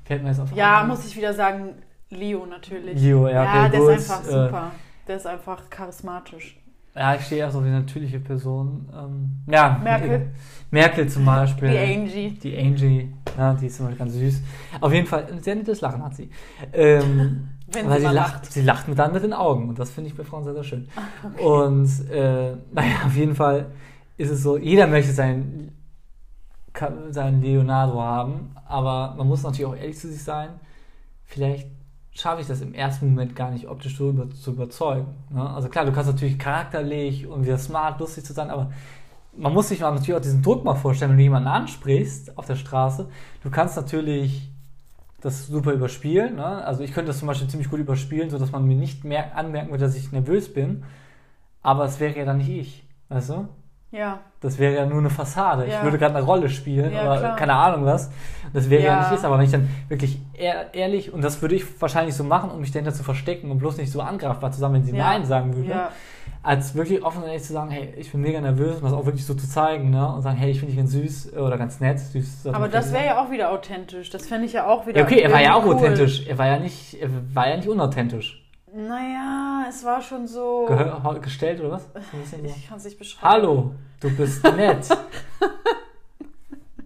fällt 0.05 0.23
mir 0.23 0.29
jetzt 0.29 0.39
auf 0.39 0.51
Ja, 0.53 0.79
Anhieb. 0.81 0.95
muss 0.95 1.05
ich 1.05 1.15
wieder 1.17 1.33
sagen, 1.33 1.75
Leo 2.09 2.45
natürlich. 2.45 3.01
Leo, 3.01 3.27
ja, 3.27 3.43
okay, 3.43 3.69
der 3.71 3.79
gut, 3.79 3.89
ist 3.97 4.11
einfach 4.11 4.27
äh, 4.27 4.31
super. 4.31 4.71
Der 5.07 5.15
ist 5.17 5.27
einfach 5.27 5.69
charismatisch. 5.69 6.57
Ja, 6.95 7.15
ich 7.15 7.25
stehe 7.25 7.41
eher 7.41 7.49
so 7.51 7.57
auf 7.57 7.63
die 7.65 7.71
natürliche 7.71 8.19
Person. 8.19 8.87
Ähm, 8.95 9.51
ja, 9.51 9.79
Merkel. 9.83 10.31
Merkel 10.69 11.09
zum 11.09 11.25
Beispiel. 11.25 11.71
Die 11.71 11.77
Angie. 11.77 12.29
Die 12.31 12.55
Angie, 12.57 13.11
ja, 13.35 13.53
die 13.55 13.65
ist 13.65 13.77
zum 13.77 13.87
Beispiel 13.87 13.99
ganz 14.05 14.13
süß. 14.13 14.41
Auf 14.79 14.93
jeden 14.93 15.07
Fall, 15.07 15.25
ein 15.31 15.41
sehr 15.41 15.55
nettes 15.55 15.81
Lachen 15.81 16.03
hat 16.03 16.15
sie. 16.15 16.29
Ähm, 16.71 17.49
Wenn 17.74 17.89
weil 17.89 17.99
sie 17.99 18.07
sie 18.07 18.13
lacht, 18.13 18.34
lacht. 18.34 18.51
sie 18.51 18.61
lacht 18.61 18.88
mit 18.88 18.99
dann 18.99 19.13
mit 19.13 19.24
den 19.24 19.34
Augen 19.34 19.69
und 19.69 19.80
das 19.80 19.91
finde 19.91 20.09
ich 20.09 20.15
bei 20.15 20.24
Frauen 20.24 20.43
sehr, 20.43 20.53
sehr 20.53 20.63
schön. 20.63 20.88
Und 21.43 22.09
äh, 22.09 22.55
naja, 22.71 23.05
auf 23.05 23.15
jeden 23.15 23.36
Fall 23.36 23.71
ist 24.17 24.30
es 24.30 24.43
so, 24.43 24.57
jeder 24.57 24.88
möchte 24.88 25.11
sein, 25.11 25.71
seinen 27.09 27.41
Leonardo 27.41 28.01
haben, 28.01 28.55
aber 28.65 29.15
man 29.17 29.28
muss 29.28 29.43
natürlich 29.43 29.65
auch 29.65 29.76
ehrlich 29.76 29.97
zu 29.97 30.09
sich 30.09 30.24
sein. 30.24 30.49
Vielleicht 31.26 31.67
schaffe 32.11 32.41
ich 32.41 32.47
das 32.47 32.61
im 32.61 32.74
ersten 32.74 33.09
Moment 33.09 33.36
gar 33.36 33.51
nicht 33.51 33.67
optisch 33.67 33.97
so 33.97 34.09
über, 34.09 34.30
zu 34.30 34.51
überzeugen. 34.51 35.07
Ne? 35.30 35.49
Also 35.49 35.69
klar, 35.69 35.86
du 35.86 35.91
kannst 35.91 36.11
natürlich 36.11 36.38
charakterlich 36.38 37.28
und 37.28 37.43
wieder 37.43 37.57
smart, 37.57 37.99
lustig 37.99 38.24
zu 38.24 38.34
sein, 38.34 38.49
aber 38.49 38.71
man 39.36 39.51
muss 39.51 39.69
sich 39.69 39.80
mal 39.80 39.91
natürlich 39.91 40.13
auch 40.13 40.21
diesen 40.21 40.43
Druck 40.43 40.63
mal 40.63 40.76
vorstellen, 40.76 41.11
wenn 41.11 41.17
du 41.17 41.24
jemanden 41.24 41.47
ansprichst 41.47 42.38
auf 42.38 42.45
der 42.45 42.55
Straße. 42.55 43.09
Du 43.41 43.49
kannst 43.49 43.76
natürlich 43.76 44.52
das 45.24 45.47
super 45.47 45.71
überspielen. 45.71 46.36
Ne? 46.36 46.45
Also 46.45 46.84
ich 46.84 46.91
könnte 46.93 47.07
das 47.07 47.19
zum 47.19 47.28
Beispiel 47.28 47.47
ziemlich 47.47 47.69
gut 47.69 47.80
überspielen, 47.80 48.30
sodass 48.30 48.51
man 48.51 48.65
mir 48.67 48.76
nicht 48.76 49.03
mehr 49.05 49.38
anmerken 49.38 49.71
würde, 49.71 49.86
dass 49.86 49.95
ich 49.95 50.11
nervös 50.11 50.53
bin. 50.53 50.84
Aber 51.61 51.86
es 51.86 51.99
wäre 51.99 52.17
ja 52.17 52.26
dann 52.26 52.38
nicht 52.39 52.49
ich. 52.49 52.84
Weißt 53.09 53.30
du? 53.30 53.47
Ja. 53.91 54.19
Das 54.41 54.57
wäre 54.59 54.76
ja 54.76 54.86
nur 54.86 54.97
eine 54.97 55.09
Fassade. 55.09 55.67
Ja. 55.67 55.78
Ich 55.78 55.84
würde 55.84 55.97
gerade 55.97 56.15
eine 56.15 56.26
Rolle 56.26 56.49
spielen 56.49 56.91
Ja, 56.91 57.03
oder 57.05 57.19
klar. 57.19 57.36
keine 57.38 57.53
Ahnung 57.53 57.86
was. 57.86 58.11
Das 58.51 58.69
wäre 58.69 58.84
ja. 58.84 58.93
Ja. 58.95 59.01
nicht 59.03 59.11
ist, 59.19 59.24
aber 59.24 59.38
wenn 59.38 59.45
ich 59.45 59.51
dann 59.51 59.69
wirklich 59.88 60.19
ehr, 60.34 60.74
ehrlich, 60.74 61.13
und 61.13 61.21
das 61.24 61.41
würde 61.41 61.55
ich 61.55 61.82
wahrscheinlich 61.82 62.15
so 62.15 62.24
machen, 62.24 62.49
um 62.49 62.59
mich 62.59 62.71
dahinter 62.71 62.93
zu 62.93 63.03
verstecken 63.03 63.49
und 63.51 63.59
bloß 63.59 63.78
nicht 63.78 63.91
so 63.91 64.01
angreifbar 64.01 64.51
zu 64.51 64.59
sein, 64.59 64.74
wenn 64.74 64.84
sie. 64.84 64.91
Nein 64.91 65.26
sagen 65.26 65.55
würde, 65.55 65.69
Ja. 65.69 65.89
Als 66.41 66.76
wirklich 66.76 67.03
offen 67.03 67.24
und 67.24 67.28
ehrlich 67.28 67.43
zu 67.43 67.53
sagen, 67.53 67.71
hey, 67.71 67.93
ich 67.97 68.11
bin 68.11 68.21
mega 68.21 68.41
nervös 68.41 68.78
und 68.78 68.84
das 68.84 68.93
auch 68.93 69.05
wirklich 69.05 69.26
so 69.26 69.34
zu 69.34 69.47
zeigen, 69.47 69.89
ne? 69.89 70.13
Und 70.13 70.21
sagen, 70.21 70.38
hey, 70.38 70.51
ich 70.51 70.59
finde 70.59 70.74
dich 70.74 70.78
ganz 70.78 70.91
süß 70.91 71.34
oder 71.34 71.57
ganz 71.57 71.80
nett. 71.80 71.99
Süß, 71.99 72.47
Aber 72.47 72.67
das 72.67 72.91
wäre 72.91 73.05
ja 73.05 73.24
auch 73.24 73.32
wieder 73.32 73.51
authentisch. 73.51 74.09
Das 74.09 74.28
fände 74.28 74.45
ich 74.45 74.53
ja 74.53 74.67
auch 74.67 74.86
wieder. 74.86 74.99
Ja, 74.99 75.05
okay, 75.05 75.21
er 75.21 75.32
war 75.32 75.41
ja 75.41 75.55
auch 75.55 75.65
cool. 75.65 75.76
authentisch. 75.76 76.28
Er 76.28 76.38
war 76.38 76.47
ja 76.47 76.59
nicht, 76.59 77.01
er 77.01 77.09
war 77.34 77.49
ja 77.49 77.57
nicht 77.57 77.69
unauthentisch. 77.69 78.43
Naja, 78.76 79.65
es 79.69 79.86
war 79.86 80.01
schon 80.01 80.28
so. 80.28 80.65
Gehör, 80.67 81.19
gestellt 81.21 81.59
oder 81.59 81.71
was? 81.71 81.89
Ich 82.43 82.67
kann 82.67 82.78
es 82.78 82.84
nicht 82.86 82.97
beschreiben. 82.97 83.28
Hallo, 83.28 83.76
du 83.99 84.09
bist 84.15 84.43
nett. 84.43 84.88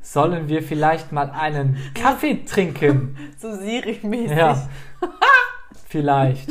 Sollen 0.01 0.47
wir 0.47 0.63
vielleicht 0.63 1.11
mal 1.11 1.29
einen 1.31 1.77
Kaffee 1.93 2.45
trinken? 2.45 3.17
So 3.37 3.53
Siri-mäßig. 3.53 4.37
Ja. 4.37 4.67
Vielleicht. 5.89 6.49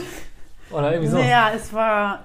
Oder 0.71 0.93
irgendwie 0.93 1.11
so. 1.11 1.19
Naja, 1.19 1.51
es 1.55 1.73
war. 1.73 2.25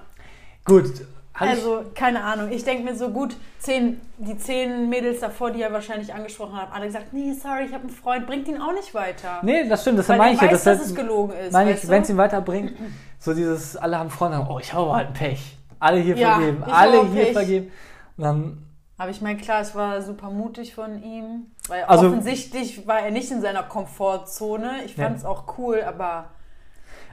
Gut. 0.64 0.92
Also, 1.34 1.82
keine 1.94 2.22
Ahnung. 2.22 2.50
Ich 2.52 2.62
denke 2.62 2.84
mir 2.84 2.94
so 2.94 3.08
gut, 3.08 3.34
zehn, 3.58 4.00
die 4.18 4.36
zehn 4.36 4.88
Mädels 4.90 5.20
davor, 5.20 5.50
die 5.50 5.62
er 5.62 5.72
wahrscheinlich 5.72 6.12
angesprochen 6.12 6.54
hat, 6.56 6.68
alle 6.72 6.86
gesagt: 6.86 7.12
Nee, 7.12 7.32
sorry, 7.32 7.64
ich 7.64 7.72
habe 7.72 7.84
einen 7.84 7.90
Freund, 7.90 8.26
bringt 8.26 8.46
ihn 8.48 8.60
auch 8.60 8.72
nicht 8.74 8.92
weiter. 8.94 9.40
nee, 9.42 9.66
das 9.66 9.80
stimmt, 9.80 9.98
das 9.98 10.08
meine 10.08 10.34
ich 10.34 10.40
ja. 10.40 10.48
dass 10.48 10.66
heißt, 10.66 10.84
es 10.84 10.94
gelogen 10.94 11.34
ist. 11.36 11.52
meine 11.52 11.72
ich, 11.72 11.88
wenn 11.88 12.02
es 12.02 12.10
ihn 12.10 12.18
weiterbringt, 12.18 12.74
so 13.18 13.32
dieses, 13.34 13.76
alle 13.76 13.98
haben 13.98 14.10
Freunde, 14.10 14.46
oh, 14.48 14.58
ich 14.58 14.72
habe 14.74 14.92
halt 14.94 15.08
ein 15.08 15.14
Pech. 15.14 15.56
Alle 15.80 16.00
hier 16.00 16.16
Ja, 16.16 16.34
vergeben, 16.36 16.62
alle 16.64 17.06
hier 17.08 17.24
Pech. 17.24 17.32
vergeben. 17.32 17.72
Und 18.18 18.24
dann, 18.24 18.66
Aber 18.98 19.10
ich 19.10 19.20
meine, 19.22 19.38
klar, 19.40 19.62
es 19.62 19.74
war 19.74 20.00
super 20.02 20.28
mutig 20.30 20.74
von 20.74 21.02
ihm. 21.02 21.46
Weil 21.66 21.84
Also- 21.84 22.08
offensichtlich 22.08 22.86
war 22.86 23.00
er 23.00 23.10
nicht 23.10 23.30
in 23.32 23.40
seiner 23.40 23.62
Komfortzone. 23.64 24.84
Ich 24.84 24.96
Ja. 24.96 25.06
fand 25.06 25.16
es 25.16 25.24
auch 25.24 25.58
cool, 25.58 25.82
aber 25.82 26.26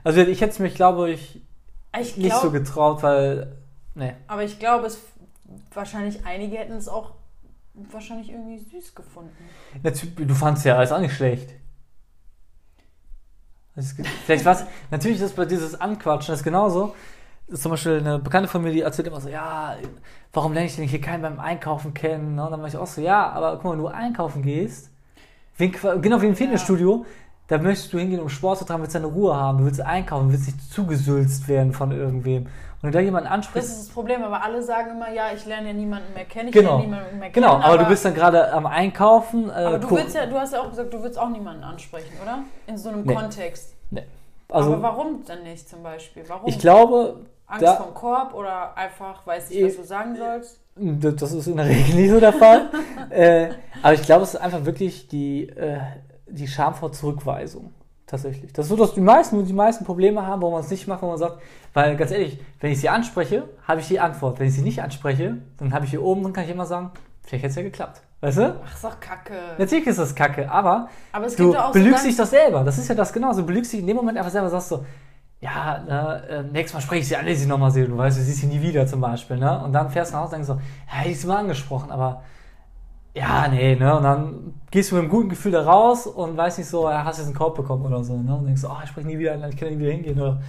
also 0.04 0.22
ich 0.22 0.41
hätte 0.41 0.52
es 0.52 0.60
mich, 0.60 0.76
glaube 0.76 1.10
ich, 1.10 1.41
ich 1.98 2.18
nicht 2.18 2.36
so 2.36 2.52
getraut, 2.52 3.02
weil, 3.04 3.58
ne. 3.96 4.16
aber 4.28 4.44
ich 4.44 4.60
glaube, 4.60 4.88
es 4.88 5.00
wahrscheinlich 5.74 6.26
einige 6.26 6.58
hätten 6.58 6.74
es 6.74 6.88
auch 6.88 7.14
wahrscheinlich 7.92 8.30
irgendwie 8.30 8.60
süß 8.60 8.96
gefunden. 8.96 9.36
Natürlich, 9.82 10.16
Du 10.16 10.36
fandst 10.36 10.66
ja 10.66 10.78
alles 10.78 10.92
auch 10.92 11.00
nicht 11.00 11.16
schlecht. 11.16 11.54
Vielleicht 14.26 14.46
was. 14.46 14.66
Natürlich 14.92 15.18
ist 15.18 15.24
das 15.24 15.34
bei 15.34 15.46
dieses 15.46 15.80
Anquatschen 15.80 16.34
das 16.34 16.44
genauso. 16.44 16.96
Das 17.48 17.56
ist 17.56 17.64
zum 17.64 17.72
Beispiel 17.72 18.00
eine 18.00 18.20
Bekannte 18.20 18.50
von 18.50 18.62
mir, 18.62 18.72
die 18.72 18.82
erzählt 18.82 19.08
immer 19.08 19.22
so, 19.22 19.30
ja, 19.30 19.76
warum 20.34 20.54
lerne 20.54 20.68
ich 20.68 20.76
denn 20.76 20.88
hier 20.88 21.02
keinen 21.02 21.22
beim 21.22 21.40
Einkaufen 21.40 21.94
kennen? 21.94 22.36
Ne? 22.36 22.46
Und 22.46 22.52
dann 22.52 22.60
mache 22.60 22.70
ich 22.70 22.78
auch 22.78 22.88
so, 22.88 23.02
ja, 23.02 23.30
aber 23.30 23.54
guck 23.56 23.64
mal, 23.64 23.72
wenn 23.72 23.80
du 23.80 23.88
einkaufen 23.88 24.44
gehst, 24.44 24.92
wie, 25.58 25.70
genau 25.70 26.22
wie 26.22 26.28
im 26.28 26.36
Fitnessstudio, 26.36 27.06
da 27.50 27.58
möchtest 27.58 27.91
du 27.91 28.00
hingehen, 28.00 28.22
um 28.22 28.30
Sport 28.30 28.60
zu 28.60 28.66
treiben, 28.66 28.82
willst 28.84 28.95
deine 28.95 29.08
Ruhe 29.08 29.36
haben, 29.36 29.58
du 29.58 29.66
willst 29.66 29.82
einkaufen, 29.82 30.28
du 30.28 30.34
willst 30.34 30.45
nicht 30.47 30.72
zugesülzt 30.72 31.47
werden 31.47 31.74
von 31.74 31.91
irgendwem. 31.91 32.43
Und 32.45 32.50
wenn 32.84 32.91
du 32.91 32.97
da 32.97 33.04
jemanden 33.04 33.26
Das 33.28 33.34
ansprichst, 33.34 33.70
ist 33.72 33.88
das 33.88 33.93
Problem, 33.93 34.24
aber 34.24 34.41
alle 34.41 34.64
sagen 34.64 34.91
immer, 34.91 35.12
ja, 35.12 35.24
ich 35.36 35.45
lerne 35.45 35.68
ja 35.68 35.74
niemanden 35.74 36.14
mehr 36.14 36.24
kennen, 36.26 36.47
ich 36.50 36.54
Genau. 36.54 36.78
lerne 36.78 36.84
niemanden 36.86 37.20
mehr 37.20 37.30
genau, 37.32 37.52
kennen. 37.54 37.64
aber, 37.64 37.78
du 37.80 37.86
bist 37.86 38.06
dann 38.06 38.14
gerade 38.14 38.54
am 38.54 38.66
Einkaufen. 38.66 39.50
Äh, 39.50 39.54
aber 39.54 39.80
du, 39.80 39.91
willst 39.91 40.16
ja, 40.16 40.26
du 40.28 40.39
hast 40.39 40.54
ja 40.54 40.62
auch 40.62 40.70
gesagt, 40.70 40.93
du 40.93 41.04
willst 41.04 41.20
auch 41.20 41.28
niemanden 41.30 41.64
ansprechen, 41.64 42.14
oder? 42.24 42.39
In 42.68 42.78
so 42.78 42.89
einem 42.89 43.04
Nee. 43.04 43.14
Kontext. 43.16 43.74
also, 44.47 44.74
aber 44.74 44.82
warum 44.84 45.24
dann 45.28 45.43
nicht 45.43 45.68
zum 45.68 45.84
Beispiel? 45.84 46.24
Warum? 46.28 46.47
ich 46.47 46.58
glaube, 46.60 47.18
Angst 47.47 47.64
da- 47.66 47.76
vom 47.78 47.93
Korb 47.95 48.34
oder 48.36 48.78
einfach, 48.78 49.26
weiß 49.26 49.50
nicht, 49.50 49.66
was 49.66 49.76
du 49.76 49.84
sagen 49.84 50.16
sollst? 50.16 50.60
Das 50.76 51.32
ist 51.34 51.47
in 51.47 51.58
der 51.58 51.66
Regel 51.68 51.95
nicht 51.95 52.10
so 52.12 52.20
der 52.22 52.32
Fall. 52.32 52.70
äh, 53.10 53.50
aber 53.82 53.93
ich 53.95 54.04
glaube, 54.04 54.24
es 54.24 54.36
ist 54.36 54.39
einfach 54.39 54.64
wirklich 54.64 55.08
die, 55.10 55.50
äh, 55.50 55.80
die 56.32 56.47
Scham 56.47 56.73
vor 56.73 56.91
Zurückweisung. 56.91 57.73
Tatsächlich. 58.05 58.51
Das 58.53 58.65
ist 58.65 58.69
so, 58.69 58.75
dass 58.75 58.95
die 58.95 59.01
meisten, 59.01 59.45
die 59.45 59.53
meisten 59.53 59.86
Probleme 59.86 60.25
haben, 60.25 60.41
wo 60.41 60.49
man 60.49 60.61
es 60.61 60.71
nicht 60.71 60.88
macht, 60.88 61.03
wo 61.03 61.07
man 61.07 61.19
sagt, 61.19 61.39
weil 61.73 61.95
ganz 61.95 62.09
ehrlich, 62.09 62.39
wenn 62.59 62.71
ich 62.71 62.82
sie 62.82 62.89
anspreche, 62.89 63.47
habe 63.67 63.82
ich 63.82 63.88
die 63.88 63.99
Antwort. 63.99 64.39
Wenn 64.39 64.47
ich 64.47 64.55
sie 64.55 64.63
nicht 64.63 64.82
anspreche, 64.82 65.38
dann 65.57 65.73
habe 65.73 65.86
ich 65.86 65.91
hier 65.91 66.01
oben, 66.01 66.23
dann 66.23 66.34
kann 66.34 66.43
ich 66.45 66.49
immer 66.49 66.65
sagen, 66.65 66.89
vielleicht 67.21 67.43
hätte 67.43 67.51
es 67.51 67.55
ja 67.57 67.61
geklappt. 67.61 68.01
Weißt 68.21 68.39
du? 68.39 68.59
Ach, 68.65 68.73
ist 68.73 68.84
doch 68.84 68.99
kacke. 68.99 69.36
Natürlich 69.59 69.86
ist 69.86 69.99
das 69.99 70.15
kacke, 70.15 70.49
aber 70.49 70.89
Aber 71.11 71.27
es 71.27 71.36
du 71.36 71.55
belügst 71.71 72.01
so 72.01 72.07
dich 72.07 72.17
doch 72.17 72.25
selber. 72.25 72.63
Das 72.63 72.80
ist 72.80 72.88
ja 72.88 72.95
das 72.95 73.13
genauso. 73.13 73.41
Du 73.41 73.47
belügst 73.47 73.71
dich 73.71 73.80
in 73.80 73.88
dem 73.88 73.95
Moment 73.95 74.17
einfach 74.17 74.32
selber, 74.32 74.49
sagst 74.49 74.69
so, 74.69 74.84
ja, 75.39 75.80
ne, 75.88 76.23
äh, 76.30 76.43
nächstes 76.43 76.73
Mal 76.73 76.82
spreche 76.82 77.01
ich 77.01 77.07
sie 77.07 77.15
an, 77.15 77.34
sie 77.34 77.45
nochmal 77.45 77.71
sehen. 77.71 77.91
Du 77.91 77.97
weißt, 77.97 78.17
du 78.17 78.23
siehst 78.23 78.39
sie 78.39 78.47
nie 78.47 78.61
wieder 78.61 78.86
zum 78.88 78.99
Beispiel. 78.99 79.38
Ne? 79.38 79.63
Und 79.63 79.71
dann 79.71 79.89
fährst 79.89 80.11
du 80.11 80.15
nach 80.15 80.23
Hause 80.23 80.36
und 80.36 80.47
denkst 80.47 80.47
so, 80.47 80.53
ja, 80.88 80.97
hätte 80.97 81.09
ich 81.11 81.21
sie 81.21 81.27
mal 81.27 81.38
angesprochen, 81.38 81.91
aber 81.91 82.23
ja, 83.14 83.47
nee, 83.47 83.76
ne? 83.76 83.97
Und 83.97 84.03
dann 84.03 84.53
gehst 84.72 84.91
du 84.91 84.95
mit 84.95 85.03
einem 85.03 85.12
guten 85.12 85.30
Gefühl 85.30 85.51
da 85.51 85.64
raus 85.64 86.07
und 86.07 86.38
weißt 86.38 86.60
nicht 86.60 86.70
so, 86.70 86.89
ja, 86.89 87.03
hast 87.03 87.18
jetzt 87.18 87.28
einen 87.28 87.36
Korb 87.36 87.55
bekommen 87.55 87.86
oder 87.86 88.03
so, 88.03 88.18
ne? 88.18 88.36
Und 88.36 88.45
denkst 88.45 88.62
so, 88.62 88.70
oh, 88.70 88.78
ich 88.84 88.89
spreche 88.89 89.07
nie 89.07 89.18
wieder, 89.18 89.36
ich 89.47 89.57
kann 89.57 89.70
nie 89.70 89.80
wieder 89.80 89.91
hingehen 89.91 90.20
oder 90.20 90.39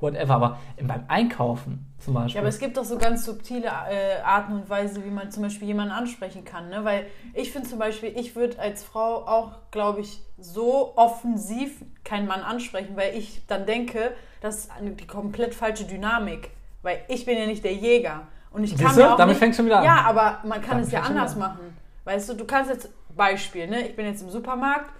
whatever. 0.00 0.34
Aber 0.34 0.58
beim 0.82 1.04
Einkaufen 1.08 1.86
zum 1.98 2.14
Beispiel. 2.14 2.36
Ja, 2.36 2.40
aber 2.40 2.48
es 2.48 2.58
gibt 2.58 2.76
doch 2.76 2.84
so 2.84 2.98
ganz 2.98 3.24
subtile 3.24 3.66
äh, 3.66 4.20
Arten 4.24 4.54
und 4.54 4.70
Weisen, 4.70 5.04
wie 5.04 5.10
man 5.10 5.30
zum 5.30 5.42
Beispiel 5.42 5.68
jemanden 5.68 5.92
ansprechen 5.92 6.44
kann. 6.44 6.68
Ne? 6.68 6.84
Weil 6.84 7.06
ich 7.34 7.52
finde 7.52 7.68
zum 7.68 7.78
Beispiel, 7.78 8.12
ich 8.16 8.36
würde 8.36 8.58
als 8.58 8.84
Frau 8.84 9.26
auch, 9.26 9.52
glaube 9.70 10.00
ich, 10.00 10.22
so 10.38 10.92
offensiv 10.96 11.82
keinen 12.04 12.26
Mann 12.26 12.40
ansprechen, 12.40 12.96
weil 12.96 13.16
ich 13.16 13.46
dann 13.46 13.66
denke, 13.66 14.12
das 14.40 14.58
ist 14.58 14.70
eine, 14.70 14.90
die 14.92 15.06
komplett 15.06 15.54
falsche 15.54 15.84
Dynamik. 15.84 16.50
Weil 16.82 17.00
ich 17.08 17.26
bin 17.26 17.36
ja 17.36 17.46
nicht 17.46 17.64
der 17.64 17.74
Jäger. 17.74 18.22
Und 18.50 18.64
ich 18.64 18.70
kann 18.70 18.86
Siehst 18.86 18.96
du? 18.96 19.02
mir 19.02 19.12
auch 19.12 19.16
Damit 19.16 19.34
nicht, 19.34 19.38
fängst 19.38 19.58
du 19.58 19.64
wieder 19.64 19.78
an. 19.78 19.84
Ja, 19.84 20.04
aber 20.06 20.40
man 20.44 20.60
kann 20.60 20.70
Damit 20.70 20.86
es 20.86 20.92
ja 20.92 21.02
anders 21.02 21.36
machen. 21.36 21.79
Weißt 22.04 22.28
du, 22.28 22.34
du 22.34 22.44
kannst 22.44 22.70
jetzt, 22.70 22.90
Beispiel, 23.16 23.66
ne? 23.66 23.86
ich 23.88 23.96
bin 23.96 24.06
jetzt 24.06 24.22
im 24.22 24.30
Supermarkt 24.30 24.90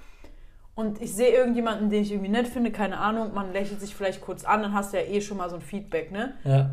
und 0.74 1.00
ich 1.00 1.14
sehe 1.14 1.30
irgendjemanden, 1.30 1.90
den 1.90 2.02
ich 2.02 2.12
irgendwie 2.12 2.30
nett 2.30 2.48
finde, 2.48 2.70
keine 2.70 2.98
Ahnung, 2.98 3.32
man 3.34 3.52
lächelt 3.52 3.80
sich 3.80 3.94
vielleicht 3.94 4.20
kurz 4.20 4.44
an, 4.44 4.62
dann 4.62 4.74
hast 4.74 4.92
du 4.92 4.98
ja 4.98 5.04
eh 5.04 5.20
schon 5.20 5.36
mal 5.36 5.48
so 5.48 5.56
ein 5.56 5.62
Feedback, 5.62 6.10
ne? 6.10 6.34
ja. 6.44 6.70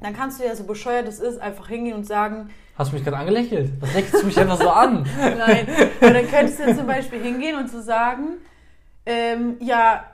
dann 0.00 0.16
kannst 0.16 0.40
du 0.40 0.44
ja 0.44 0.56
so 0.56 0.64
bescheuert 0.64 1.06
es 1.06 1.20
ist, 1.20 1.38
einfach 1.38 1.68
hingehen 1.68 1.94
und 1.94 2.06
sagen, 2.06 2.50
Hast 2.76 2.92
du 2.92 2.96
mich 2.96 3.04
gerade 3.04 3.18
angelächelt? 3.18 3.72
Was 3.80 3.92
lächelst 3.92 4.22
du 4.22 4.26
mich 4.26 4.38
einfach 4.38 4.58
so 4.58 4.70
an? 4.70 5.06
nein. 5.18 5.68
Und 6.00 6.14
dann 6.14 6.26
könntest 6.26 6.60
du 6.60 6.74
zum 6.74 6.86
Beispiel 6.86 7.20
hingehen 7.20 7.58
und 7.58 7.70
so 7.70 7.82
sagen, 7.82 8.38
ähm, 9.04 9.56
ja, 9.60 10.04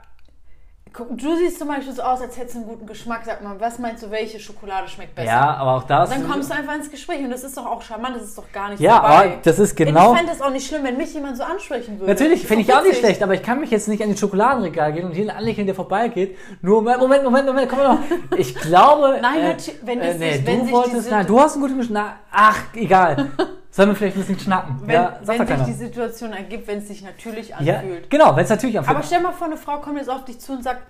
du 1.11 1.35
siehst 1.37 1.59
zum 1.59 1.67
Beispiel 1.67 1.93
so 1.93 2.01
aus, 2.01 2.21
als 2.21 2.37
hättest 2.37 2.55
du 2.55 2.59
einen 2.59 2.67
guten 2.69 2.85
Geschmack. 2.87 3.21
Sag 3.25 3.43
mal, 3.43 3.59
was 3.59 3.79
meinst 3.79 4.03
du, 4.03 4.11
welche 4.11 4.39
Schokolade 4.39 4.87
schmeckt 4.87 5.15
besser? 5.15 5.27
Ja, 5.27 5.55
aber 5.55 5.75
auch 5.77 5.83
das. 5.83 6.09
Dann 6.09 6.27
kommst 6.29 6.49
du 6.49 6.55
einfach 6.55 6.75
ins 6.75 6.89
Gespräch 6.89 7.19
und 7.19 7.29
das 7.29 7.43
ist 7.43 7.55
doch 7.57 7.65
auch 7.65 7.81
charmant, 7.81 8.15
das 8.15 8.23
ist 8.23 8.37
doch 8.37 8.51
gar 8.51 8.69
nicht 8.69 8.79
Ja, 8.79 8.95
dabei. 8.99 9.07
aber 9.07 9.31
das 9.43 9.59
ist 9.59 9.75
genau. 9.75 10.11
Ich 10.13 10.17
fände 10.17 10.31
es 10.33 10.41
auch 10.41 10.49
nicht 10.49 10.67
schlimm, 10.67 10.83
wenn 10.83 10.97
mich 10.97 11.13
jemand 11.13 11.37
so 11.37 11.43
ansprechen 11.43 11.99
würde. 11.99 12.11
Natürlich, 12.11 12.41
Das 12.41 12.47
finde 12.47 12.63
ich 12.63 12.73
auch 12.73 12.83
nicht 12.83 12.97
schlecht, 12.99 13.21
aber 13.23 13.33
ich 13.33 13.43
kann 13.43 13.59
mich 13.59 13.71
jetzt 13.71 13.87
nicht 13.87 14.01
an 14.01 14.09
den 14.09 14.17
Schokoladenregal 14.17 14.93
gehen 14.93 15.05
und 15.05 15.13
jeden 15.15 15.29
anlächeln, 15.29 15.65
der 15.67 15.75
vorbeigeht. 15.75 16.37
Nur, 16.61 16.81
Moment, 16.81 16.99
Moment, 17.01 17.23
Moment, 17.23 17.47
Moment, 17.47 17.69
komm 17.69 17.79
mal. 17.79 17.97
Ich 18.37 18.55
glaube. 18.55 19.17
Nein, 19.21 19.39
äh, 19.39 19.47
natürlich, 19.49 19.79
wenn 19.83 20.01
äh, 20.01 20.07
das 20.07 20.17
nee, 20.17 20.33
sich- 20.33 20.45
wenn 20.47 20.65
du 20.65 20.71
wolltest, 20.71 21.11
nein, 21.11 21.25
du 21.27 21.39
hast 21.39 21.53
einen 21.53 21.61
guten 21.63 21.77
Geschmack. 21.79 22.15
Ach, 22.31 22.57
egal. 22.75 23.27
Sollen 23.77 23.89
wir 23.89 23.95
vielleicht 23.95 24.17
ein 24.17 24.21
bisschen 24.21 24.39
schnacken? 24.39 24.81
Wenn, 24.87 24.95
ja, 24.95 25.19
wenn 25.23 25.37
sich 25.37 25.47
keiner. 25.47 25.63
die 25.65 25.73
Situation 25.73 26.33
ergibt, 26.33 26.65
wenn 26.67 26.79
es 26.79 26.87
sich 26.87 27.03
natürlich 27.03 27.49
ja, 27.49 27.77
anfühlt. 27.77 28.09
genau, 28.09 28.35
wenn 28.35 28.43
es 28.43 28.49
natürlich 28.49 28.75
anfühlt. 28.75 28.97
Aber 28.97 29.05
stell 29.05 29.21
mal 29.21 29.33
vor, 29.33 29.45
eine 29.45 29.55
Frau 29.55 29.79
kommt 29.81 29.99
jetzt 29.99 30.09
auf 30.09 30.25
dich 30.25 30.39
zu 30.39 30.53
und 30.53 30.63
sagt, 30.63 30.81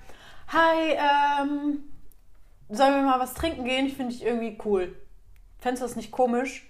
hi, 0.48 0.94
ähm, 0.94 1.80
sollen 2.70 2.94
wir 2.96 3.02
mal 3.02 3.20
was 3.20 3.34
trinken 3.34 3.66
gehen? 3.66 3.88
Ich 3.88 3.98
finde 3.98 4.14
dich 4.14 4.24
irgendwie 4.24 4.58
cool. 4.64 4.96
Fändest 5.60 5.84
du 5.84 5.88
das 5.88 5.98
nicht 5.98 6.12
komisch? 6.12 6.67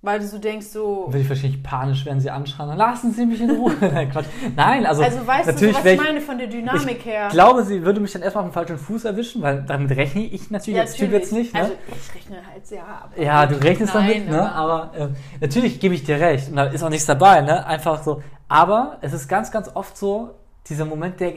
Weil 0.00 0.20
du 0.20 0.28
so 0.28 0.38
denkst, 0.38 0.68
so... 0.68 1.06
Würde 1.08 1.18
ich 1.18 1.28
wahrscheinlich 1.28 1.60
panisch, 1.60 2.06
wenn 2.06 2.20
sie 2.20 2.30
anschreien, 2.30 2.68
dann 2.68 2.78
lassen 2.78 3.12
Sie 3.12 3.26
mich 3.26 3.40
in 3.40 3.50
Ruhe. 3.50 3.72
Nein, 3.80 4.08
Quatsch. 4.12 4.26
Nein, 4.54 4.86
also, 4.86 5.02
Also 5.02 5.26
weißt 5.26 5.48
du, 5.48 5.52
so, 5.52 5.52
natürlich 5.52 5.76
was 5.76 5.84
wär 5.84 5.94
ich 5.94 6.00
meine 6.00 6.20
von 6.20 6.38
der 6.38 6.46
Dynamik 6.46 7.04
her? 7.04 7.26
Ich 7.26 7.32
glaube, 7.32 7.64
sie 7.64 7.82
würde 7.84 7.98
mich 7.98 8.12
dann 8.12 8.22
erstmal 8.22 8.44
auf 8.44 8.50
den 8.50 8.54
falschen 8.54 8.78
Fuß 8.78 9.04
erwischen, 9.06 9.42
weil 9.42 9.64
damit 9.66 9.90
rechne 9.90 10.22
ich 10.22 10.52
natürlich 10.52 10.78
als 10.78 10.94
Typ 10.94 11.10
jetzt 11.10 11.32
nicht. 11.32 11.52
Ne? 11.52 11.60
Also 11.60 11.72
ich 11.88 12.14
rechne 12.14 12.36
halt, 12.36 12.70
ja. 12.70 13.02
Aber 13.02 13.20
Ja, 13.20 13.46
du 13.46 13.56
rechnest 13.56 13.92
Nein, 13.92 14.08
damit, 14.08 14.30
ne? 14.30 14.52
aber 14.52 14.92
äh, 14.96 15.08
natürlich 15.40 15.80
gebe 15.80 15.96
ich 15.96 16.04
dir 16.04 16.20
recht 16.20 16.48
und 16.48 16.56
da 16.56 16.66
ist 16.66 16.84
auch 16.84 16.90
nichts 16.90 17.06
dabei, 17.06 17.40
ne? 17.40 17.66
Einfach 17.66 18.00
so. 18.04 18.22
Aber 18.46 18.98
es 19.00 19.12
ist 19.12 19.26
ganz, 19.26 19.50
ganz 19.50 19.68
oft 19.74 19.96
so, 19.96 20.30
dieser 20.68 20.84
Moment, 20.84 21.18
der, 21.20 21.32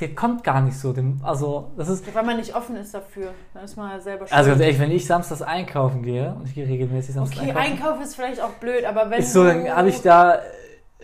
der 0.00 0.14
kommt 0.14 0.44
gar 0.44 0.60
nicht 0.60 0.78
so. 0.78 0.92
Dem, 0.92 1.20
also, 1.22 1.72
das 1.76 1.88
ist. 1.88 2.14
Weil 2.14 2.24
man 2.24 2.36
nicht 2.36 2.54
offen 2.54 2.76
ist 2.76 2.94
dafür. 2.94 3.32
Dann 3.54 3.64
ist 3.64 3.76
man 3.76 3.90
ja 3.90 4.00
selber 4.00 4.26
schuld. 4.26 4.38
Also 4.38 4.50
ganz 4.50 4.62
ehrlich, 4.62 4.78
wenn 4.78 4.90
ich 4.90 5.06
samstags 5.06 5.42
einkaufen 5.42 6.02
gehe, 6.02 6.34
und 6.34 6.46
ich 6.46 6.54
gehe 6.54 6.66
regelmäßig 6.66 7.14
samstags 7.14 7.40
okay, 7.40 7.50
einkaufen, 7.50 7.72
Einkauf 7.72 8.04
ist 8.04 8.14
vielleicht 8.14 8.40
auch 8.40 8.52
blöd, 8.52 8.84
aber 8.84 9.10
wenn 9.10 9.20
ist 9.20 9.32
so, 9.32 9.44
dann 9.44 9.68
habe 9.68 9.88
ich 9.88 10.02
da 10.02 10.38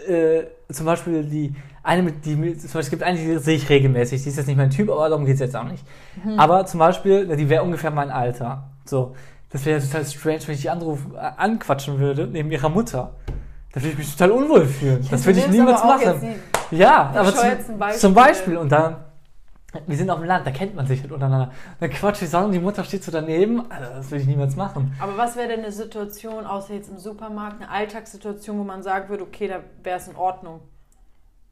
äh, 0.06 0.44
zum 0.70 0.86
Beispiel 0.86 1.24
die 1.24 1.54
eine 1.82 2.02
mit 2.02 2.24
die 2.24 2.34
zum 2.34 2.68
Beispiel 2.68 2.80
es 2.80 2.90
gibt 2.90 3.02
eine, 3.02 3.18
die 3.18 3.38
sehe 3.38 3.56
ich 3.56 3.68
regelmäßig, 3.68 4.22
die 4.22 4.28
ist 4.28 4.36
jetzt 4.36 4.46
nicht 4.46 4.56
mein 4.56 4.70
Typ, 4.70 4.88
aber 4.88 5.08
darum 5.08 5.24
geht 5.24 5.34
es 5.34 5.40
jetzt 5.40 5.56
auch 5.56 5.64
nicht. 5.64 5.84
Mhm. 6.22 6.38
Aber 6.38 6.64
zum 6.66 6.78
Beispiel, 6.78 7.36
die 7.36 7.48
wäre 7.48 7.64
ungefähr 7.64 7.90
mein 7.90 8.10
Alter. 8.10 8.70
So, 8.84 9.14
das 9.50 9.64
wäre 9.66 9.80
total 9.80 10.04
strange, 10.04 10.40
wenn 10.46 10.54
ich 10.54 10.62
die 10.62 10.70
anrufen, 10.70 11.14
äh, 11.14 11.18
anquatschen 11.36 11.98
würde 11.98 12.26
neben 12.26 12.50
ihrer 12.52 12.68
Mutter. 12.68 13.14
Da 13.72 13.80
würde 13.80 13.90
ich 13.90 13.98
mich 13.98 14.12
total 14.12 14.30
unwohl 14.30 14.66
fühlen. 14.66 15.06
das 15.10 15.24
würde 15.26 15.40
ich 15.40 15.48
niemals 15.48 15.82
machen. 15.82 16.36
Ja, 16.72 17.10
aber 17.14 17.32
zum, 17.34 17.38
Beispiele. 17.78 17.92
zum 17.98 18.14
Beispiel. 18.14 18.56
Und 18.56 18.72
dann, 18.72 18.96
wir 19.86 19.96
sind 19.96 20.10
auf 20.10 20.18
dem 20.18 20.26
Land, 20.26 20.46
da 20.46 20.50
kennt 20.50 20.74
man 20.74 20.86
sich 20.86 21.00
halt 21.02 21.12
untereinander. 21.12 21.50
Dann 21.80 21.90
quatsche 21.90 22.24
ich 22.24 22.30
so 22.30 22.38
und 22.38 22.52
die 22.52 22.58
Mutter 22.58 22.82
steht 22.84 23.04
so 23.04 23.12
daneben. 23.12 23.70
Also, 23.70 23.92
das 23.94 24.10
würde 24.10 24.22
ich 24.22 24.28
niemals 24.28 24.56
machen. 24.56 24.92
Aber 25.00 25.16
was 25.16 25.36
wäre 25.36 25.48
denn 25.48 25.60
eine 25.60 25.72
Situation, 25.72 26.44
außer 26.46 26.74
jetzt 26.74 26.90
im 26.90 26.98
Supermarkt, 26.98 27.60
eine 27.62 27.70
Alltagssituation, 27.70 28.58
wo 28.58 28.64
man 28.64 28.82
sagen 28.82 29.08
würde, 29.08 29.22
okay, 29.22 29.48
da 29.48 29.60
wäre 29.82 29.98
es 29.98 30.08
in 30.08 30.16
Ordnung? 30.16 30.60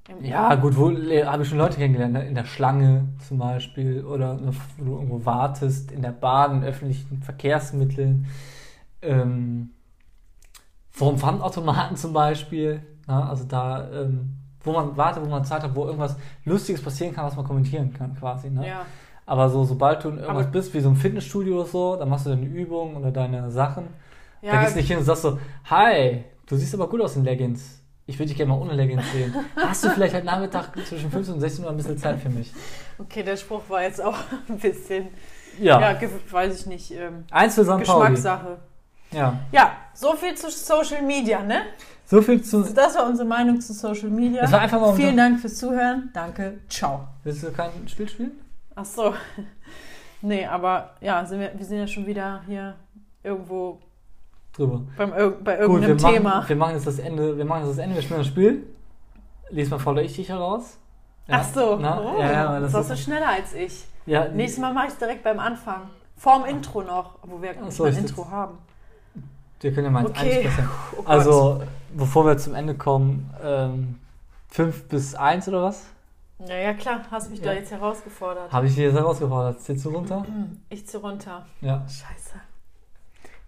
Im- 0.08 0.24
Ja, 0.24 0.54
gut, 0.56 0.76
wo 0.76 0.88
habe 0.90 1.42
ich 1.42 1.48
schon 1.48 1.58
Leute 1.58 1.76
kennengelernt? 1.76 2.14
ne? 2.14 2.26
In 2.26 2.34
der 2.34 2.44
Schlange 2.46 3.08
zum 3.26 3.38
Beispiel 3.38 4.04
oder 4.04 4.34
ne, 4.34 4.52
wo 4.78 4.84
du 4.84 4.92
irgendwo 4.96 5.24
wartest, 5.24 5.92
in 5.92 6.02
der 6.02 6.12
Bahn, 6.12 6.56
in 6.58 6.64
öffentlichen 6.64 7.22
Verkehrsmitteln, 7.22 8.26
ähm, 9.02 9.70
vor 10.90 11.10
dem 11.12 11.18
Pfandautomaten 11.18 11.96
zum 11.96 12.12
Beispiel. 12.12 12.82
Ne? 13.06 13.28
Also 13.28 13.44
da, 13.44 13.88
ähm, 13.92 14.36
wo 14.62 14.72
man 14.72 14.96
wartet, 14.96 15.24
wo 15.24 15.28
man 15.28 15.44
Zeit 15.44 15.62
hat, 15.62 15.74
wo 15.74 15.84
irgendwas 15.86 16.16
Lustiges 16.44 16.82
passieren 16.82 17.14
kann, 17.14 17.24
was 17.26 17.36
man 17.36 17.44
kommentieren 17.46 17.92
kann 17.92 18.14
quasi. 18.18 18.50
Ne? 18.50 18.66
Ja. 18.68 18.86
Aber 19.26 19.48
so, 19.48 19.64
sobald 19.64 20.02
du 20.04 20.08
in 20.10 20.18
irgendwas 20.18 20.44
Aber- 20.46 20.52
bist, 20.52 20.74
wie 20.74 20.80
so 20.80 20.88
ein 20.90 20.96
Fitnessstudio 20.96 21.56
oder 21.60 21.66
so, 21.66 21.96
dann 21.96 22.08
machst 22.08 22.26
du 22.26 22.30
deine 22.30 22.46
Übungen 22.46 22.96
oder 22.96 23.10
deine 23.10 23.50
Sachen. 23.50 23.88
Da 24.42 24.48
Ja, 24.48 24.60
gehst 24.62 24.74
du 24.74 24.78
nicht 24.78 24.88
hin 24.88 24.98
und 24.98 25.04
sagst 25.04 25.22
so, 25.22 25.38
hi, 25.68 26.24
du 26.46 26.56
siehst 26.56 26.74
aber 26.74 26.88
gut 26.88 27.00
aus 27.00 27.14
in 27.16 27.24
Leggings. 27.24 27.78
Ich 28.06 28.18
würde 28.18 28.28
dich 28.28 28.36
gerne 28.36 28.52
mal 28.52 28.58
ohne 28.60 28.72
Leggings 28.72 29.04
sehen. 29.12 29.32
Hast 29.56 29.84
du 29.84 29.90
vielleicht 29.90 30.14
heute 30.14 30.26
Nachmittag 30.26 30.70
zwischen 30.86 31.10
15 31.10 31.34
und 31.34 31.40
16 31.40 31.64
Uhr 31.64 31.70
ein 31.70 31.76
bisschen 31.76 31.96
Zeit 31.98 32.18
für 32.18 32.28
mich? 32.30 32.52
okay, 32.98 33.22
der 33.22 33.36
Spruch 33.36 33.62
war 33.68 33.82
jetzt 33.82 34.02
auch 34.02 34.16
ein 34.48 34.58
bisschen, 34.58 35.08
Ja. 35.60 35.80
ja, 35.80 35.98
weiß 36.30 36.60
ich 36.60 36.66
nicht, 36.66 36.90
ähm. 36.90 37.24
Pauli. 37.30 37.80
Geschmackssache. 37.80 38.58
Ja. 39.12 39.38
Ja, 39.52 39.72
so 39.94 40.14
viel 40.14 40.34
zu 40.34 40.50
Social 40.50 41.02
Media, 41.02 41.42
ne? 41.42 41.62
So 42.10 42.20
viel 42.20 42.42
zu. 42.42 42.62
Das 42.74 42.96
war 42.96 43.06
unsere 43.06 43.28
Meinung 43.28 43.60
zu 43.60 43.72
Social 43.72 44.08
Media. 44.10 44.42
Das 44.42 44.50
war 44.50 44.60
einfach 44.62 44.80
mal 44.80 44.94
Vielen 44.94 45.16
Dank 45.16 45.38
fürs 45.38 45.56
Zuhören. 45.56 46.10
Danke. 46.12 46.58
Ciao. 46.68 47.06
Willst 47.22 47.44
du 47.44 47.52
kein 47.52 47.70
Spiel 47.86 48.08
spielen? 48.08 48.32
Ach 48.74 48.84
so. 48.84 49.14
Nee, 50.22 50.44
aber 50.44 50.90
ja, 51.00 51.24
sind 51.24 51.40
wir, 51.40 51.50
wir 51.56 51.64
sind 51.64 51.78
ja 51.78 51.86
schon 51.86 52.04
wieder 52.04 52.42
hier 52.46 52.74
irgendwo 53.22 53.78
Drüber. 54.52 54.82
beim, 54.94 55.10
bei 55.12 55.24
Gut, 55.26 55.44
wir 55.44 55.58
irgendeinem 55.88 55.96
Thema. 55.96 56.28
machen, 56.36 56.48
wir 56.50 56.56
machen 56.56 56.74
jetzt 56.74 56.86
das 56.86 56.98
Ende. 56.98 57.38
Wir 57.38 57.44
machen 57.46 57.62
jetzt 57.62 57.78
das 57.78 57.78
Ende. 57.78 57.94
Wir 57.94 58.02
spielen 58.02 58.20
das 58.20 58.26
Spiel. 58.26 58.66
Lies 59.48 59.70
mal 59.70 59.78
vor, 59.78 59.92
oder 59.94 60.02
ich 60.02 60.14
dich 60.16 60.28
heraus. 60.28 60.76
Ja. 61.26 61.36
Ach 61.38 61.44
so. 61.54 61.78
Na, 61.80 62.00
oh, 62.02 62.20
ja, 62.20 62.32
ja, 62.32 62.60
das 62.60 62.64
das 62.64 62.74
warst 62.74 62.90
du 62.90 62.96
schneller 62.98 63.28
als 63.28 63.54
ich. 63.54 63.86
ja, 64.04 64.28
Nächstes 64.28 64.60
Mal 64.60 64.74
mache 64.74 64.88
ich 64.88 64.92
es 64.92 64.98
direkt 64.98 65.22
beim 65.22 65.38
Anfang. 65.38 65.88
Vorm 66.18 66.44
Intro 66.44 66.82
noch, 66.82 67.14
wo 67.22 67.40
wir 67.40 67.54
Ach 67.64 67.70
so, 67.70 67.84
ein 67.84 67.96
Intro 67.96 68.28
haben. 68.28 68.58
wir 69.60 69.72
können 69.72 69.86
ja 69.86 69.90
mal 69.90 70.04
Okay. 70.04 70.18
Einsprechen. 70.44 70.68
Oh 70.92 70.96
Gott. 70.96 71.08
Also, 71.08 71.62
bevor 71.94 72.26
wir 72.26 72.36
zum 72.38 72.54
Ende 72.54 72.74
kommen, 72.74 73.30
ähm, 73.42 73.98
5 74.48 74.88
bis 74.88 75.14
1 75.14 75.48
oder 75.48 75.62
was? 75.64 75.84
Ja, 76.46 76.56
ja, 76.56 76.72
klar, 76.74 77.00
hast 77.10 77.30
mich 77.30 77.40
Ja. 77.40 77.46
da 77.46 77.52
jetzt 77.52 77.70
herausgefordert. 77.70 78.50
Habe 78.50 78.66
ich 78.66 78.74
dir 78.74 78.84
jetzt 78.86 78.94
herausgefordert. 78.96 79.60
Zählst 79.60 79.84
du 79.84 79.90
runter? 79.90 80.24
Ich 80.70 80.86
zu 80.86 80.98
runter. 80.98 81.44
Ja. 81.60 81.82
Scheiße. 81.86 82.40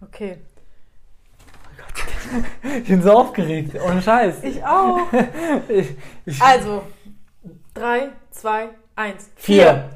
Okay. 0.01 0.37
Ich 2.63 2.87
bin 2.87 3.01
so 3.01 3.11
aufgeregt. 3.11 3.75
Ohne 3.85 4.01
Scheiß. 4.01 4.43
Ich 4.43 4.63
auch. 4.65 4.99
Ich, 5.67 5.95
ich, 6.25 6.41
Also, 6.41 6.83
drei, 7.73 8.09
zwei, 8.31 8.69
eins. 8.95 9.29
vier. 9.35 9.89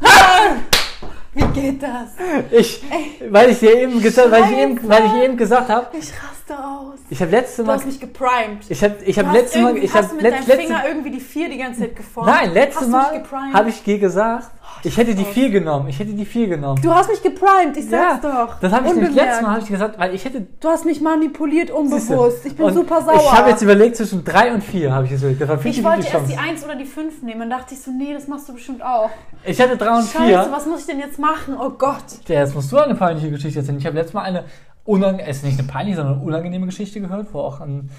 Wie 1.33 1.45
geht 1.59 1.81
das? 1.83 2.09
Ich, 2.51 2.83
weil 3.29 3.49
ich 3.51 3.59
dir 3.59 3.75
eben 3.75 4.01
gesagt, 4.01 4.31
weil 4.31 4.51
ich 4.51 4.57
eben, 4.57 4.89
weil 4.89 5.05
ich 5.05 5.13
eben 5.23 5.37
gesagt 5.37 5.69
habe, 5.69 5.95
Ich 5.97 6.11
raste 6.11 6.36
aus. 6.55 6.99
ich 7.09 7.21
habe 7.21 7.31
letzte 7.31 7.61
Du 7.61 7.67
Mal, 7.67 7.75
hast 7.77 7.85
mich 7.85 7.99
geprimed. 7.99 8.65
ich 8.69 8.83
habe, 8.83 8.95
ich 9.05 9.15
Du 9.15 9.25
hast 9.25 9.33
letzte 9.33 9.59
Mal, 9.61 9.77
ich 9.77 9.93
hast 9.93 9.95
habe 9.95 10.07
du 10.09 10.15
mit 10.15 10.23
letzt, 10.23 10.37
deinem 10.37 10.47
letzte, 10.57 10.67
Finger 10.73 10.87
irgendwie 10.87 11.11
die 11.11 11.19
vier 11.19 11.49
die 11.49 11.57
ganze 11.57 11.81
Zeit 11.81 11.95
geformt. 11.95 12.29
nein, 12.29 12.53
letzte 12.53 12.79
hast 12.81 12.87
du 12.87 12.91
Mal 12.91 13.53
habe 13.53 13.69
ich 13.69 13.83
dir 13.83 13.99
gesagt, 13.99 14.51
ich 14.83 14.95
hätte 14.97 15.15
die 15.15 15.23
aus. 15.23 15.29
vier 15.29 15.49
genommen, 15.49 15.87
ich 15.89 15.97
hätte 15.99 16.13
die 16.13 16.25
vier 16.25 16.47
genommen. 16.47 16.81
Du 16.81 16.93
hast 16.93 17.09
mich 17.09 17.21
geprimed, 17.23 17.75
ich 17.77 17.89
sag's 17.89 18.21
doch. 18.21 18.59
das 18.59 18.71
habe 18.71 18.87
ich 18.87 18.93
nämlich 18.93 19.15
letztes 19.15 19.41
Mal 19.41 19.59
ich 19.59 19.67
gesagt, 19.67 19.97
weil 19.99 20.13
ich 20.13 20.23
hätte 20.25 20.45
Du 20.59 20.69
hast 20.69 20.85
mich 20.85 21.01
manipuliert 21.01 21.69
Siehste. 21.69 21.75
unbewusst. 22.13 22.45
Ich 22.45 22.55
bin 22.55 22.65
Und 22.65 22.73
super 22.73 23.01
sauer. 23.01 23.15
Ich 23.15 23.31
habe 23.31 23.49
jetzt 23.49 23.61
überlegt 23.61 23.95
zwischen 23.95 24.23
drei 24.23 24.53
und 24.53 24.63
vier, 24.63 24.91
habe 24.93 25.05
ich 25.05 25.11
jetzt 25.11 25.21
überlegt. 25.21 25.41
Das 25.41 25.49
war 25.49 25.57
50 25.57 25.79
ich 25.79 25.85
wollte 25.85 26.07
erst 26.07 26.31
die 26.31 26.37
1 26.37 26.63
oder 26.63 26.75
die 26.75 26.85
5 26.85 27.21
nehmen. 27.23 27.39
Dann 27.41 27.49
dachte 27.49 27.73
ich 27.73 27.81
so, 27.81 27.91
nee, 27.91 28.13
das 28.13 28.27
machst 28.27 28.47
du 28.49 28.53
bestimmt 28.53 28.83
auch. 28.83 29.09
Ich 29.43 29.59
hatte 29.59 29.77
drei 29.77 29.95
und 29.97 30.03
Scheiße, 30.07 30.25
vier. 30.25 30.47
was 30.51 30.65
muss 30.65 30.81
ich 30.81 30.85
denn 30.85 30.99
jetzt 30.99 31.17
machen? 31.19 31.55
Oh 31.59 31.69
Gott. 31.69 32.03
Ja, 32.27 32.41
jetzt 32.41 32.53
musst 32.53 32.71
du 32.71 32.77
eine 32.77 32.95
peinliche 32.95 33.31
Geschichte 33.31 33.59
erzählen. 33.59 33.77
Ich 33.79 33.85
habe 33.85 33.95
letztes 33.95 34.13
Mal 34.13 34.21
eine 34.23 34.43
unangenehme, 34.87 35.29
es 35.29 35.37
ist 35.37 35.43
nicht 35.43 35.59
eine 35.59 35.67
peinliche, 35.67 35.97
sondern 35.97 36.15
eine 36.15 36.23
unangenehme 36.23 36.65
Geschichte 36.65 37.01
gehört, 37.01 37.33
wo 37.33 37.41
auch 37.41 37.59
ein, 37.59 37.89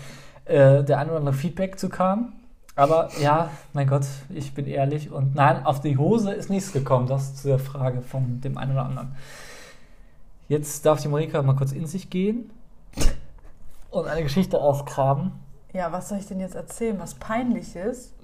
äh, 0.47 0.82
der 0.82 0.99
ein 0.99 1.09
oder 1.09 1.18
andere 1.18 1.34
Feedback 1.34 1.78
zu 1.78 1.89
kam. 1.89 2.32
Aber 2.74 3.11
ja, 3.20 3.51
mein 3.72 3.89
Gott, 3.89 4.05
ich 4.32 4.55
bin 4.55 4.66
ehrlich 4.66 5.11
und 5.11 5.34
nein, 5.34 5.66
auf 5.66 5.80
die 5.80 5.97
Hose 5.97 6.32
ist 6.32 6.49
nichts 6.49 6.72
gekommen. 6.72 7.09
Das 7.09 7.34
zu 7.34 7.49
der 7.49 7.59
Frage 7.59 8.03
von 8.03 8.41
dem 8.41 8.57
einen 8.57 8.72
oder 8.72 8.84
anderen. 8.86 9.16
Jetzt 10.49 10.86
darf 10.86 11.03
die 11.03 11.09
Marika 11.09 11.43
mal 11.43 11.57
kurz 11.57 11.72
in 11.72 11.86
sich 11.86 12.09
gehen 12.09 12.51
und 13.91 14.07
eine 14.07 14.22
Geschichte 14.22 14.59
ausgraben. 14.59 15.32
Ja, 15.74 15.93
was 15.93 16.09
soll 16.09 16.18
ich 16.18 16.26
denn 16.26 16.41
jetzt 16.41 16.55
erzählen? 16.55 16.99
Was 16.99 17.14
peinlich 17.14 17.76
ist? 17.76 18.14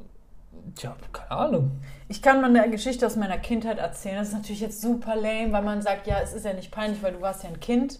Tja, 0.76 0.96
keine 1.12 1.30
Ahnung. 1.30 1.70
Ich 2.08 2.22
kann 2.22 2.40
mal 2.40 2.48
eine 2.48 2.70
Geschichte 2.70 3.06
aus 3.06 3.16
meiner 3.16 3.38
Kindheit 3.38 3.78
erzählen. 3.78 4.16
Das 4.16 4.28
ist 4.28 4.34
natürlich 4.34 4.60
jetzt 4.60 4.80
super 4.80 5.16
lame, 5.16 5.52
weil 5.52 5.62
man 5.62 5.82
sagt, 5.82 6.06
ja, 6.06 6.20
es 6.22 6.32
ist 6.32 6.46
ja 6.46 6.54
nicht 6.54 6.70
peinlich, 6.70 7.02
weil 7.02 7.12
du 7.12 7.20
warst 7.20 7.42
ja 7.42 7.50
ein 7.50 7.60
Kind. 7.60 7.98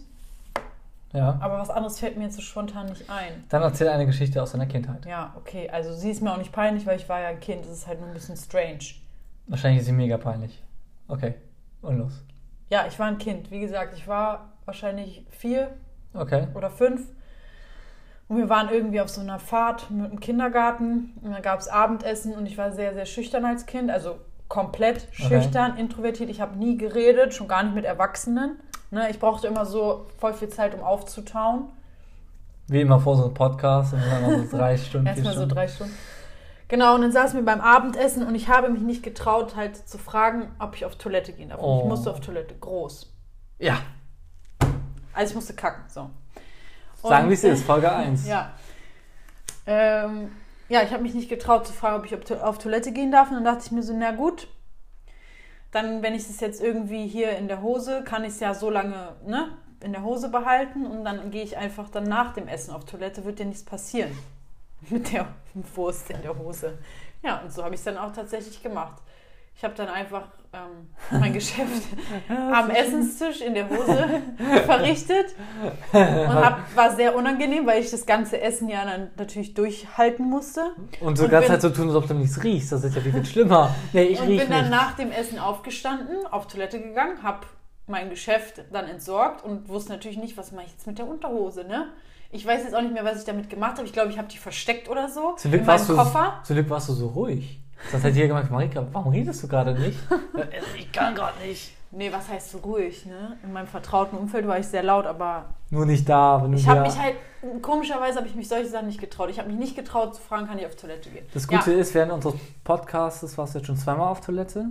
Ja. 1.15 1.39
Aber 1.41 1.59
was 1.59 1.71
anderes 1.71 1.99
fällt 2.01 2.17
mir 2.19 2.25
jetzt 2.25 2.37
so 2.37 2.43
spontan 2.43 2.87
nicht 2.87 3.09
ein. 3.09 3.45
Dann 3.49 3.63
erzähl 3.63 3.89
eine 3.89 4.05
Geschichte 4.05 4.43
aus 4.43 4.53
deiner 4.53 4.67
Kindheit. 4.67 5.07
Ja, 5.07 5.33
okay. 5.37 5.71
Also 5.71 5.93
sie 5.95 6.11
ist 6.11 6.21
mir 6.23 6.33
auch 6.33 6.39
nicht 6.39 6.53
peinlich, 6.53 6.87
weil 6.87 6.97
ich 6.99 7.09
war 7.09 7.21
ja 7.21 7.29
ein 7.29 7.41
Kind. 7.41 7.65
Das 7.65 7.73
ist 7.73 7.87
halt 7.87 8.01
nur 8.01 8.09
ein 8.09 8.15
bisschen 8.15 8.37
strange. 8.37 8.81
Wahrscheinlich 9.47 9.81
ist 9.81 9.87
sie 9.87 9.93
mega 9.93 10.19
peinlich. 10.19 10.63
Okay, 11.07 11.35
und 11.83 11.99
los. 11.99 12.13
Ja, 12.69 12.87
ich 12.89 12.99
war 12.99 13.07
ein 13.07 13.19
Kind. 13.19 13.51
Wie 13.51 13.61
gesagt, 13.61 13.95
ich 13.97 14.09
war 14.09 14.53
wahrscheinlich 14.65 15.25
vier 15.31 15.71
Okay. 16.15 16.49
oder 16.55 16.71
fünf. 16.71 17.03
Und 18.27 18.39
wir 18.39 18.49
waren 18.49 18.71
irgendwie 18.71 19.01
auf 19.01 19.09
so 19.11 19.21
einer 19.21 19.39
Fahrt 19.39 19.91
mit 19.91 20.11
dem 20.11 20.19
Kindergarten. 20.19 21.13
Und 21.23 21.31
da 21.31 21.41
gab 21.41 21.61
es 21.61 21.69
Abendessen 21.69 22.35
und 22.35 22.47
ich 22.47 22.59
war 22.59 22.73
sehr, 22.73 22.95
sehr 22.95 23.07
schüchtern 23.07 23.45
als 23.45 23.67
Kind. 23.67 23.91
Also 23.91 24.17
komplett 24.49 25.07
schüchtern, 25.13 25.77
introvertiert. 25.77 26.31
Ich 26.31 26.41
habe 26.41 26.57
nie 26.59 26.77
geredet, 26.77 27.35
schon 27.35 27.49
gar 27.49 27.63
nicht 27.63 27.75
mit 27.75 27.85
Erwachsenen. 27.85 28.59
Ne, 28.91 29.11
ich 29.11 29.19
brauchte 29.19 29.47
immer 29.47 29.67
so 29.67 30.07
voll 30.19 30.35
viel 30.35 30.49
Zeit, 30.49 30.75
um 30.75 30.81
aufzutauen. 30.83 31.65
Wie 32.69 32.81
immer 32.81 33.01
vor 33.01 33.17
so 33.17 33.25
einem 33.25 33.35
Podcast, 33.35 33.93
und 33.93 34.01
dann 34.11 34.49
so 34.49 34.57
drei 34.57 34.77
Stunden. 34.79 35.07
Erstmal 35.07 35.35
so 35.35 35.47
drei 35.47 35.69
Stunden. 35.69 35.95
Genau, 36.69 36.95
und 36.95 37.03
dann 37.03 37.13
saßen 37.13 37.39
wir 37.39 37.45
beim 37.45 37.61
Abendessen 37.61 38.27
und 38.27 38.35
ich 38.35 38.49
habe 38.49 38.69
mich 38.71 38.81
nicht 38.83 39.03
getraut, 39.03 39.55
halt 39.55 39.77
zu 39.89 39.99
fragen, 39.99 40.51
ob 40.59 40.75
ich 40.75 40.85
auf 40.87 40.97
Toilette 40.97 41.33
gehen 41.33 41.51
darf. 41.51 41.61
Oh. 41.61 41.81
ich 41.83 41.89
musste 41.89 42.11
auf 42.11 42.21
Toilette, 42.21 42.55
groß. 42.55 43.13
Ja, 43.59 43.79
Also 45.13 45.31
ich 45.31 45.35
musste 45.35 45.55
kacken, 45.55 45.85
so. 45.89 46.09
sagen 47.03 47.25
Und, 47.25 47.31
wie 47.31 47.35
es 47.35 47.45
ist, 47.45 47.65
Folge 47.65 47.93
1. 47.93 48.27
Ja. 48.29 48.53
Ähm, 49.67 50.31
ja, 50.69 50.83
ich 50.83 50.91
habe 50.93 51.03
mich 51.03 51.15
nicht 51.15 51.29
getraut 51.29 51.67
zu 51.67 51.73
fragen, 51.73 51.97
ob 51.99 52.07
ich 52.07 52.15
auf, 52.15 52.25
To- 52.25 52.43
auf 52.43 52.59
Toilette 52.59 52.93
gehen 52.93 53.13
darf. 53.13 53.29
Und 53.29 53.35
dann 53.37 53.45
dachte 53.45 53.63
ich 53.67 53.71
mir 53.73 53.83
so, 53.83 53.95
na 53.97 54.13
gut, 54.13 54.49
dann, 55.75 56.03
wenn 56.03 56.15
ich 56.15 56.29
es 56.29 56.41
jetzt 56.41 56.63
irgendwie 56.63 57.07
hier 57.07 57.37
in 57.37 57.49
der 57.49 57.61
Hose, 57.61 58.05
kann 58.05 58.23
ich 58.23 58.35
es 58.35 58.41
ja 58.41 58.55
so 58.55 58.71
lange 58.71 59.17
ne, 59.27 59.57
in 59.81 59.93
der 59.93 60.05
Hose 60.05 60.29
behalten 60.29 60.87
und 60.87 61.05
dann 61.05 61.31
gehe 61.31 61.43
ich 61.43 61.57
einfach 61.57 61.91
dann 61.91 62.05
nach 62.05 62.33
dem 62.33 62.47
Essen 62.47 62.73
auf 62.73 62.85
Toilette, 62.85 63.25
wird 63.25 63.41
ja 63.41 63.45
nichts 63.45 63.65
passieren 63.65 64.17
mit 64.89 65.13
der 65.13 65.27
Wurst 65.75 66.11
in 66.11 66.23
der 66.23 66.39
Hose. 66.39 66.79
Ja, 67.23 67.41
und 67.41 67.53
so 67.53 67.65
habe 67.65 67.75
ich 67.75 67.81
es 67.81 67.85
dann 67.85 67.99
auch 67.99 68.13
tatsächlich 68.13 68.63
gemacht. 68.63 69.03
Ich 69.57 69.65
habe 69.65 69.75
dann 69.75 69.89
einfach 69.89 70.29
ähm, 70.55 70.89
mein 71.21 71.33
Geschäft 71.35 71.83
am 72.29 72.71
Essenstisch 72.71 73.41
in 73.41 73.55
der 73.55 73.69
Hose 73.69 74.23
verrichtet 74.67 75.35
und 75.93 76.01
hab, 76.01 76.77
war 76.77 76.95
sehr 76.95 77.15
unangenehm, 77.17 77.67
weil 77.67 77.83
ich 77.83 77.91
das 77.91 78.07
ganze 78.07 78.41
Essen 78.41 78.69
ja 78.69 78.85
dann 78.85 79.11
natürlich 79.17 79.55
durchhalten 79.55 80.29
musste. 80.29 80.73
Und 81.01 81.17
so 81.19 81.25
Und 81.25 81.31
ganz 81.31 81.47
Zeit 81.47 81.63
so 81.63 81.71
tun, 81.71 81.89
als 81.89 81.97
ob 81.97 82.07
du 82.07 82.15
nichts 82.15 82.43
riechst. 82.43 82.73
Das 82.73 82.85
ist 82.85 82.95
ja 82.95 83.01
viel, 83.03 83.13
viel 83.13 83.25
schlimmer. 83.27 83.75
Nee, 83.93 84.05
ich 84.05 84.21
und 84.21 84.29
bin 84.29 84.39
dann 84.39 84.63
nicht. 84.63 84.71
nach 84.71 84.93
dem 84.97 85.11
Essen 85.11 85.39
aufgestanden, 85.39 86.27
auf 86.27 86.47
Toilette 86.47 86.81
gegangen, 86.81 87.23
habe 87.23 87.47
mein 87.87 88.09
Geschäft 88.11 88.63
dann 88.73 88.87
entsorgt 88.87 89.45
und 89.45 89.69
wusste 89.69 89.93
natürlich 89.93 90.17
nicht, 90.17 90.37
was 90.37 90.53
mache 90.53 90.65
ich 90.67 90.73
jetzt 90.73 90.87
mit 90.87 90.99
der 90.99 91.07
Unterhose, 91.07 91.65
ne? 91.65 91.89
Ich 92.31 92.45
weiß 92.45 92.65
jetzt 92.65 92.75
auch 92.75 92.81
nicht 92.83 92.93
mehr, 92.95 93.05
was 93.05 93.19
ich 93.21 93.25
damit 93.25 93.49
gemacht 93.49 93.77
habe. 93.77 93.87
Ich 93.87 93.93
glaube, 93.93 94.11
ich 94.11 94.19
habe 94.19 94.27
die 94.27 94.39
versteckt 94.39 94.89
oder 94.89 95.09
so 95.09 95.35
Zum 95.37 95.53
Glück, 95.53 95.61
in 95.61 95.67
meinem 95.67 95.79
warst 95.79 95.89
du, 95.89 95.95
Koffer. 95.95 96.41
zum 96.43 96.57
Glück 96.57 96.69
warst 96.71 96.89
du 96.89 96.93
so 96.95 97.07
ruhig. 97.09 97.61
Das 97.93 98.03
hat 98.03 98.15
jeder 98.15 98.29
gemeint, 98.29 98.51
Marika, 98.51 98.87
warum 98.93 99.13
redest 99.13 99.43
du 99.43 99.49
gerade 99.49 99.75
nicht? 99.75 99.99
ich 100.79 100.93
kann 100.93 101.15
gerade 101.15 101.39
nicht. 101.47 101.73
Nee, 101.97 102.13
was 102.13 102.29
heißt 102.29 102.51
so 102.51 102.59
ruhig, 102.59 103.07
ne? 103.07 103.37
In 103.45 103.53
meinem 103.53 103.69
vertrauten 103.69 104.19
Umfeld 104.19 104.49
war 104.49 104.59
ich 104.59 104.67
sehr 104.67 104.83
laut, 104.83 105.07
aber 105.07 105.51
Nur 105.71 105.87
nicht 105.87 106.09
da, 106.09 106.43
wenn 106.43 106.51
du 106.51 106.59
ich 106.59 106.67
habe 106.67 106.81
mich 106.81 106.99
halt, 106.99 107.15
komischerweise 107.63 108.19
habe 108.19 108.27
ich 108.27 108.35
mich 108.35 108.49
solche 108.49 108.69
Sachen 108.69 108.89
nicht 108.89 109.01
getraut. 109.01 109.31
Ich 109.31 109.39
habe 109.39 109.49
mich 109.49 109.59
nicht 109.59 109.77
getraut 109.77 110.17
zu 110.17 110.21
fragen, 110.21 110.49
kann 110.49 110.59
ich 110.59 110.67
auf 110.67 110.75
Toilette 110.75 111.09
gehen. 111.11 111.25
Das 111.33 111.47
Gute 111.47 111.73
ja, 111.73 111.79
ist, 111.79 111.95
während 111.95 112.11
unseres 112.11 112.35
Podcasts 112.65 113.39
warst 113.39 113.55
du 113.55 113.59
jetzt 113.59 113.67
schon 113.67 113.77
zweimal 113.77 114.09
auf 114.09 114.21
Toilette. 114.21 114.67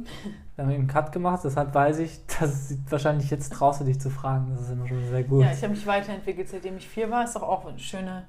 Wir 0.56 0.66
haben 0.66 0.72
eben 0.72 0.82
einen 0.82 0.88
Cut 0.88 1.14
gemacht, 1.14 1.42
deshalb 1.46 1.74
weiß 1.74 2.00
ich, 2.00 2.20
dass 2.28 2.72
es 2.72 2.78
wahrscheinlich 2.90 3.30
jetzt 3.32 3.54
traust 3.54 3.80
du 3.80 3.86
dich 3.86 4.02
zu 4.02 4.10
fragen. 4.10 4.52
Das 4.52 4.66
ist 4.66 4.72
immer 4.72 4.88
schon 4.88 5.08
sehr 5.10 5.24
gut. 5.24 5.44
ja, 5.44 5.52
ich 5.54 5.64
habe 5.64 5.74
mich 5.74 5.88
weiterentwickelt, 5.88 6.50
seitdem 6.50 6.76
ich 6.76 6.90
vier 6.90 7.10
war. 7.10 7.24
Ist 7.24 7.36
doch 7.36 7.44
auch 7.44 7.66
eine 7.66 7.80
schöne, 7.80 8.26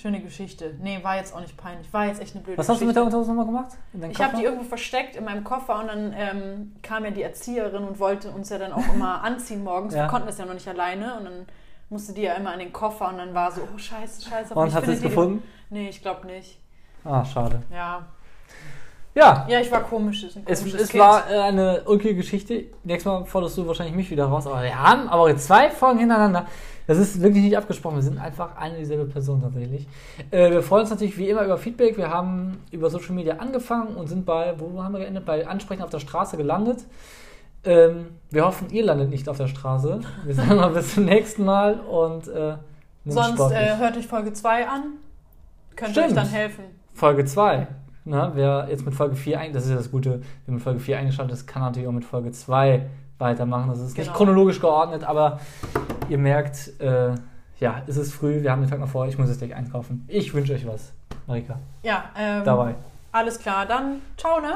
schöne 0.00 0.20
Geschichte. 0.20 0.74
Nee, 0.80 0.98
war 1.02 1.16
jetzt 1.16 1.34
auch 1.34 1.40
nicht 1.40 1.56
peinlich. 1.56 1.92
War 1.92 2.06
jetzt 2.06 2.20
echt 2.20 2.34
eine 2.34 2.42
blöde 2.42 2.58
Was 2.58 2.68
hast 2.68 2.80
du 2.80 2.86
mit 2.86 2.94
Geschichte. 2.94 3.10
der 3.10 3.18
Unterhose 3.20 3.30
nochmal 3.34 3.46
gemacht? 3.46 4.12
Ich 4.12 4.20
habe 4.20 4.36
die 4.36 4.44
irgendwo 4.44 4.64
versteckt 4.64 5.16
in 5.16 5.24
meinem 5.24 5.44
Koffer 5.44 5.80
und 5.80 5.88
dann 5.88 6.14
ähm, 6.16 6.72
kam 6.82 7.04
ja 7.04 7.10
die 7.10 7.22
Erzieherin 7.22 7.84
und 7.84 7.98
wollte 7.98 8.30
uns 8.30 8.48
ja 8.48 8.58
dann 8.58 8.72
auch 8.72 8.82
immer 8.94 9.22
anziehen 9.22 9.62
morgens. 9.62 9.94
Ja. 9.94 10.04
Wir 10.04 10.08
konnten 10.08 10.26
das 10.26 10.38
ja 10.38 10.46
noch 10.46 10.54
nicht 10.54 10.68
alleine 10.68 11.18
und 11.18 11.24
dann 11.24 11.46
musste 11.90 12.12
die 12.12 12.22
ja 12.22 12.34
immer 12.34 12.52
an 12.52 12.58
den 12.58 12.72
Koffer 12.72 13.08
und 13.08 13.18
dann 13.18 13.34
war 13.34 13.52
so, 13.52 13.62
oh 13.74 13.78
scheiße, 13.78 14.28
scheiße. 14.28 14.54
Und 14.54 14.72
hat 14.72 14.84
sie 14.84 14.92
es 14.92 15.02
gefunden? 15.02 15.42
Nee, 15.70 15.88
ich 15.88 16.00
glaube 16.00 16.26
nicht. 16.26 16.58
Ah, 17.04 17.24
schade. 17.24 17.62
Ja. 17.72 18.06
Ja, 19.20 19.46
Ja, 19.48 19.60
ich 19.60 19.70
war 19.70 19.82
komisch. 19.82 20.24
Es, 20.46 20.64
es 20.64 20.94
war 20.94 21.30
äh, 21.30 21.38
eine 21.38 21.82
ulkige 21.84 22.16
Geschichte. 22.16 22.64
Nächstes 22.84 23.04
Mal 23.04 23.24
forderst 23.26 23.56
du 23.58 23.66
wahrscheinlich 23.66 23.94
mich 23.94 24.10
wieder 24.10 24.24
raus. 24.24 24.46
Aber 24.46 24.62
wir 24.62 24.82
haben 24.82 25.08
aber 25.08 25.28
jetzt 25.28 25.46
zwei 25.46 25.70
Folgen 25.70 25.98
hintereinander. 26.00 26.46
Das 26.86 26.98
ist 26.98 27.20
wirklich 27.20 27.44
nicht 27.44 27.56
abgesprochen. 27.56 27.96
Wir 27.96 28.02
sind 28.02 28.18
einfach 28.18 28.56
eine 28.56 28.78
dieselbe 28.78 29.04
Person 29.04 29.42
tatsächlich. 29.42 29.86
Äh, 30.30 30.50
wir 30.50 30.62
freuen 30.62 30.82
uns 30.82 30.90
natürlich 30.90 31.16
wie 31.18 31.28
immer 31.28 31.44
über 31.44 31.58
Feedback. 31.58 31.96
Wir 31.96 32.10
haben 32.10 32.62
über 32.72 32.90
Social 32.90 33.14
Media 33.14 33.36
angefangen 33.36 33.94
und 33.94 34.08
sind 34.08 34.24
bei, 34.24 34.54
wo 34.58 34.82
haben 34.82 34.92
wir 34.92 35.00
geendet? 35.00 35.24
Bei 35.26 35.46
Ansprechen 35.46 35.82
auf 35.82 35.90
der 35.90 36.00
Straße 36.00 36.36
gelandet. 36.36 36.78
Ähm, 37.62 38.06
wir 38.30 38.46
hoffen, 38.46 38.70
ihr 38.70 38.84
landet 38.84 39.10
nicht 39.10 39.28
auf 39.28 39.36
der 39.36 39.48
Straße. 39.48 40.00
Wir 40.24 40.34
sagen 40.34 40.56
mal 40.56 40.70
bis 40.70 40.94
zum 40.94 41.04
nächsten 41.04 41.44
Mal 41.44 41.74
und 41.80 42.26
äh, 42.28 42.54
Sonst 43.04 43.50
äh, 43.50 43.76
hört 43.76 43.96
euch 43.96 44.06
Folge 44.06 44.32
2 44.32 44.66
an. 44.66 44.82
Könnt 45.76 45.96
ihr 45.96 46.04
euch 46.04 46.14
dann 46.14 46.28
helfen. 46.28 46.64
Folge 46.94 47.24
2. 47.24 47.66
Na, 48.10 48.32
wer 48.34 48.66
jetzt 48.68 48.84
mit 48.84 48.92
Folge 48.94 49.14
4 49.14 49.38
ein, 49.38 49.52
das 49.52 49.64
ist 49.64 49.70
ja 49.70 49.76
das 49.76 49.90
Gute, 49.92 50.20
wer 50.44 50.54
mit 50.54 50.62
Folge 50.62 50.80
4 50.80 50.98
eingeschaltet 50.98 51.32
ist, 51.34 51.46
kann 51.46 51.62
natürlich 51.62 51.88
auch 51.88 51.92
mit 51.92 52.04
Folge 52.04 52.32
2 52.32 52.86
weitermachen. 53.18 53.68
Das 53.70 53.78
ist 53.78 53.96
nicht 53.96 54.06
Genau. 54.06 54.16
chronologisch 54.16 54.60
geordnet, 54.60 55.04
aber 55.04 55.38
ihr 56.08 56.18
merkt, 56.18 56.72
äh, 56.80 57.14
ja, 57.60 57.82
es 57.86 57.96
ist 57.96 58.12
früh, 58.12 58.42
wir 58.42 58.50
haben 58.50 58.62
den 58.62 58.68
Tag 58.70 58.80
noch 58.80 58.88
vor, 58.88 59.06
ich 59.06 59.16
muss 59.16 59.28
jetzt 59.28 59.38
gleich 59.38 59.54
einkaufen. 59.54 60.04
Ich 60.08 60.34
wünsche 60.34 60.54
euch 60.54 60.66
was, 60.66 60.92
Marika, 61.28 61.60
Ja, 61.84 62.04
ähm, 62.18 62.42
dabei. 62.44 62.74
alles 63.12 63.38
klar. 63.38 63.64
Dann 63.66 64.00
ciao, 64.16 64.40
ne? 64.40 64.54